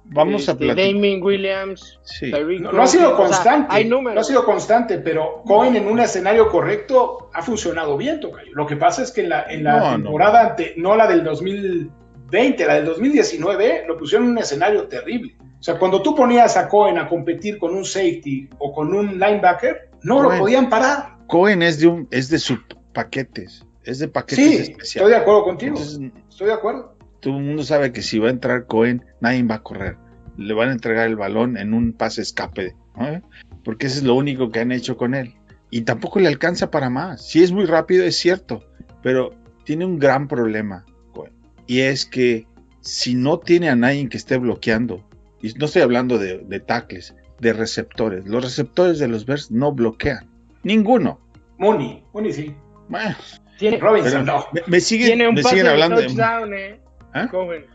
Vamos- 0.09 0.47
a 0.47 0.51
este, 0.53 0.65
platicar. 0.65 0.93
Damien 0.93 1.21
Williams, 1.21 1.99
Sí. 2.03 2.31
Tyreek 2.31 2.61
No, 2.61 2.71
no 2.71 2.81
ha 2.81 2.87
sido 2.87 3.15
Cohen, 3.15 3.25
o 3.31 3.33
sea, 3.33 3.37
constante, 3.43 3.67
hay 3.75 3.85
no 3.85 3.95
ha 3.97 3.99
números. 3.99 4.27
sido 4.27 4.45
constante, 4.45 4.97
pero 4.99 5.43
Cohen 5.45 5.75
en 5.75 5.87
un 5.87 5.99
escenario 5.99 6.49
correcto 6.49 7.29
ha 7.33 7.41
funcionado 7.41 7.97
bien, 7.97 8.19
Tocayo. 8.19 8.51
Lo 8.53 8.65
que 8.65 8.77
pasa 8.77 9.03
es 9.03 9.11
que 9.11 9.21
en 9.21 9.29
la, 9.29 9.43
en 9.49 9.63
la 9.63 9.77
No, 9.79 9.85
no. 9.97 10.03
temporada, 10.03 10.47
ante- 10.51 10.73
no 10.77 10.95
la 10.95 11.07
del 11.07 11.23
2020, 11.23 12.65
la 12.65 12.75
del 12.75 12.85
2019, 12.85 13.83
lo 13.87 13.97
pusieron 13.97 14.27
en 14.27 14.31
un 14.33 14.37
escenario 14.39 14.87
terrible. 14.87 15.35
O 15.59 15.63
sea, 15.63 15.77
cuando 15.79 16.01
tú 16.01 16.15
ponías 16.15 16.55
a 16.55 16.67
Cohen 16.69 16.97
a 16.97 17.07
competir 17.07 17.57
con 17.57 17.73
un 17.75 17.83
safety 17.83 18.47
o 18.59 18.71
con 18.73 18.93
un 18.93 19.19
linebacker, 19.19 19.89
no 20.03 20.17
Cohen. 20.21 20.29
lo 20.37 20.39
podían 20.43 20.69
parar. 20.69 21.17
Cohen 21.27 21.61
es 21.63 21.79
de 21.79 21.87
un, 21.87 22.07
es 22.11 22.29
de 22.29 22.39
subpaquetes, 22.39 23.65
es 23.83 23.99
de 23.99 24.07
paquetes 24.07 24.45
Sí, 24.45 24.53
especiales. 24.55 24.95
estoy 24.95 25.09
de 25.11 25.15
acuerdo 25.17 25.43
contigo. 25.43 25.75
Entonces, 25.77 25.99
Estoy 26.29 26.47
de 26.47 26.53
acuerdo. 26.53 26.95
Todo 27.19 27.37
el 27.37 27.43
mundo 27.43 27.63
sabe 27.63 27.91
que 27.91 28.01
si 28.01 28.19
va 28.19 28.27
a 28.27 28.31
entrar 28.31 28.65
Cohen, 28.65 29.05
nadie 29.21 29.43
va 29.43 29.55
a 29.55 29.63
correr. 29.63 29.97
Le 30.37 30.53
van 30.53 30.69
a 30.69 30.73
entregar 30.73 31.07
el 31.07 31.15
balón 31.15 31.57
en 31.57 31.73
un 31.73 31.93
pase 31.93 32.21
escape, 32.21 32.75
¿no? 32.95 33.21
porque 33.63 33.87
eso 33.87 33.97
es 33.97 34.03
lo 34.03 34.15
único 34.15 34.51
que 34.51 34.59
han 34.59 34.71
hecho 34.71 34.97
con 34.97 35.15
él. 35.15 35.33
Y 35.69 35.81
tampoco 35.81 36.19
le 36.19 36.27
alcanza 36.27 36.71
para 36.71 36.89
más. 36.89 37.27
Si 37.27 37.43
es 37.43 37.51
muy 37.51 37.65
rápido, 37.65 38.05
es 38.05 38.17
cierto, 38.17 38.63
pero 39.03 39.31
tiene 39.65 39.85
un 39.85 39.99
gran 39.99 40.27
problema, 40.27 40.85
Cohen. 41.13 41.33
Y 41.65 41.81
es 41.81 42.05
que 42.05 42.47
si 42.81 43.15
no 43.15 43.39
tiene 43.39 43.69
a 43.69 43.75
nadie 43.75 44.07
que 44.07 44.17
esté 44.17 44.37
bloqueando, 44.37 45.03
y 45.41 45.51
no 45.53 45.65
estoy 45.65 45.81
hablando 45.81 46.17
de, 46.17 46.39
de 46.39 46.59
tackles, 46.59 47.15
de 47.39 47.53
receptores, 47.53 48.25
los 48.25 48.43
receptores 48.43 48.99
de 48.99 49.07
los 49.07 49.25
Bears 49.25 49.51
no 49.51 49.71
bloquean. 49.73 50.29
Ninguno. 50.63 51.19
Mooney, 51.57 52.03
Mooney 52.13 52.33
sí. 52.33 52.55
Bueno, 52.87 53.15
Tiene, 53.57 53.77
Robinson 53.77 54.25
pero 54.25 54.37
no. 54.37 54.45
me, 54.53 54.61
me 54.67 54.79
siguen, 54.79 55.07
tiene 55.07 55.27
un 55.27 55.35
me 55.35 55.41
pase 55.41 55.55
siguen 55.55 55.65
de 55.65 55.71
hablando 55.71 55.97
de... 55.97 56.07
touchdown, 56.07 56.53
eh. 56.53 56.79
¿Ah? 57.13 57.27
Cohen. 57.29 57.65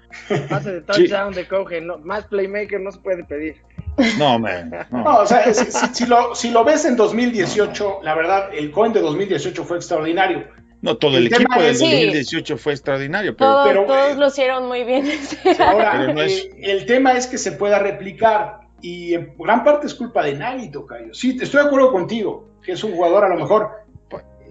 Pase 0.49 0.73
de 0.73 0.81
Sí. 0.81 0.87
touchdown 0.87 1.33
de 1.35 1.47
Cohen. 1.49 1.87
No, 1.87 1.99
más 1.99 2.27
playmaker 2.27 2.81
no 2.81 2.91
se 2.93 2.99
puede 3.01 3.25
pedir. 3.25 3.57
No, 4.19 4.39
man, 4.39 4.71
no. 4.91 5.05
No, 5.05 5.17
o 5.19 5.27
sea, 5.27 5.53
si, 5.53 5.65
si- 5.71 5.95
si 5.95 6.07
lo, 6.07 6.35
si 6.35 6.51
lo 6.51 6.65
ves 6.65 6.85
en 6.87 6.97
2018, 6.97 8.01
la 8.03 8.15
verdad, 8.15 8.49
el 8.55 8.71
Cohen 8.71 8.93
de 8.93 9.01
2018 9.01 9.65
fue 9.65 9.77
extraordinario. 9.77 10.47
No, 10.81 10.97
todo 10.97 11.17
el, 11.19 11.29
equipo 11.29 11.61
del 11.63 11.77
Sí. 11.77 11.85
2018 11.85 12.57
fue 12.59 12.73
extraordinario, 12.73 13.37
pero 13.37 13.51
Todos, 13.53 13.69
pero, 13.69 13.85
todos 13.87 14.13
eh, 14.13 14.15
lo 14.17 14.27
hicieron 14.29 14.67
muy 14.67 14.83
bien. 14.85 15.07
Ahora, 15.61 15.93
Pero 15.99 16.15
no 16.15 16.23
es- 16.23 16.45
eh, 16.45 16.51
el 16.63 16.87
tema 16.87 17.13
es 17.13 17.27
que 17.27 17.39
se 17.39 17.53
pueda 17.53 17.79
replicar 17.79 18.61
y 18.81 19.15
en 19.15 19.35
gran 19.39 19.63
parte 19.63 19.87
es 19.87 19.95
culpa 19.95 20.25
de 20.25 20.35
Nagy, 20.35 20.71
Tocayo. 20.71 21.15
Sí, 21.15 21.39
estoy 21.41 21.61
de 21.63 21.67
acuerdo 21.69 21.93
contigo, 21.93 22.49
que 22.65 22.73
es 22.73 22.83
un 22.83 22.93
jugador 22.93 23.25
a 23.25 23.29
lo 23.29 23.37
mejor 23.37 23.71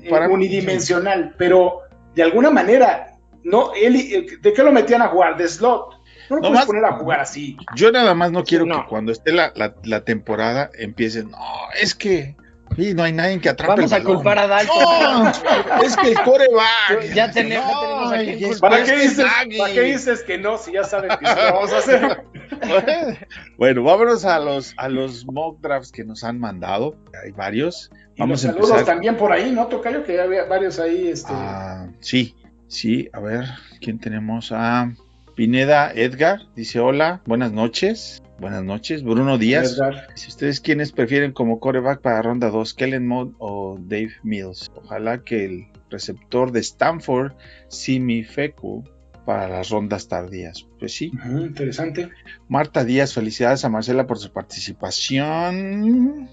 eh, 0.01 0.09
para 0.09 0.29
unidimensional, 0.29 1.35
pero 1.37 1.81
de 2.15 2.23
alguna 2.23 2.49
manera, 2.49 3.10
no, 3.43 3.73
él, 3.73 3.95
eh, 3.95 4.25
¿de 4.41 4.53
qué 4.53 4.63
lo 4.63 4.71
metían 4.71 5.01
a 5.01 5.07
jugar? 5.07 5.37
De 5.37 5.47
slot. 5.47 5.99
No 6.29 6.35
lo 6.37 6.41
No 6.41 6.41
puedes 6.41 6.53
más- 6.55 6.65
poner 6.65 6.85
a 6.85 6.93
jugar 6.93 7.19
así. 7.19 7.57
yo 7.75 7.91
nada 7.91 8.13
más 8.13 8.31
no 8.31 8.43
quiero 8.43 8.65
no. 8.65 8.83
que 8.83 8.87
cuando 8.89 9.11
esté 9.11 9.31
la, 9.33 9.51
la- 9.55 9.75
la 9.83 10.03
temporada 10.05 10.69
empiecen, 10.77 11.29
no, 11.31 11.37
es 11.81 11.93
que 11.93 12.37
sí, 12.77 12.93
no 12.93 13.03
hay 13.03 13.11
nadie 13.11 13.39
que 13.41 13.49
atrape 13.49 13.73
Vamos 13.81 13.91
el 13.91 13.95
a 13.95 13.99
balón. 13.99 14.15
culpar 14.15 14.39
a 14.39 14.47
Dalton. 14.47 15.23
No, 15.23 15.83
es 15.83 15.97
que 15.97 16.07
el 16.11 16.21
coreback. 16.21 17.13
Ya 17.13 17.29
tenemos- 17.31 17.69
ya 18.11 18.17
tenemos 18.17 18.57
a. 18.57 18.59
¿Para 18.61 18.83
qué, 18.85 18.95
dices. 18.95 19.25
¿Para 19.59 19.73
qué 19.73 19.81
dices 19.81 20.23
que 20.23 20.37
no 20.37 20.57
si 20.57 20.71
ya 20.71 20.85
saben 20.85 21.09
que 21.19 21.25
sí 21.27 21.33
lo 21.35 21.53
vamos 21.53 21.73
a 21.73 21.77
hacer? 21.79 22.23
bueno, 23.57 23.83
vámonos 23.83 24.23
a 24.25 24.39
los, 24.39 24.73
a 24.77 24.87
los 24.87 25.25
mock 25.25 25.59
drafts 25.61 25.91
que 25.91 26.03
nos 26.05 26.23
han 26.23 26.39
mandado. 26.39 26.95
Hay 27.23 27.31
varios. 27.31 27.91
Y 28.15 28.21
Vamos 28.21 28.43
los 28.43 28.45
a 28.45 28.47
saludos 28.53 28.69
empezar. 28.71 28.93
también 28.93 29.17
por 29.17 29.31
ahí, 29.31 29.51
¿no, 29.51 29.67
Tocayo? 29.67 30.03
Que 30.03 30.19
había 30.19 30.45
varios 30.45 30.79
ahí. 30.79 31.09
Este, 31.09 31.31
Ah, 31.33 31.87
sí, 31.99 32.35
sí, 32.71 33.09
a 33.13 33.19
ver, 33.19 33.45
¿quién 33.79 33.99
tenemos? 33.99 34.51
Ah, 34.51 34.91
Pineda 35.35 35.91
Edgar 35.93 36.41
dice 36.55 36.79
hola, 36.79 37.21
buenas 37.25 37.51
noches. 37.51 38.21
Buenas 38.39 38.63
noches, 38.63 39.03
Bruno 39.03 39.37
Díaz. 39.37 39.73
Edgar. 39.73 40.07
Si 40.15 40.29
ustedes 40.29 40.59
quiénes 40.59 40.91
prefieren 40.91 41.31
como 41.31 41.59
coreback 41.59 42.01
para 42.01 42.23
ronda 42.23 42.49
2, 42.49 42.73
Kellen 42.73 43.07
Mond 43.07 43.35
o 43.37 43.77
Dave 43.79 44.13
Mills. 44.23 44.71
Ojalá 44.73 45.21
que 45.23 45.45
el 45.45 45.67
receptor 45.91 46.51
de 46.51 46.61
Stanford, 46.61 47.33
Simi 47.67 48.23
Feku, 48.23 48.83
para 49.25 49.47
las 49.47 49.69
rondas 49.69 50.07
tardías. 50.07 50.65
Pues 50.79 50.95
sí. 50.95 51.11
Interesante. 51.23 52.09
Marta 52.47 52.83
Díaz, 52.83 53.13
felicidades 53.13 53.63
a 53.63 53.69
Marcela 53.69 54.07
por 54.07 54.17
su 54.17 54.31
participación. 54.31 56.27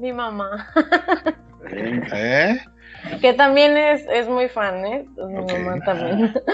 Mi 0.00 0.12
mamá, 0.12 0.68
¿Eh? 1.70 2.58
Que 3.20 3.32
también 3.34 3.76
es, 3.76 4.04
es 4.12 4.28
muy 4.28 4.48
fan, 4.48 4.84
¿eh? 4.86 5.06
Mi 5.16 5.34
mamá 5.64 5.78
también. 5.84 6.34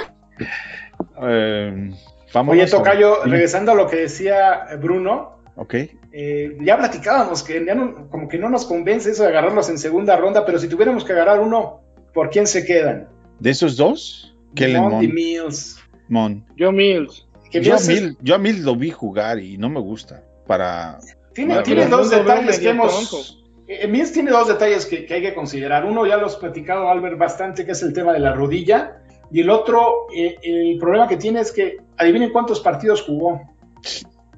Eh, 1.25 1.91
vámonos 2.33 2.63
Oye, 2.63 2.71
Tocayo, 2.71 3.25
regresando 3.25 3.73
a 3.73 3.75
lo 3.75 3.87
que 3.89 3.97
decía 3.97 4.67
Bruno, 4.81 5.39
Ok. 5.55 5.75
Eh, 6.15 6.57
ya 6.63 6.79
platicábamos 6.79 7.43
que 7.43 7.63
ya 7.65 7.75
no- 7.75 8.09
como 8.09 8.27
que 8.27 8.39
no 8.39 8.49
nos 8.49 8.65
convence 8.65 9.11
eso 9.11 9.23
de 9.23 9.29
agarrarlos 9.29 9.69
en 9.69 9.79
segunda 9.79 10.17
ronda, 10.17 10.45
pero 10.47 10.59
si 10.59 10.67
tuviéramos 10.69 11.05
que 11.05 11.13
agarrar 11.13 11.41
uno, 11.41 11.83
¿por 12.15 12.31
quién 12.31 12.47
se 12.47 12.65
quedan? 12.65 13.09
De 13.39 13.51
esos 13.51 13.77
dos, 13.77 14.35
Kellen 14.55 14.81
Mond 14.83 15.03
y 15.03 15.07
Mond. 15.09 15.15
Mills. 15.15 15.79
Mond. 16.09 16.45
Joe 16.59 16.73
Mills. 16.73 17.27
Yo 17.53 17.59
a, 17.75 17.77
Mills 17.77 17.83
es- 17.83 17.89
Mills, 18.03 18.17
yo 18.23 18.35
a 18.35 18.39
Mills 18.39 18.61
lo 18.61 18.75
vi 18.77 18.91
jugar 18.91 19.39
y 19.39 19.59
no 19.59 19.69
me 19.69 19.81
gusta. 19.81 20.23
Para. 20.47 20.99
tiene, 21.35 21.61
tiene 21.63 21.87
dos 21.87 22.09
detalles 22.11 22.59
que 22.59 22.71
hemos... 22.71 23.42
eh, 23.81 23.89
Mills 23.89 24.13
tiene 24.13 24.31
dos 24.31 24.49
detalles 24.49 24.87
que, 24.87 25.07
que 25.07 25.15
hay 25.15 25.23
que 25.23 25.35
considerar. 25.35 25.85
Uno 25.85 26.07
ya 26.07 26.17
lo 26.17 26.27
has 26.27 26.37
platicado, 26.37 26.89
Albert, 26.89 27.19
bastante, 27.19 27.65
que 27.65 27.73
es 27.73 27.83
el 27.83 27.93
tema 27.93 28.13
de 28.13 28.21
la 28.21 28.33
rodilla. 28.33 29.03
Y 29.31 29.41
el 29.41 29.51
otro, 29.51 30.09
eh, 30.15 30.37
el 30.43 30.79
problema 30.79 31.09
que 31.09 31.17
tiene 31.17 31.41
es 31.41 31.53
que, 31.53 31.79
adivinen 31.97 32.31
cuántos 32.31 32.61
partidos 32.61 33.03
jugó. 33.03 33.41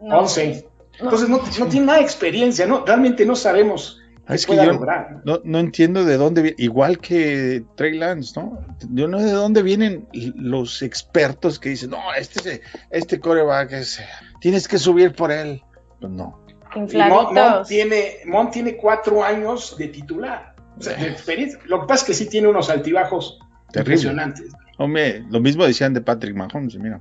No. 0.01 0.21
11. 0.21 0.69
Entonces 1.01 1.29
no, 1.29 1.41
no 1.59 1.67
tiene 1.67 1.87
nada 1.87 1.99
de 1.99 2.05
experiencia, 2.05 2.67
¿no? 2.67 2.85
Realmente 2.85 3.27
no 3.27 3.35
sabemos 3.35 4.01
qué 4.27 4.35
Es 4.35 4.47
que 4.47 4.53
pueda 4.53 4.67
yo 4.67 4.73
lograr. 4.73 5.23
no, 5.25 5.41
no 5.43 5.59
entiendo 5.59 6.05
de 6.05 6.17
dónde 6.17 6.43
viene. 6.43 6.57
Igual 6.59 6.99
que 6.99 7.65
Trey 7.75 7.99
Lance, 7.99 8.41
¿no? 8.41 8.61
Yo 8.91 9.09
no 9.09 9.19
sé 9.19 9.27
de 9.27 9.33
dónde 9.33 9.63
vienen 9.63 10.07
los 10.13 10.83
expertos 10.83 11.59
que 11.59 11.71
dicen, 11.71 11.91
no, 11.91 11.99
este, 12.17 12.61
este 12.91 13.19
coreback 13.19 13.73
es. 13.73 14.01
Tienes 14.41 14.69
que 14.69 14.79
subir 14.79 15.13
por 15.15 15.33
él. 15.33 15.63
Pues 16.01 16.13
no. 16.13 16.44
Mont, 16.75 17.67
tiene, 17.67 18.19
Mont 18.27 18.53
tiene 18.53 18.77
cuatro 18.77 19.23
años 19.23 19.77
de 19.79 19.89
titular. 19.89 20.55
O 20.79 20.83
sea, 20.83 20.97
de 20.97 21.09
experiencia. 21.09 21.59
Lo 21.67 21.81
que 21.81 21.87
pasa 21.87 22.03
es 22.03 22.07
que 22.07 22.15
sí 22.15 22.29
tiene 22.29 22.49
unos 22.49 22.69
altibajos 22.69 23.39
Terrible. 23.73 23.95
impresionantes. 23.95 24.53
Hombre, 24.79 25.25
lo 25.31 25.41
mismo 25.41 25.65
decían 25.65 25.95
de 25.95 26.01
Patrick 26.01 26.35
Mahomes, 26.35 26.77
mira. 26.77 27.01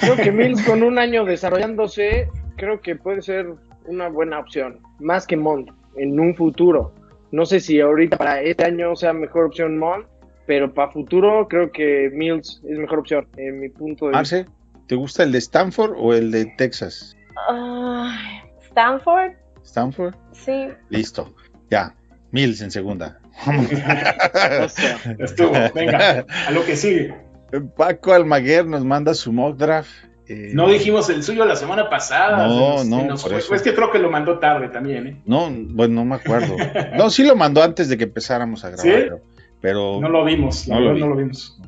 Creo 0.00 0.16
que 0.16 0.32
Mills 0.32 0.62
con 0.66 0.82
un 0.82 0.98
año 0.98 1.24
desarrollándose, 1.24 2.28
creo 2.56 2.80
que 2.80 2.96
puede 2.96 3.22
ser 3.22 3.54
una 3.86 4.08
buena 4.08 4.38
opción. 4.38 4.78
Más 4.98 5.26
que 5.26 5.36
Mont 5.36 5.70
en 5.96 6.18
un 6.18 6.34
futuro. 6.34 6.94
No 7.30 7.46
sé 7.46 7.60
si 7.60 7.80
ahorita 7.80 8.16
para 8.16 8.40
este 8.42 8.64
año 8.64 8.94
sea 8.96 9.12
mejor 9.12 9.46
opción 9.46 9.78
Mont, 9.78 10.06
pero 10.46 10.72
para 10.72 10.90
futuro 10.90 11.46
creo 11.48 11.70
que 11.70 12.10
Mills 12.12 12.62
es 12.68 12.78
mejor 12.78 13.00
opción, 13.00 13.26
en 13.36 13.60
mi 13.60 13.68
punto 13.68 14.06
de 14.06 14.10
vista. 14.10 14.18
Arce, 14.18 14.46
¿te 14.86 14.94
gusta 14.94 15.22
el 15.22 15.32
de 15.32 15.38
Stanford 15.38 15.94
o 15.96 16.14
el 16.14 16.30
de 16.30 16.46
Texas? 16.56 17.16
Ay, 17.48 18.41
Stanford, 18.72 19.32
Stanford, 19.64 20.14
sí. 20.32 20.68
listo. 20.88 21.34
Ya, 21.70 21.94
Mills 22.30 22.60
en 22.62 22.70
segunda. 22.70 23.18
O 23.46 24.68
sea, 24.68 24.98
Estuvo, 25.18 25.52
venga, 25.74 26.24
a 26.46 26.50
lo 26.50 26.64
que 26.64 26.76
sigue. 26.76 27.14
Paco 27.76 28.12
Almaguer 28.12 28.66
nos 28.66 28.84
manda 28.84 29.14
su 29.14 29.32
mock 29.32 29.56
draft. 29.56 29.90
eh, 30.28 30.50
No 30.54 30.68
dijimos 30.68 31.08
el 31.10 31.22
suyo 31.22 31.44
la 31.44 31.56
semana 31.56 31.88
pasada. 31.90 32.46
No, 32.46 32.78
se 32.78 32.84
nos- 32.84 32.86
no, 32.86 33.00
se 33.00 33.06
nos 33.06 33.22
por 33.22 33.30
fue. 33.32 33.38
eso. 33.40 33.54
Es 33.54 33.62
que 33.62 33.74
creo 33.74 33.90
que 33.90 33.98
lo 33.98 34.10
mandó 34.10 34.38
tarde 34.38 34.68
también, 34.68 35.06
¿eh? 35.06 35.22
No, 35.26 35.50
bueno, 35.50 35.94
no 35.96 36.04
me 36.04 36.14
acuerdo. 36.16 36.56
No, 36.96 37.10
sí 37.10 37.24
lo 37.24 37.36
mandó 37.36 37.62
antes 37.62 37.88
de 37.88 37.96
que 37.98 38.04
empezáramos 38.04 38.64
a 38.64 38.70
grabar, 38.70 38.84
¿Sí? 38.86 38.90
pero, 38.90 39.20
pero 39.60 40.00
No 40.00 40.08
lo 40.08 40.24
vimos, 40.24 40.66
la 40.66 40.74
No 40.76 40.80
lo 40.80 40.86
verdad 40.88 40.96
vi. 40.96 41.00
no 41.02 41.08
lo 41.10 41.16
vimos. 41.16 41.60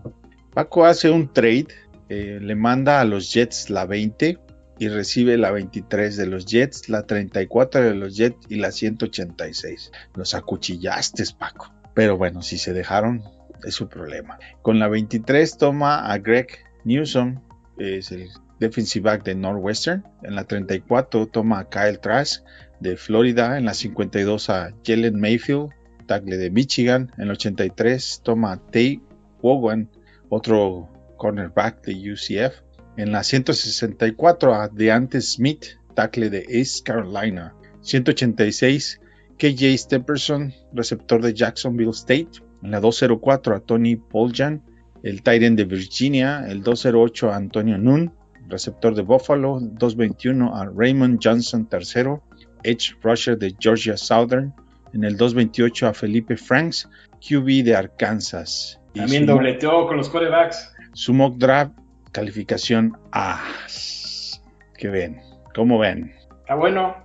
Paco 0.55 0.85
hace 0.87 1.11
un 1.11 1.33
trade, 1.33 1.67
eh, 2.09 2.39
le 2.41 2.55
manda 2.55 3.01
a 3.01 3.05
los 3.05 3.33
Jets 3.33 3.69
la 3.71 3.87
20 3.87 4.39
y 4.79 4.89
recibe 4.89 5.37
la 5.39 5.51
23 5.51 6.17
de 6.17 6.27
los 6.27 6.47
Jets, 6.47 6.89
la 6.89 7.07
34 7.07 7.83
de 7.83 7.95
los 7.95 8.17
Jets 8.17 8.47
y 8.49 8.57
la 8.57 8.73
186. 8.73 9.93
Los 10.15 10.35
acuchillaste, 10.35 11.25
Paco. 11.39 11.73
Pero 11.95 12.17
bueno, 12.17 12.43
si 12.43 12.59
se 12.59 12.73
dejaron, 12.73 13.23
es 13.65 13.75
su 13.75 13.89
problema. 13.89 14.39
Con 14.63 14.79
la 14.79 14.89
23 14.89 15.57
toma 15.59 16.11
a 16.11 16.19
Greg 16.19 16.49
Newsom, 16.85 17.41
es 17.79 18.13
el 18.13 18.29
defensive 18.61 19.05
back 19.05 19.25
de 19.25 19.35
Northwestern. 19.35 20.05
En 20.23 20.35
la 20.35 20.45
34 20.45 21.27
toma 21.27 21.61
a 21.61 21.69
Kyle 21.69 21.99
Trask 21.99 22.45
de 22.81 22.97
Florida. 22.97 23.59
En 23.59 23.65
la 23.65 23.75
52 23.75 24.51
a 24.51 24.75
Jalen 24.85 25.19
Mayfield, 25.19 25.71
tackle 26.07 26.37
de 26.37 26.51
Michigan. 26.51 27.13
En 27.19 27.29
la 27.29 27.35
83 27.35 28.21
toma 28.25 28.53
a 28.53 28.57
Tay 28.57 29.01
Wogan, 29.43 29.89
otro 30.29 30.89
cornerback 31.17 31.85
de 31.85 32.13
UCF. 32.13 32.64
En 32.97 33.11
la 33.11 33.25
164 33.25 34.55
a 34.55 34.69
Deante 34.69 35.21
Smith, 35.21 35.79
tackle 35.95 36.31
de 36.31 36.45
East 36.49 36.87
Carolina. 36.87 37.55
186 37.81 39.01
KJ 39.37 39.77
Stepperson, 39.77 40.55
receptor 40.73 41.21
de 41.21 41.35
Jacksonville 41.35 41.91
State. 41.91 42.41
En 42.63 42.71
la 42.71 42.81
204 42.81 43.57
a 43.57 43.61
Tony 43.61 43.97
Poljan, 43.97 44.63
el 45.03 45.23
Titan 45.23 45.57
de 45.57 45.65
Virginia. 45.65 46.47
El 46.49 46.63
208 46.63 47.31
a 47.31 47.37
Antonio 47.37 47.79
Nunn, 47.79 48.13
receptor 48.49 48.95
de 48.95 49.03
Buffalo. 49.03 49.59
221 49.61 50.55
a 50.55 50.67
Raymond 50.67 51.19
Johnson 51.23 51.69
III, 51.71 52.21
edge 52.63 52.95
rusher 53.03 53.37
de 53.37 53.55
Georgia 53.59 53.97
Southern. 53.97 54.55
En 54.93 55.03
el 55.03 55.17
228 55.17 55.89
a 55.89 55.95
Felipe 55.95 56.37
Franks, 56.37 56.89
QB 57.21 57.65
de 57.65 57.75
Arkansas. 57.75 58.79
También 58.95 59.27
dobleteó 59.27 59.89
con 59.89 59.97
los 59.97 60.09
corebacks. 60.09 60.73
su 60.93 61.13
mock 61.13 61.37
draft, 61.37 61.77
calificación 62.15 62.97
A. 63.13 63.43
¿Qué 64.79 64.89
ven? 64.89 65.21
¿Cómo 65.55 65.79
ven? 65.79 66.15
Está 66.41 66.55
bueno. 66.55 66.97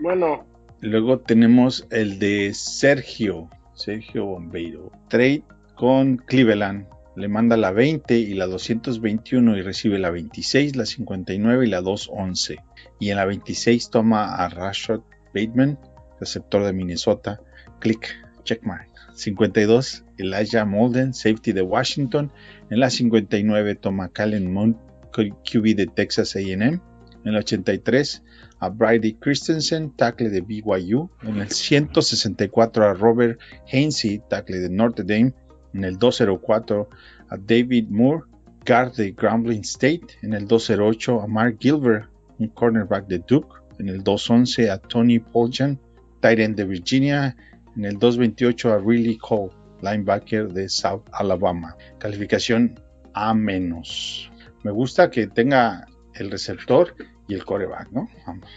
bueno, 0.00 0.46
Luego 0.80 1.18
tenemos 1.18 1.86
el 1.90 2.18
de 2.18 2.54
Sergio, 2.54 3.50
Sergio 3.74 4.26
Bombeiro. 4.26 4.92
Trade 5.08 5.42
con 5.74 6.16
Cleveland. 6.16 6.86
Le 7.16 7.28
manda 7.28 7.56
la 7.56 7.72
20 7.72 8.16
y 8.16 8.34
la 8.34 8.46
221 8.46 9.56
y 9.56 9.62
recibe 9.62 9.98
la 9.98 10.10
26, 10.10 10.76
la 10.76 10.86
59 10.86 11.66
y 11.66 11.70
la 11.70 11.80
211. 11.80 12.58
Y 13.00 13.10
en 13.10 13.16
la 13.16 13.24
26 13.24 13.90
toma 13.90 14.36
a 14.36 14.48
Rashad 14.48 15.00
Bateman, 15.34 15.78
receptor 16.20 16.64
de 16.64 16.72
Minnesota. 16.72 17.40
Click, 17.80 18.08
checkmark. 18.44 18.88
52, 19.14 20.03
Elijah 20.18 20.64
Molden, 20.64 21.12
safety 21.14 21.52
de 21.52 21.62
Washington. 21.62 22.30
En 22.70 22.80
la 22.80 22.90
59 22.90 23.74
toma 23.76 24.08
Calen 24.08 24.52
Mount, 24.52 24.76
QB 25.12 25.76
de 25.76 25.86
Texas 25.86 26.36
AM. 26.36 26.80
En 27.24 27.32
el 27.34 27.36
83 27.36 28.22
a 28.60 28.68
Brady 28.68 29.14
Christensen, 29.14 29.90
tackle 29.96 30.30
de 30.30 30.40
BYU. 30.40 31.10
En 31.22 31.40
el 31.40 31.50
164 31.50 32.84
a 32.84 32.94
Robert 32.94 33.40
Hainsey, 33.72 34.22
tackle 34.28 34.60
de 34.60 34.68
Notre 34.68 35.04
Dame. 35.04 35.32
En 35.72 35.84
el 35.84 35.98
204 35.98 36.88
a 37.30 37.36
David 37.36 37.88
Moore, 37.88 38.24
guard 38.64 38.94
de 38.96 39.12
Grambling 39.12 39.62
State. 39.62 40.18
En 40.22 40.34
el 40.34 40.46
208 40.46 41.22
a 41.22 41.26
Mark 41.26 41.56
Gilbert, 41.60 42.08
un 42.38 42.48
cornerback 42.48 43.06
de 43.06 43.18
Duke. 43.18 43.48
En 43.78 43.88
el 43.88 44.02
211 44.04 44.70
a 44.70 44.78
Tony 44.78 45.18
Poljan, 45.18 45.78
tight 46.20 46.38
end 46.38 46.56
de 46.56 46.64
Virginia. 46.64 47.36
En 47.76 47.84
el 47.84 47.98
228 47.98 48.72
a 48.72 48.78
Riley 48.78 49.18
Cole, 49.18 49.50
linebacker 49.84 50.48
de 50.48 50.68
South 50.68 51.02
Alabama. 51.12 51.76
Calificación 51.98 52.80
A 53.12 53.32
menos. 53.34 54.30
Me 54.64 54.70
gusta 54.72 55.10
que 55.10 55.26
tenga 55.28 55.86
el 56.14 56.30
receptor 56.30 56.94
y 57.28 57.34
el 57.34 57.44
coreback, 57.44 57.90
¿no? 57.92 58.08
Vamos. 58.26 58.48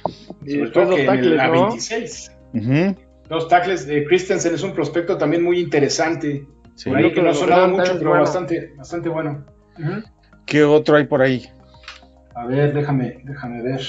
y 0.46 0.52
Sobre 0.52 0.62
después 0.64 0.88
todo 0.90 0.98
en 0.98 1.06
tackles, 1.06 1.36
la 1.36 1.48
¿no? 1.48 1.52
26. 1.70 2.32
Ujú, 2.54 2.96
Dos 3.30 3.48
tackles 3.50 3.86
de 3.86 4.06
Christensen 4.06 4.54
es 4.56 4.64
un 4.64 4.74
prospecto 4.74 5.18
también 5.18 5.44
muy 5.44 5.60
interesante. 5.60 6.48
sí. 6.76 6.90
Por 6.90 6.98
ahí 6.98 7.12
que 7.14 7.22
no 7.22 7.30
ha 7.30 7.34
sonado 7.34 7.68
mucho, 7.68 7.94
pero 7.98 8.10
bueno. 8.12 8.24
bastante, 8.24 8.74
bastante 8.78 9.10
bueno. 9.10 9.46
¿Qué 10.46 10.64
otro 10.64 10.96
hay 10.96 11.06
por 11.06 11.22
ahí? 11.22 11.46
A 12.36 12.46
ver, 12.46 12.74
déjame, 12.74 13.20
déjame 13.26 13.62
ver. 13.62 13.82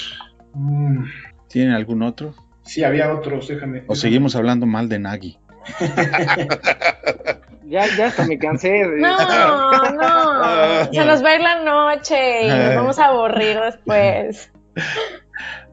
Mm, 0.55 1.05
¿Tienen 1.49 1.73
algún 1.75 2.03
otro? 2.03 2.35
sí, 2.63 2.83
había 2.85 3.13
otros, 3.15 3.49
déjame. 3.49 3.85
¿O 3.87 3.95
seguimos 3.95 4.35
hablando 4.37 4.67
mal 4.67 4.89
de 4.89 4.99
Nagy? 4.99 5.39
Ya, 7.65 7.85
ya 7.99 8.07
hasta 8.07 8.25
me 8.25 8.39
cansé. 8.39 8.69
de- 8.71 8.97
No, 8.99 9.15
no. 9.93 10.91
Se 10.91 11.05
nos 11.05 11.23
va 11.23 11.29
a 11.31 11.35
ir 11.35 11.41
la 11.43 11.63
noche 11.65 12.45
y 12.45 12.49
nos 12.49 12.75
vamos 12.77 12.99
a 12.99 13.07
aburrir 13.09 13.59
después. 13.61 14.51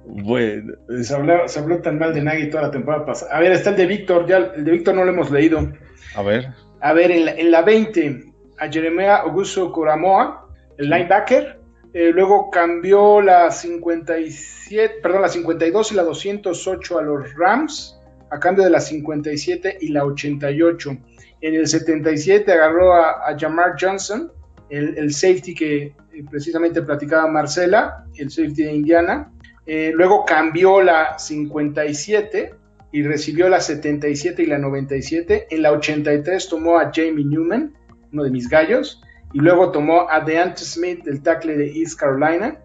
Bueno, 0.05 0.73
Se 1.01 1.15
habló, 1.15 1.47
se 1.47 1.59
habló 1.59 1.81
tan 1.81 1.97
mal 1.97 2.13
de 2.13 2.21
Nagy 2.21 2.49
toda 2.49 2.63
la 2.63 2.71
temporada 2.71 3.05
pasada. 3.05 3.33
A 3.35 3.39
ver, 3.39 3.53
está 3.53 3.69
el 3.69 3.77
de 3.77 3.85
Víctor, 3.85 4.27
ya 4.27 4.37
el 4.37 4.65
de 4.65 4.71
Víctor 4.71 4.93
no 4.95 5.05
lo 5.05 5.11
hemos 5.11 5.31
leído. 5.31 5.71
a 6.15 6.21
ver. 6.21 6.49
A 6.81 6.91
ver, 6.93 7.11
en 7.11 7.25
la, 7.25 7.31
en 7.31 7.49
la 7.49 7.61
20, 7.61 8.23
a 8.59 8.67
Jeremiah 8.67 9.15
Augusto 9.21 9.71
Coramoa, 9.71 10.49
el 10.77 10.89
linebacker. 10.89 11.59
Eh, 11.93 12.11
luego 12.13 12.51
cambió 12.51 13.21
la 13.21 13.49
57, 13.51 14.95
perdón, 15.01 15.21
la 15.21 15.29
52 15.29 15.93
y 15.93 15.95
la 15.95 16.03
208 16.03 16.99
a 16.99 17.01
los 17.01 17.33
Rams, 17.37 17.97
a 18.31 18.39
cambio 18.39 18.63
de 18.63 18.69
la 18.69 18.79
57 18.79 19.77
y 19.81 19.89
la 19.89 20.05
88. 20.05 20.97
En 21.41 21.55
el 21.55 21.67
77 21.67 22.51
agarró 22.51 22.93
a, 22.93 23.35
Jamar 23.37 23.75
Johnson, 23.79 24.31
el, 24.69 24.97
el 24.97 25.13
safety 25.13 25.53
que 25.53 25.83
eh, 25.83 25.93
precisamente 26.29 26.81
platicaba 26.81 27.27
Marcela, 27.27 28.05
el 28.15 28.31
safety 28.31 28.63
de 28.63 28.73
Indiana. 28.73 29.31
Eh, 29.65 29.91
luego 29.93 30.25
cambió 30.25 30.81
la 30.81 31.17
57 31.17 32.53
y 32.91 33.03
recibió 33.03 33.49
la 33.49 33.59
77 33.59 34.43
y 34.43 34.45
la 34.45 34.57
97. 34.57 35.47
En 35.49 35.61
la 35.61 35.71
83 35.71 36.47
tomó 36.47 36.79
a 36.79 36.91
Jamie 36.93 37.25
Newman, 37.25 37.73
uno 38.13 38.23
de 38.23 38.29
mis 38.29 38.47
gallos, 38.47 39.01
y 39.33 39.39
luego 39.39 39.71
tomó 39.71 40.09
a 40.09 40.21
DeAnte 40.21 40.63
Smith, 40.63 41.03
del 41.03 41.21
tackle 41.21 41.57
de 41.57 41.67
East 41.77 41.99
Carolina. 41.99 42.57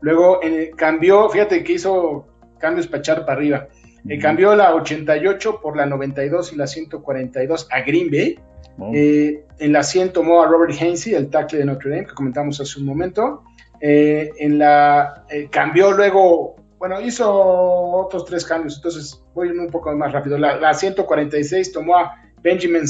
Luego 0.00 0.40
eh, 0.42 0.70
cambió, 0.76 1.28
fíjate 1.28 1.62
que 1.62 1.74
hizo 1.74 2.26
cambios 2.58 2.86
para 2.86 3.00
echar 3.00 3.26
para 3.26 3.32
arriba. 3.32 3.68
Eh, 4.08 4.18
cambió 4.18 4.54
la 4.54 4.74
88 4.74 5.60
por 5.62 5.76
la 5.76 5.86
92 5.86 6.52
y 6.52 6.56
la 6.56 6.66
142 6.66 7.68
a 7.70 7.80
Green 7.80 8.10
Bay. 8.10 8.38
Oh, 8.78 8.90
Eh, 8.94 9.44
en 9.58 9.72
la 9.72 9.82
100 9.82 10.12
tomó 10.12 10.42
a 10.42 10.46
Robert 10.46 10.74
Hainsey, 10.80 11.14
el 11.14 11.30
tackle 11.30 11.60
de 11.60 11.64
Notre 11.64 11.90
Dame, 11.90 12.06
que 12.06 12.14
comentamos 12.14 12.60
hace 12.60 12.78
un 12.80 12.86
momento. 12.86 13.44
Eh, 13.80 14.30
en 14.38 14.58
la 14.58 15.24
eh, 15.30 15.48
cambió 15.50 15.92
luego, 15.92 16.56
bueno, 16.78 17.00
hizo 17.00 17.30
otros 17.30 18.24
tres 18.24 18.44
cambios, 18.44 18.76
entonces 18.76 19.22
voy 19.34 19.48
un 19.50 19.68
poco 19.68 19.94
más 19.96 20.12
rápido. 20.12 20.38
La, 20.38 20.56
la 20.56 20.74
146 20.74 21.72
tomó 21.72 21.96
a 21.96 22.16
Benjamin 22.42 22.84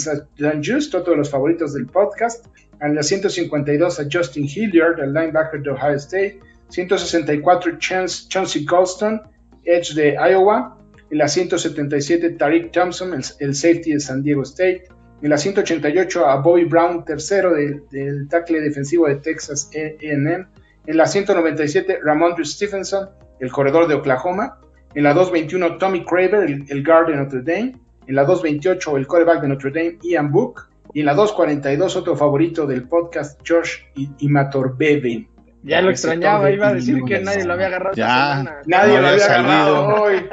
Just, 0.64 0.94
otro 0.94 1.12
de 1.12 1.18
los 1.18 1.30
favoritos 1.30 1.74
del 1.74 1.86
podcast. 1.86 2.46
En 2.80 2.94
la 2.94 3.02
152 3.02 4.00
a 4.00 4.04
Justin 4.10 4.44
Hilliard, 4.44 5.00
el 5.00 5.14
linebacker 5.14 5.62
de 5.62 5.70
Ohio 5.70 5.94
State. 5.94 6.40
164 6.68 7.78
Chance, 7.78 8.26
Chauncey 8.28 8.64
Colston, 8.64 9.22
edge 9.64 9.94
de 9.94 10.14
Iowa. 10.14 10.76
En 11.14 11.18
la 11.18 11.28
177 11.28 12.30
Tariq 12.30 12.72
Thompson, 12.72 13.14
el, 13.14 13.24
el 13.38 13.54
safety 13.54 13.92
de 13.92 14.00
San 14.00 14.24
Diego 14.24 14.42
State. 14.42 14.88
En 15.22 15.30
la 15.30 15.38
188 15.38 16.26
a 16.26 16.40
Bobby 16.40 16.64
Brown, 16.64 17.04
tercero 17.04 17.54
del, 17.54 18.26
tackle 18.28 18.60
defensivo 18.60 19.06
de 19.06 19.14
Texas 19.14 19.70
A&M. 19.76 20.44
En 20.86 20.96
la 20.96 21.06
197 21.06 22.00
Ramondre 22.02 22.44
Stevenson, 22.44 23.10
el 23.38 23.52
corredor 23.52 23.86
de 23.86 23.94
Oklahoma. 23.94 24.58
En 24.96 25.04
la 25.04 25.14
221 25.14 25.78
Tommy 25.78 26.04
Craver, 26.04 26.50
el, 26.50 26.64
el 26.68 26.82
guard 26.82 27.06
de 27.06 27.14
Notre 27.14 27.42
Dame. 27.42 27.76
En 28.08 28.14
la 28.16 28.24
228 28.24 28.96
el 28.96 29.06
quarterback 29.06 29.40
de 29.40 29.46
Notre 29.46 29.70
Dame, 29.70 29.98
Ian 30.02 30.32
Book. 30.32 30.68
Y 30.94 30.98
en 30.98 31.06
la 31.06 31.14
242 31.14 31.94
otro 31.94 32.16
favorito 32.16 32.66
del 32.66 32.88
podcast, 32.88 33.40
Josh 33.48 33.84
Imatorbebe. 34.18 35.28
Ya 35.66 35.80
lo 35.80 35.90
extrañaba, 35.90 36.50
iba 36.50 36.66
a 36.68 36.70
de 36.70 36.76
decir 36.76 37.02
que 37.06 37.20
nadie 37.20 37.44
lo 37.44 37.54
había 37.54 37.68
agarrado 37.68 37.96
Ya. 37.96 38.38
esta. 38.40 38.60
Nadie 38.66 38.94
No 38.96 39.00
lo 39.00 39.08
había 39.08 39.18
salido. 39.20 39.50
agarrado 39.52 39.94
hoy. 40.02 40.26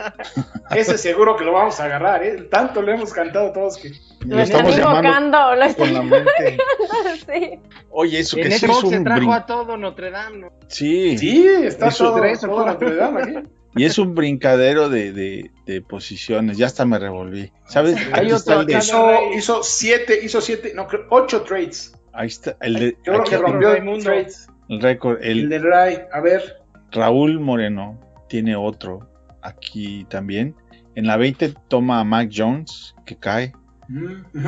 Ese 0.72 0.98
seguro 0.98 1.38
que 1.38 1.46
lo 1.46 1.54
vamos 1.54 1.80
a 1.80 1.86
agarrar, 1.86 2.22
¿eh? 2.24 2.44
Tanto 2.52 2.82
lo 2.82 2.92
hemos 2.92 3.14
cantado 3.14 3.52
todos 3.54 3.78
que... 3.78 3.92
Lo 4.26 4.40
estamos 4.42 4.76
llamando 4.78 5.56
lo 5.56 5.74
con 5.76 5.94
la 5.94 6.02
mente. 6.04 6.58
sí. 7.26 7.60
Oye, 7.90 8.20
eso 8.20 8.36
que 8.36 8.44
En 8.44 8.52
sí 8.52 8.56
es 8.56 8.62
se 8.62 9.00
trajo 9.02 9.22
brin- 9.22 9.34
a 9.34 9.46
todo 9.46 9.78
Notre 9.78 10.12
Dame, 10.12 10.38
¿no? 10.38 10.50
Sí, 10.68 11.18
Sí, 11.18 11.48
está 11.64 11.88
Eso 11.88 12.06
todo, 12.10 12.20
tres 12.22 12.44
o 12.44 12.48
todo. 12.48 12.66
Notre 12.66 12.96
Dame 12.96 13.22
aquí. 13.24 13.34
y 13.78 13.86
es 13.86 13.98
un 13.98 14.14
brincadero 14.16 14.90
de, 14.90 15.12
de, 15.14 15.52
de 15.66 15.82
posiciones. 15.82 16.58
Ya 16.58 16.66
hasta 16.68 16.86
me 16.86 17.00
revolví. 17.00 17.52
¿Sabes? 17.68 17.96
Hay 18.14 18.26
Aquí 18.26 18.32
está 18.34 18.60
otro 18.60 18.62
el 18.62 18.68
de- 18.68 18.76
acá 18.76 18.84
Hizo, 18.84 19.20
hizo 19.34 19.64
siete, 19.64 20.20
hizo 20.24 20.42
siete, 20.42 20.74
no, 20.76 20.88
creo, 20.88 21.06
ocho 21.10 21.42
trades. 21.44 21.94
Ahí 22.14 22.28
está 22.28 22.58
el 22.62 22.74
de 22.76 22.98
Yo 23.06 23.14
creo 23.14 23.24
que 23.24 23.38
rompió 23.38 23.72
Raimundo. 23.72 24.04
trades. 24.04 24.48
El 24.70 24.82
récord. 24.82 25.18
El 25.22 25.40
El 25.40 25.50
de 25.50 25.60
Ray, 25.60 25.98
a 26.12 26.20
ver. 26.22 26.62
Raúl 26.92 27.40
Moreno 27.40 28.00
tiene 28.28 28.56
otro 28.56 29.10
aquí 29.42 30.06
también. 30.10 30.56
En 30.96 31.08
la 31.08 31.18
20 31.18 31.54
toma 31.68 32.00
a 32.00 32.04
Mac 32.04 32.30
Jones, 32.34 32.96
que 33.06 33.16
cae, 33.18 33.54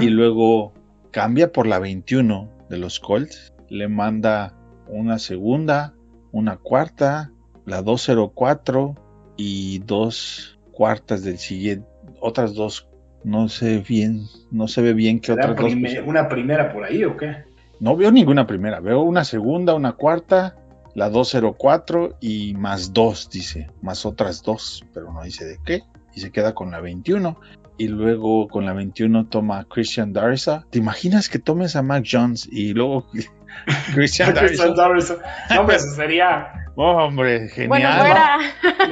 y 0.01 0.09
luego 0.09 0.73
cambia 1.11 1.51
por 1.51 1.67
la 1.67 1.79
21 1.79 2.49
de 2.69 2.77
los 2.77 2.99
Colts. 2.99 3.53
Le 3.69 3.87
manda 3.87 4.53
una 4.87 5.19
segunda, 5.19 5.93
una 6.31 6.57
cuarta, 6.57 7.31
la 7.65 7.81
204 7.81 8.95
y 9.37 9.79
dos 9.79 10.59
cuartas 10.71 11.23
del 11.23 11.37
siguiente. 11.37 11.87
Otras 12.19 12.53
dos, 12.53 12.89
no 13.23 13.47
sé 13.47 13.83
bien, 13.87 14.23
no 14.51 14.67
se 14.67 14.81
ve 14.81 14.93
bien 14.93 15.19
qué 15.19 15.33
¿Será 15.33 15.51
otras 15.51 15.73
dos. 15.73 15.93
una 16.05 16.27
primera 16.27 16.73
por 16.73 16.83
ahí 16.83 17.03
o 17.05 17.15
qué? 17.15 17.43
No 17.83 17.97
veo 17.97 18.11
ninguna 18.13 18.47
primera, 18.47 18.79
veo 18.79 19.01
una 19.01 19.25
segunda, 19.25 19.73
una 19.73 19.91
cuarta, 19.91 20.55
la 20.95 21.09
204 21.09 22.15
y 22.21 22.53
más 22.53 22.93
dos, 22.93 23.29
dice, 23.29 23.69
más 23.81 24.05
otras 24.05 24.41
dos, 24.41 24.85
pero 24.93 25.11
no 25.11 25.21
dice 25.21 25.43
de 25.43 25.59
qué, 25.65 25.81
y 26.15 26.21
se 26.21 26.31
queda 26.31 26.55
con 26.55 26.71
la 26.71 26.79
21. 26.79 27.37
Y 27.77 27.89
luego 27.89 28.47
con 28.47 28.65
la 28.65 28.71
21 28.71 29.27
toma 29.27 29.59
a 29.59 29.65
Christian 29.65 30.13
Darza. 30.13 30.65
¿Te 30.69 30.77
imaginas 30.79 31.27
que 31.27 31.39
tomes 31.39 31.75
a 31.75 31.81
Mac 31.81 32.05
Jones 32.09 32.47
y 32.49 32.73
luego 32.73 33.05
Christian 33.93 34.31
Christian 34.33 34.75
Darza? 34.75 34.81
Darrison. 34.81 35.17
No, 35.49 35.59
hombre, 35.59 35.75
eso 35.75 35.91
sería. 35.93 36.47
Oh, 36.75 37.03
hombre, 37.03 37.49
genial. 37.49 37.67
Bueno, 37.67 37.89
fuera. 37.97 38.37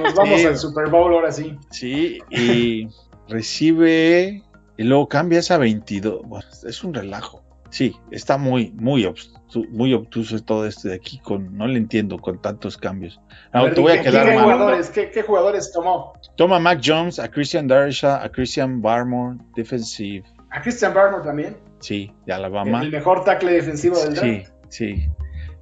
Nos 0.03 0.15
vamos 0.15 0.41
Sí. 0.41 0.45
al 0.47 0.57
Super 0.57 0.89
Bowl 0.89 1.13
ahora 1.13 1.31
sí. 1.31 1.55
Sí, 1.69 2.19
y 2.29 2.89
recibe 3.29 4.43
y 4.77 4.83
luego 4.83 5.07
cambia 5.07 5.39
esa 5.39 5.57
22. 5.57 6.23
Bueno, 6.25 6.45
es 6.67 6.83
un 6.83 6.93
relajo. 6.93 7.41
Sí, 7.71 7.95
está 8.11 8.37
muy, 8.37 8.71
muy, 8.75 9.03
obstu- 9.05 9.67
muy 9.69 9.93
obtuso 9.93 10.37
todo 10.43 10.67
esto 10.67 10.89
de 10.89 10.95
aquí. 10.95 11.19
Con, 11.19 11.57
no 11.57 11.65
le 11.67 11.77
entiendo 11.77 12.19
con 12.19 12.39
tantos 12.41 12.77
cambios. 12.77 13.19
A 13.51 13.57
Ahora 13.59 13.63
ver, 13.69 13.75
te 13.75 13.81
voy 13.81 13.91
a 13.93 13.95
¿qué- 13.97 14.03
quedar 14.03 14.25
¿qué 14.27 14.35
mal. 14.35 14.43
jugadores, 14.43 14.89
qué, 14.89 15.09
qué 15.09 15.21
jugadores 15.23 15.71
tomó? 15.73 16.13
Toma 16.35 16.57
a 16.57 16.59
Mac 16.59 16.81
Jones, 16.83 17.17
a 17.17 17.29
Christian 17.31 17.67
Darisha, 17.67 18.21
a 18.23 18.29
Christian 18.29 18.81
Barmore, 18.81 19.37
defensive. 19.55 20.23
A 20.51 20.61
Christian 20.61 20.93
Barnard 20.93 21.23
también. 21.23 21.55
Sí, 21.79 22.11
de 22.25 22.33
Alabama. 22.33 22.81
El 22.83 22.91
mejor 22.91 23.23
tackle 23.23 23.53
defensivo 23.53 23.97
del 23.99 24.15
Sí, 24.17 24.31
draft. 24.41 24.53
sí. 24.69 25.07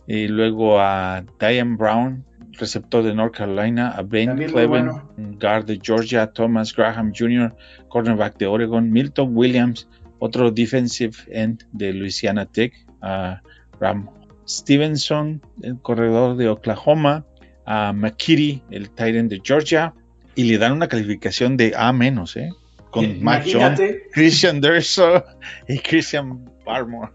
Y 0.08 0.28
luego 0.28 0.80
a 0.82 1.24
Diane 1.40 1.76
Brown, 1.78 2.26
receptor 2.54 3.04
de 3.04 3.14
North 3.14 3.36
Carolina, 3.38 3.92
a 3.92 4.02
Ben 4.02 4.30
También 4.30 4.52
Cleven, 4.52 4.70
bueno. 4.88 5.38
guard 5.40 5.66
de 5.66 5.80
Georgia, 5.82 6.26
Thomas 6.34 6.76
Graham 6.76 7.14
Jr., 7.16 7.56
cornerback 7.88 8.38
de 8.40 8.48
Oregon, 8.48 8.92
Milton 8.92 9.38
Williams, 9.38 9.88
otro 10.20 10.52
defensive 10.52 11.16
end 11.32 11.64
de 11.72 11.94
Louisiana 11.94 12.46
Tech, 12.46 12.74
a 13.02 13.42
Ram 13.80 14.10
Stevenson, 14.48 15.42
el 15.62 15.80
corredor 15.82 16.36
de 16.38 16.50
Oklahoma, 16.50 17.26
a 17.66 17.94
McKitty, 17.94 18.64
el 18.72 18.90
tight 18.92 19.16
end 19.16 19.30
de 19.30 19.42
Georgia, 19.44 19.94
y 20.36 20.44
le 20.46 20.58
dan 20.58 20.74
una 20.74 20.88
calificación 20.88 21.56
de 21.58 21.74
A 21.78 21.92
menos, 21.94 22.36
¿eh? 22.38 22.50
Con 22.92 23.22
Mac 23.24 23.42
Jones, 23.44 23.54
Imagínate, 23.56 24.04
Christian 24.14 24.62
Derso 24.62 25.24
y 25.68 25.78
Christian 25.80 26.50
Barmore. 26.66 27.12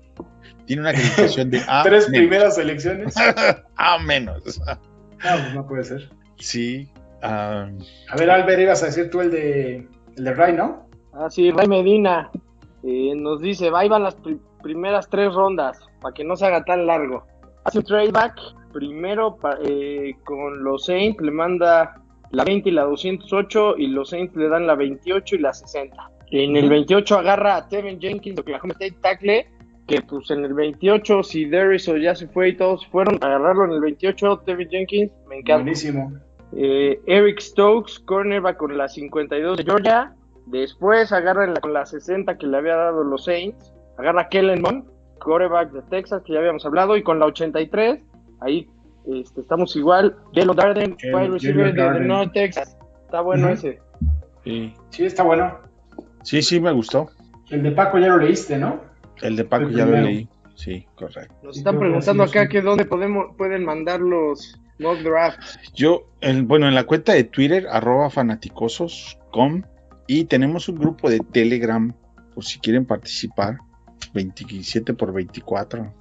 Tiene 0.67 0.83
una 0.83 0.93
calificación 0.93 1.51
de 1.51 1.61
A 1.67 1.83
tres 1.85 2.09
menos. 2.09 2.29
primeras 2.29 2.55
selecciones. 2.55 3.15
A 3.77 3.99
menos. 3.99 4.61
No, 4.67 4.75
pues 5.19 5.55
no 5.55 5.67
puede 5.67 5.85
ser. 5.85 6.11
Sí. 6.39 6.89
ah, 7.23 7.69
A 8.11 8.17
ver, 8.17 8.31
Albert, 8.31 8.61
ibas 8.61 8.83
a 8.83 8.87
decir 8.87 9.11
tú 9.11 9.21
el 9.21 9.31
de, 9.31 9.89
el 10.17 10.25
de 10.25 10.33
Ray, 10.33 10.53
¿no? 10.55 10.89
Ah, 11.13 11.29
sí, 11.31 11.51
Ray 11.51 11.67
Medina 11.67 12.31
eh, 12.87 13.14
nos 13.16 13.41
dice, 13.41 13.70
ahí 13.74 13.89
van 13.89 14.03
las 14.03 14.14
pri- 14.16 14.39
primeras 14.62 15.09
tres 15.09 15.32
rondas, 15.35 15.78
para 16.01 16.14
que 16.14 16.24
no 16.24 16.37
se 16.37 16.47
haga 16.47 16.64
tan 16.64 16.87
largo. 16.87 17.24
Hace 17.64 17.78
un 17.78 17.85
trade 17.85 18.11
back, 18.12 18.35
primero 18.72 19.39
eh, 19.64 20.14
con 20.24 20.62
los 20.62 20.85
Saints, 20.87 21.20
le 21.22 21.30
manda 21.30 22.01
la 22.30 22.45
20 22.45 22.68
y 22.68 22.72
la 22.72 22.82
208, 22.85 23.76
y 23.78 23.87
los 23.89 24.11
Saints 24.11 24.35
le 24.37 24.49
dan 24.49 24.66
la 24.66 24.74
28 24.74 25.37
y 25.37 25.39
la 25.39 25.53
60. 25.53 26.11
En 26.30 26.57
el 26.57 26.68
28 26.68 27.16
agarra 27.18 27.57
a 27.57 27.68
Tevin 27.68 28.01
Jenkins, 28.01 28.35
de 28.37 28.43
Oklahoma 28.43 28.72
State 28.72 28.97
tackle, 29.01 29.47
que 29.87 30.01
pues 30.03 30.30
en 30.30 30.45
el 30.45 30.53
28, 30.55 31.22
si 31.22 31.49
Darius 31.49 31.89
o 31.89 31.97
ya 31.97 32.14
se 32.14 32.26
fue 32.28 32.49
y 32.49 32.57
todos 32.57 32.87
fueron 32.89 33.18
a 33.22 33.26
agarrarlo 33.26 33.66
en 33.66 33.72
el 33.72 33.80
28, 33.80 34.39
Tevin 34.45 34.68
Jenkins, 34.68 35.12
me 35.28 35.37
encanta. 35.37 35.62
Buenísimo. 35.62 36.12
Eh, 36.57 37.01
Eric 37.07 37.41
Stokes, 37.41 37.99
cornerback 38.01 38.57
con 38.57 38.76
la 38.76 38.89
52 38.89 39.57
de 39.59 39.62
Georgia. 39.64 40.14
Después 40.47 41.12
agarra 41.12 41.47
la- 41.47 41.61
con 41.61 41.72
la 41.72 41.86
60 41.86 42.36
que 42.38 42.47
le 42.47 42.57
había 42.57 42.76
dado 42.76 43.03
los 43.05 43.24
Saints. 43.24 43.72
Agarra 43.99 44.22
a 44.22 44.28
Kellen 44.28 44.61
Mond, 44.62 44.84
quarterback 45.22 45.70
de 45.72 45.82
Texas, 45.82 46.22
que 46.24 46.32
ya 46.34 46.40
habíamos 46.40 46.64
hablado. 46.66 46.97
Y 46.97 47.03
con 47.03 47.18
la 47.18 47.26
83, 47.26 48.03
ahí 48.40 48.68
este, 49.07 49.40
estamos 49.40 49.74
igual. 49.76 50.16
Jalen 50.34 50.57
Darden, 50.57 50.97
wide 51.12 51.28
receiver 51.28 51.66
de, 51.66 51.72
de 51.72 51.82
Darden. 51.82 52.07
North 52.09 52.32
Texas. 52.32 52.76
Está 53.05 53.20
bueno 53.20 53.49
ese. 53.49 53.78
sí. 54.45 54.74
Sí, 54.90 55.05
está 55.07 55.22
bueno. 55.22 55.59
sí, 56.22 56.42
sí, 56.42 56.61
me 56.61 56.72
gustó. 56.72 57.09
El 57.51 57.62
de 57.62 57.70
Paco 57.72 57.99
ya 57.99 58.09
lo 58.09 58.18
leíste, 58.18 58.57
¿no? 58.59 58.80
El 59.22 59.36
de 59.36 59.45
Paco 59.45 59.64
El 59.68 59.74
ya 59.76 59.86
lo 59.86 59.97
leí. 60.01 60.28
Sí, 60.57 60.86
correcto. 60.95 61.34
Nos 61.42 61.57
están 61.59 61.78
preguntando 61.78 62.22
acá 62.22 62.49
que 62.49 62.61
dónde 62.62 62.84
podemos, 62.84 63.34
pueden 63.36 63.64
mandar 63.64 64.01
los 64.01 64.59
mock 64.78 64.99
drafts. 64.99 65.59
Yo, 65.74 66.05
el- 66.20 66.42
bueno, 66.45 66.66
en 66.68 66.74
la 66.74 66.84
cuenta 66.84 67.12
de 67.12 67.24
Twitter, 67.24 67.66
arroba 67.70 68.09
fanaticosos.com, 68.11 69.62
y 70.07 70.25
tenemos 70.25 70.69
un 70.69 70.77
grupo 70.77 71.09
de 71.09 71.21
Telegram, 71.21 71.93
por 72.35 72.45
si 72.45 72.59
quieren 72.59 72.85
participar, 72.85 73.59
27 74.13 74.95
por 74.95 75.13
24, 75.13 75.93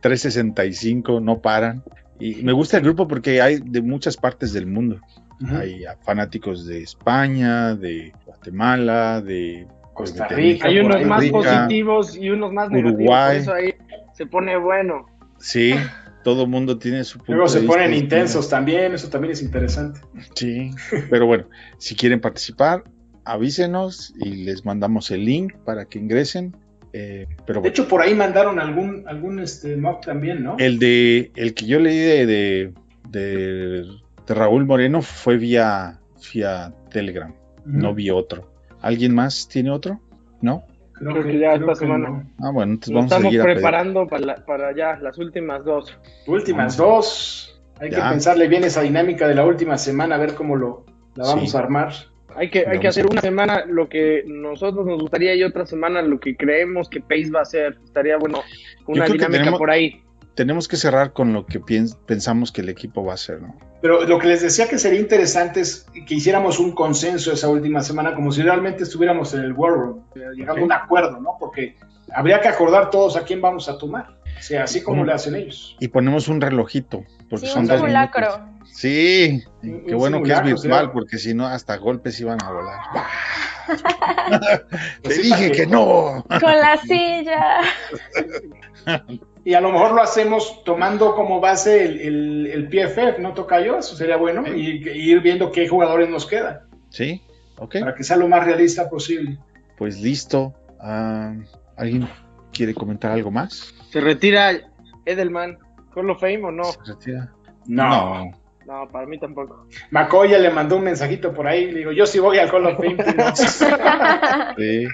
365, 0.00 1.20
no 1.20 1.40
paran. 1.40 1.82
Y 2.18 2.42
me 2.42 2.52
gusta 2.52 2.76
el 2.76 2.84
grupo 2.84 3.08
porque 3.08 3.40
hay 3.40 3.60
de 3.64 3.80
muchas 3.80 4.16
partes 4.16 4.52
del 4.52 4.66
mundo. 4.66 5.00
Hay 5.48 5.84
fanáticos 6.02 6.66
de 6.66 6.82
España, 6.82 7.74
de 7.74 8.12
Guatemala, 8.26 9.22
de 9.22 9.66
Costa 9.94 10.28
Rica, 10.28 10.68
Hay 10.68 10.80
unos 10.80 11.02
más 11.06 11.22
Rica. 11.22 11.32
positivos 11.32 12.14
y 12.14 12.28
unos 12.28 12.52
más 12.52 12.68
negativos. 12.68 12.94
Uruguay. 13.00 13.36
Por 13.36 13.42
eso 13.42 13.54
ahí 13.54 13.74
se 14.12 14.26
pone 14.26 14.58
bueno. 14.58 15.06
Sí, 15.38 15.74
todo 16.22 16.42
el 16.44 16.48
mundo 16.48 16.78
tiene 16.78 17.04
su 17.04 17.18
punto 17.18 17.32
Luego 17.32 17.48
se 17.48 17.60
de 17.60 17.66
ponen 17.66 17.94
intensos 17.94 18.48
también, 18.48 18.92
eso 18.92 19.08
también 19.08 19.32
es 19.32 19.42
interesante. 19.42 20.00
Sí, 20.34 20.70
pero 21.08 21.26
bueno, 21.26 21.46
si 21.78 21.94
quieren 21.94 22.20
participar, 22.20 22.84
avísenos 23.24 24.12
y 24.20 24.44
les 24.44 24.64
mandamos 24.64 25.10
el 25.10 25.24
link 25.24 25.54
para 25.64 25.84
que 25.86 25.98
ingresen. 25.98 26.56
eh, 26.92 27.26
pero 27.46 27.54
De 27.54 27.60
bueno, 27.60 27.68
hecho, 27.70 27.88
por 27.88 28.02
ahí 28.02 28.14
mandaron 28.14 28.58
algún, 28.58 29.04
algún 29.06 29.38
este, 29.40 29.76
mock 29.76 30.04
también, 30.04 30.42
¿no? 30.42 30.56
el 30.58 30.78
de 30.78 31.30
el 31.36 31.54
que 31.54 31.66
yo 31.66 31.78
leí 31.78 31.96
de, 31.98 32.26
de, 32.26 32.72
de 33.08 33.84
de 34.26 34.34
Raúl 34.34 34.64
Moreno 34.64 35.02
fue 35.02 35.36
vía, 35.38 35.98
vía 36.32 36.72
Telegram, 36.90 37.34
no 37.64 37.94
vi 37.94 38.10
otro. 38.10 38.52
¿Alguien 38.80 39.12
más 39.14 39.48
tiene 39.48 39.70
otro? 39.70 40.00
¿No? 40.40 40.64
Creo 41.00 41.22
que 41.24 41.38
ya 41.38 41.54
esta 41.54 41.74
semana. 41.74 42.08
no. 42.10 42.30
Ah, 42.40 42.50
bueno, 42.52 42.74
entonces 42.74 42.94
vamos 42.94 43.10
a 43.12 43.16
estamos 43.16 43.36
a 43.40 43.42
preparando 43.42 44.06
para, 44.06 44.26
la- 44.26 44.44
para 44.44 44.76
ya 44.76 44.96
las 45.00 45.18
últimas 45.18 45.64
dos. 45.64 45.98
Últimas 46.26 46.76
dos. 46.76 47.60
Hay 47.80 47.88
que 47.90 47.96
pensarle 47.96 48.46
bien 48.46 48.62
esa 48.64 48.82
dinámica 48.82 49.26
de 49.26 49.34
la 49.34 49.44
última 49.46 49.78
semana, 49.78 50.16
a 50.16 50.18
ver 50.18 50.34
cómo 50.34 50.54
lo 50.56 50.84
la 51.14 51.24
vamos 51.24 51.50
Sí. 51.50 51.56
a 51.56 51.60
armar. 51.60 51.92
Hay 52.36 52.50
que, 52.50 52.64
hay 52.66 52.78
que 52.78 52.86
hacer 52.88 53.06
una 53.06 53.20
semana 53.22 53.64
lo 53.66 53.88
que 53.88 54.22
nosotros 54.26 54.86
nos 54.86 55.00
gustaría 55.00 55.34
y 55.34 55.42
otra 55.42 55.66
semana 55.66 56.00
lo 56.02 56.20
que 56.20 56.36
creemos 56.36 56.88
que 56.88 57.00
Pace 57.00 57.30
va 57.34 57.40
a 57.40 57.42
hacer. 57.42 57.78
Estaría 57.84 58.16
bueno 58.18 58.42
una 58.86 59.06
dinámica 59.06 59.30
tenemos- 59.38 59.58
por 59.58 59.70
ahí. 59.70 60.02
Tenemos 60.34 60.68
que 60.68 60.76
cerrar 60.76 61.12
con 61.12 61.32
lo 61.32 61.44
que 61.46 61.60
piens- 61.60 61.96
pensamos 62.06 62.52
que 62.52 62.60
el 62.60 62.68
equipo 62.68 63.04
va 63.04 63.12
a 63.12 63.14
hacer, 63.14 63.40
¿no? 63.42 63.56
Pero 63.82 64.04
lo 64.04 64.18
que 64.18 64.26
les 64.28 64.42
decía 64.42 64.68
que 64.68 64.78
sería 64.78 65.00
interesante 65.00 65.60
es 65.60 65.86
que 66.06 66.14
hiciéramos 66.14 66.58
un 66.58 66.72
consenso 66.72 67.32
esa 67.32 67.48
última 67.48 67.80
semana, 67.82 68.14
como 68.14 68.30
si 68.30 68.42
realmente 68.42 68.82
estuviéramos 68.82 69.32
en 69.34 69.40
el 69.40 69.52
War 69.54 69.72
Room, 69.72 70.04
llegando 70.36 70.60
a 70.62 70.64
un 70.64 70.72
acuerdo, 70.72 71.18
¿no? 71.20 71.36
Porque 71.40 71.76
habría 72.14 72.40
que 72.40 72.48
acordar 72.48 72.90
todos 72.90 73.16
a 73.16 73.24
quién 73.24 73.40
vamos 73.40 73.68
a 73.68 73.78
tomar. 73.78 74.18
O 74.38 74.42
sea, 74.42 74.64
así 74.64 74.82
como 74.82 75.04
le 75.04 75.12
hacen 75.12 75.34
ellos. 75.34 75.76
Y 75.80 75.88
ponemos 75.88 76.28
un 76.28 76.40
relojito, 76.40 77.04
porque 77.28 77.46
Sí, 77.46 77.52
son 77.52 77.62
un 77.62 77.68
dos 77.68 77.76
simulacro. 77.78 78.28
minutos. 78.38 78.70
Sí, 78.72 79.42
Un- 79.62 79.84
qué 79.86 79.92
un 79.92 79.98
bueno 79.98 80.22
que 80.22 80.32
es 80.32 80.42
virtual, 80.42 80.84
sí. 80.86 80.90
porque 80.92 81.18
si 81.18 81.34
no, 81.34 81.46
hasta 81.46 81.76
golpes 81.76 82.20
iban 82.20 82.38
a 82.42 82.50
volar. 82.50 82.78
Te 84.70 84.98
Pues 85.02 85.22
dije 85.22 85.50
que 85.52 85.66
no. 85.66 86.24
Con 86.28 86.52
la 86.58 86.76
silla. 86.78 87.60
Y 89.44 89.54
a 89.54 89.60
lo 89.60 89.72
mejor 89.72 89.92
lo 89.94 90.02
hacemos 90.02 90.62
tomando 90.64 91.14
como 91.14 91.40
base 91.40 91.84
el, 91.84 92.00
el, 92.00 92.46
el 92.46 92.68
PFF, 92.68 93.18
¿no, 93.20 93.32
Tocayo? 93.32 93.78
Eso 93.78 93.96
sería 93.96 94.16
bueno. 94.16 94.46
Y, 94.46 94.86
y 94.88 95.10
ir 95.10 95.20
viendo 95.20 95.50
qué 95.50 95.66
jugadores 95.68 96.08
nos 96.10 96.26
quedan, 96.26 96.60
Sí, 96.90 97.22
ok, 97.56 97.80
para 97.80 97.94
que 97.94 98.04
sea 98.04 98.16
lo 98.16 98.28
más 98.28 98.44
realista 98.44 98.88
posible. 98.90 99.38
pues 99.78 100.00
listo. 100.00 100.54
Ah, 100.78 101.34
¿Alguien 101.76 102.06
quiere 102.52 102.74
comentar 102.74 103.12
algo 103.12 103.30
más? 103.30 103.74
¿Se 103.90 104.00
retira 104.00 104.50
Edelman? 105.06 105.58
¿Hall 105.94 106.10
of 106.10 106.20
Fame 106.20 106.44
o 106.44 106.50
no? 106.52 106.64
¿Se 106.64 106.78
retira? 106.86 107.32
No. 107.66 108.30
No, 108.66 108.86
para 108.92 109.06
mí 109.06 109.18
tampoco. 109.18 109.66
Macoya 109.90 110.38
le 110.38 110.50
mandó 110.50 110.76
un 110.76 110.84
mensajito 110.84 111.32
por 111.34 111.46
ahí. 111.48 111.70
Le 111.72 111.78
digo, 111.78 111.92
yo 111.92 112.06
sí 112.06 112.18
voy 112.20 112.38
al 112.38 112.48
Hall 112.50 112.66
of 112.66 112.76
Fame. 112.76 112.96
no. 113.16 113.32
Sí. 114.56 114.86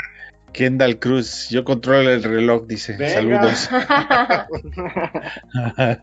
Kendall 0.57 0.99
Cruz, 0.99 1.49
yo 1.51 1.65
controlo 1.65 2.11
el 2.11 2.23
reloj, 2.23 2.67
dice. 2.67 2.97
Venga. 2.97 3.15
Saludos. 3.15 3.69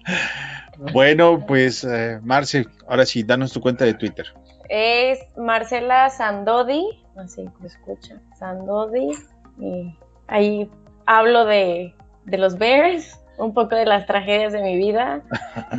bueno, 0.93 1.45
pues, 1.45 1.84
eh, 1.84 2.20
Marce, 2.22 2.66
ahora 2.88 3.06
sí, 3.06 3.24
danos 3.24 3.51
tu 3.51 3.62
cuenta 3.62 3.86
de 3.86 3.93
Twitter. 3.95 4.26
Es 4.70 5.20
Marcela 5.38 6.10
Sandodi, 6.10 6.86
así 7.18 7.45
que 7.60 7.68
escucha, 7.68 8.16
Sandodi, 8.38 9.12
y 9.60 9.95
ahí 10.28 10.70
hablo 11.06 11.45
de, 11.45 11.93
de 12.26 12.38
los 12.38 12.58
Bears, 12.58 13.20
un 13.38 13.54
poco 13.54 13.76
de 13.76 13.86
las 13.86 14.06
tragedias 14.06 14.54
de 14.54 14.62
mi 14.62 14.78
vida 14.78 15.22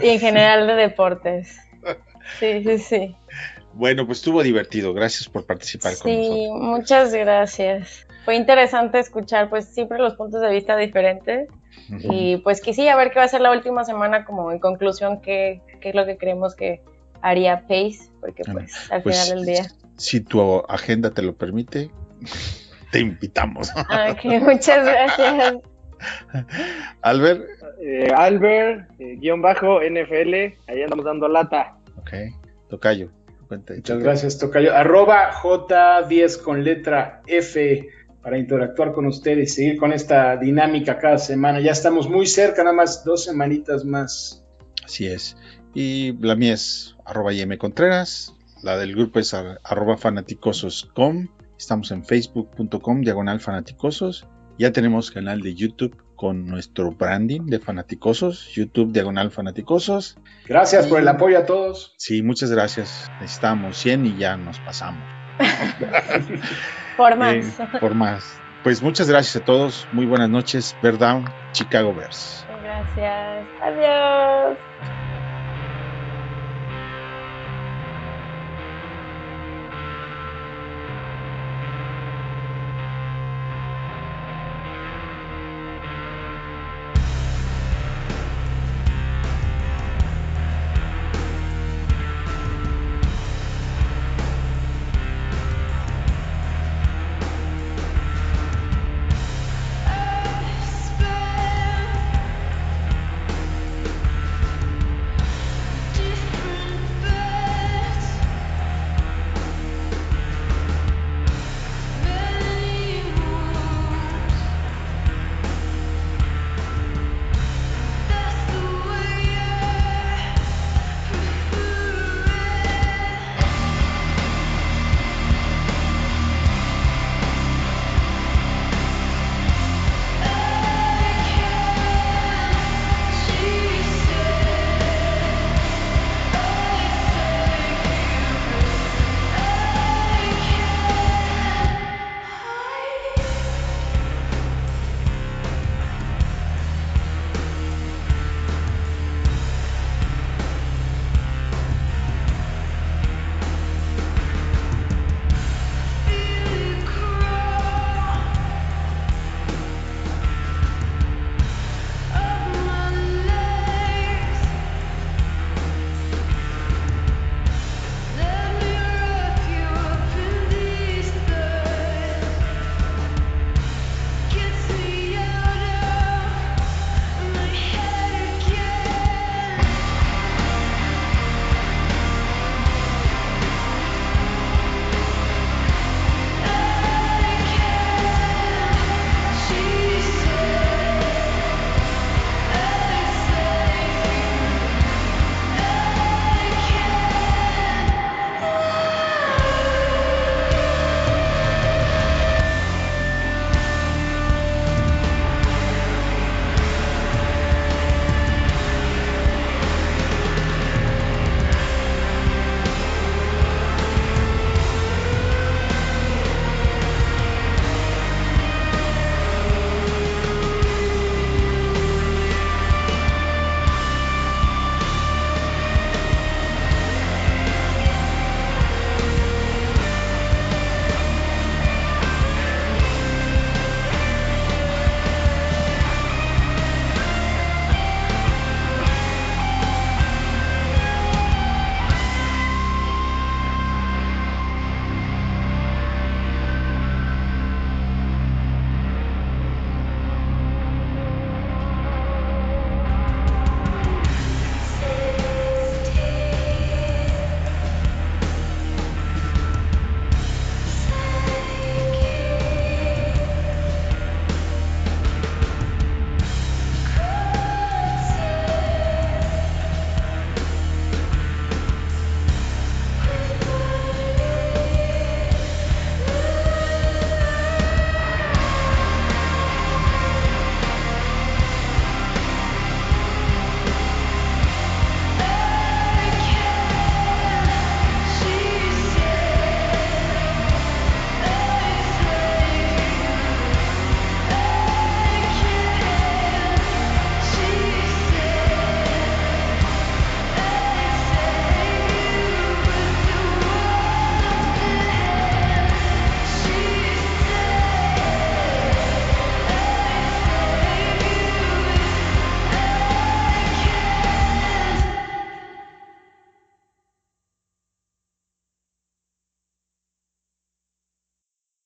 y 0.03 0.09
en 0.11 0.21
general 0.21 0.67
de 0.67 0.75
deportes. 0.75 1.59
Sí, 2.41 2.63
sí, 2.65 2.79
sí. 2.79 3.17
Bueno, 3.73 4.07
pues 4.07 4.19
estuvo 4.19 4.43
divertido. 4.43 4.95
Gracias 4.95 5.29
por 5.29 5.47
participar 5.47 5.93
con 5.99 6.11
Sí, 6.11 6.47
nosotros. 6.49 6.63
muchas 6.63 7.15
gracias. 7.15 8.07
Fue 8.25 8.37
interesante 8.37 8.99
escuchar 8.99 9.51
pues 9.51 9.67
siempre 9.67 9.99
los 9.99 10.15
puntos 10.15 10.41
de 10.41 10.51
vista 10.51 10.77
diferentes 10.77 11.49
y 12.01 12.39
pues 12.39 12.61
que 12.63 12.73
sí, 12.73 12.89
a 12.89 12.97
ver 12.97 13.11
qué 13.11 13.19
va 13.19 13.25
a 13.27 13.29
ser 13.29 13.41
la 13.43 13.51
última 13.53 13.85
semana 13.85 14.25
como 14.25 14.51
en 14.53 14.59
conclusión 14.59 15.21
qué, 15.21 15.61
qué 15.81 15.91
es 15.91 15.95
lo 15.95 16.07
que 16.07 16.17
creemos 16.17 16.55
que 16.55 16.81
haría 17.21 17.63
Pace, 17.63 18.11
porque 18.21 18.43
pues 18.51 18.91
al 18.91 19.03
Pues, 19.03 19.23
final 19.25 19.45
del 19.45 19.47
día. 19.55 19.67
Si 19.97 20.21
tu 20.21 20.63
agenda 20.69 21.11
te 21.11 21.23
lo 21.23 21.35
permite, 21.35 21.91
te 22.91 23.01
invitamos. 23.01 23.71
Ah, 23.77 24.09
Ok, 24.13 24.25
muchas 24.43 24.87
gracias. 24.87 25.55
Albert, 27.03 27.43
Eh, 27.81 28.09
Albert, 28.15 28.89
eh, 28.99 29.17
guion 29.19 29.43
bajo, 29.43 29.81
NFL, 29.81 30.35
ahí 30.69 30.83
andamos 30.83 31.05
dando 31.05 31.29
lata. 31.29 31.77
ok, 31.99 32.11
tocayo. 32.69 33.11
Muchas 33.51 33.99
gracias, 33.99 34.39
Tocayo. 34.39 34.75
Arroba 34.75 35.31
J10 35.33 36.43
con 36.43 36.65
letra 36.65 37.21
F 37.27 37.87
para 38.25 38.39
interactuar 38.39 38.93
con 38.93 39.05
ustedes 39.07 39.53
y 39.53 39.55
seguir 39.55 39.77
con 39.77 39.93
esta 39.93 40.37
dinámica 40.39 40.99
cada 40.99 41.19
semana. 41.19 41.61
Ya 41.61 41.73
estamos 41.73 42.09
muy 42.09 42.27
cerca, 42.27 42.65
nada 42.65 42.75
más 42.75 43.05
dos 43.05 43.25
semanitas 43.25 43.85
más. 43.85 44.43
Así 44.83 45.07
es. 45.07 45.37
Y 45.75 46.15
la 46.25 46.35
mía 46.35 46.55
es 46.55 46.97
arroba 47.05 47.33
Contreras. 47.59 48.35
La 48.63 48.79
del 48.79 48.95
grupo 48.95 49.19
es 49.19 49.35
ar- 49.35 49.61
arroba 49.63 49.99
fanaticosos.com. 49.99 51.29
Estamos 51.59 51.91
en 51.91 52.03
facebook.com 52.05 53.03
diagonal 53.03 53.41
fanaticosos. 53.41 54.27
Ya 54.59 54.73
tenemos 54.73 55.11
canal 55.11 55.43
de 55.43 55.55
YouTube 55.55 55.95
con 56.17 56.47
nuestro 56.47 56.93
branding 56.93 57.43
de 57.47 57.59
fanaticosos. 57.59 58.49
YouTube 58.55 58.93
diagonal 58.93 59.31
fanaticosos. 59.33 60.17
Gracias 60.47 60.87
por 60.87 61.01
el 61.01 61.09
apoyo 61.09 61.39
a 61.39 61.45
todos. 61.45 61.95
Sí, 61.99 62.23
muchas 62.23 62.51
gracias. 62.51 63.11
Necesitamos 63.21 63.77
100 63.77 64.07
y 64.07 64.17
ya 64.17 64.37
nos 64.39 64.59
pasamos. 64.61 65.05
Por 66.97 67.13
Eh, 67.13 67.17
más. 67.17 67.59
por 67.81 67.95
más. 67.95 68.43
Pues 68.63 68.83
muchas 68.83 69.09
gracias 69.09 69.37
a 69.37 69.45
todos. 69.45 69.89
Muy 69.91 70.07
buenas 70.07 70.31
noches. 70.31 70.77
Bear 70.81 70.97
Down, 70.99 71.25
Chicago 71.53 71.95
Bears. 71.95 72.47
Gracias. 72.49 73.49
Adiós. 73.61 74.59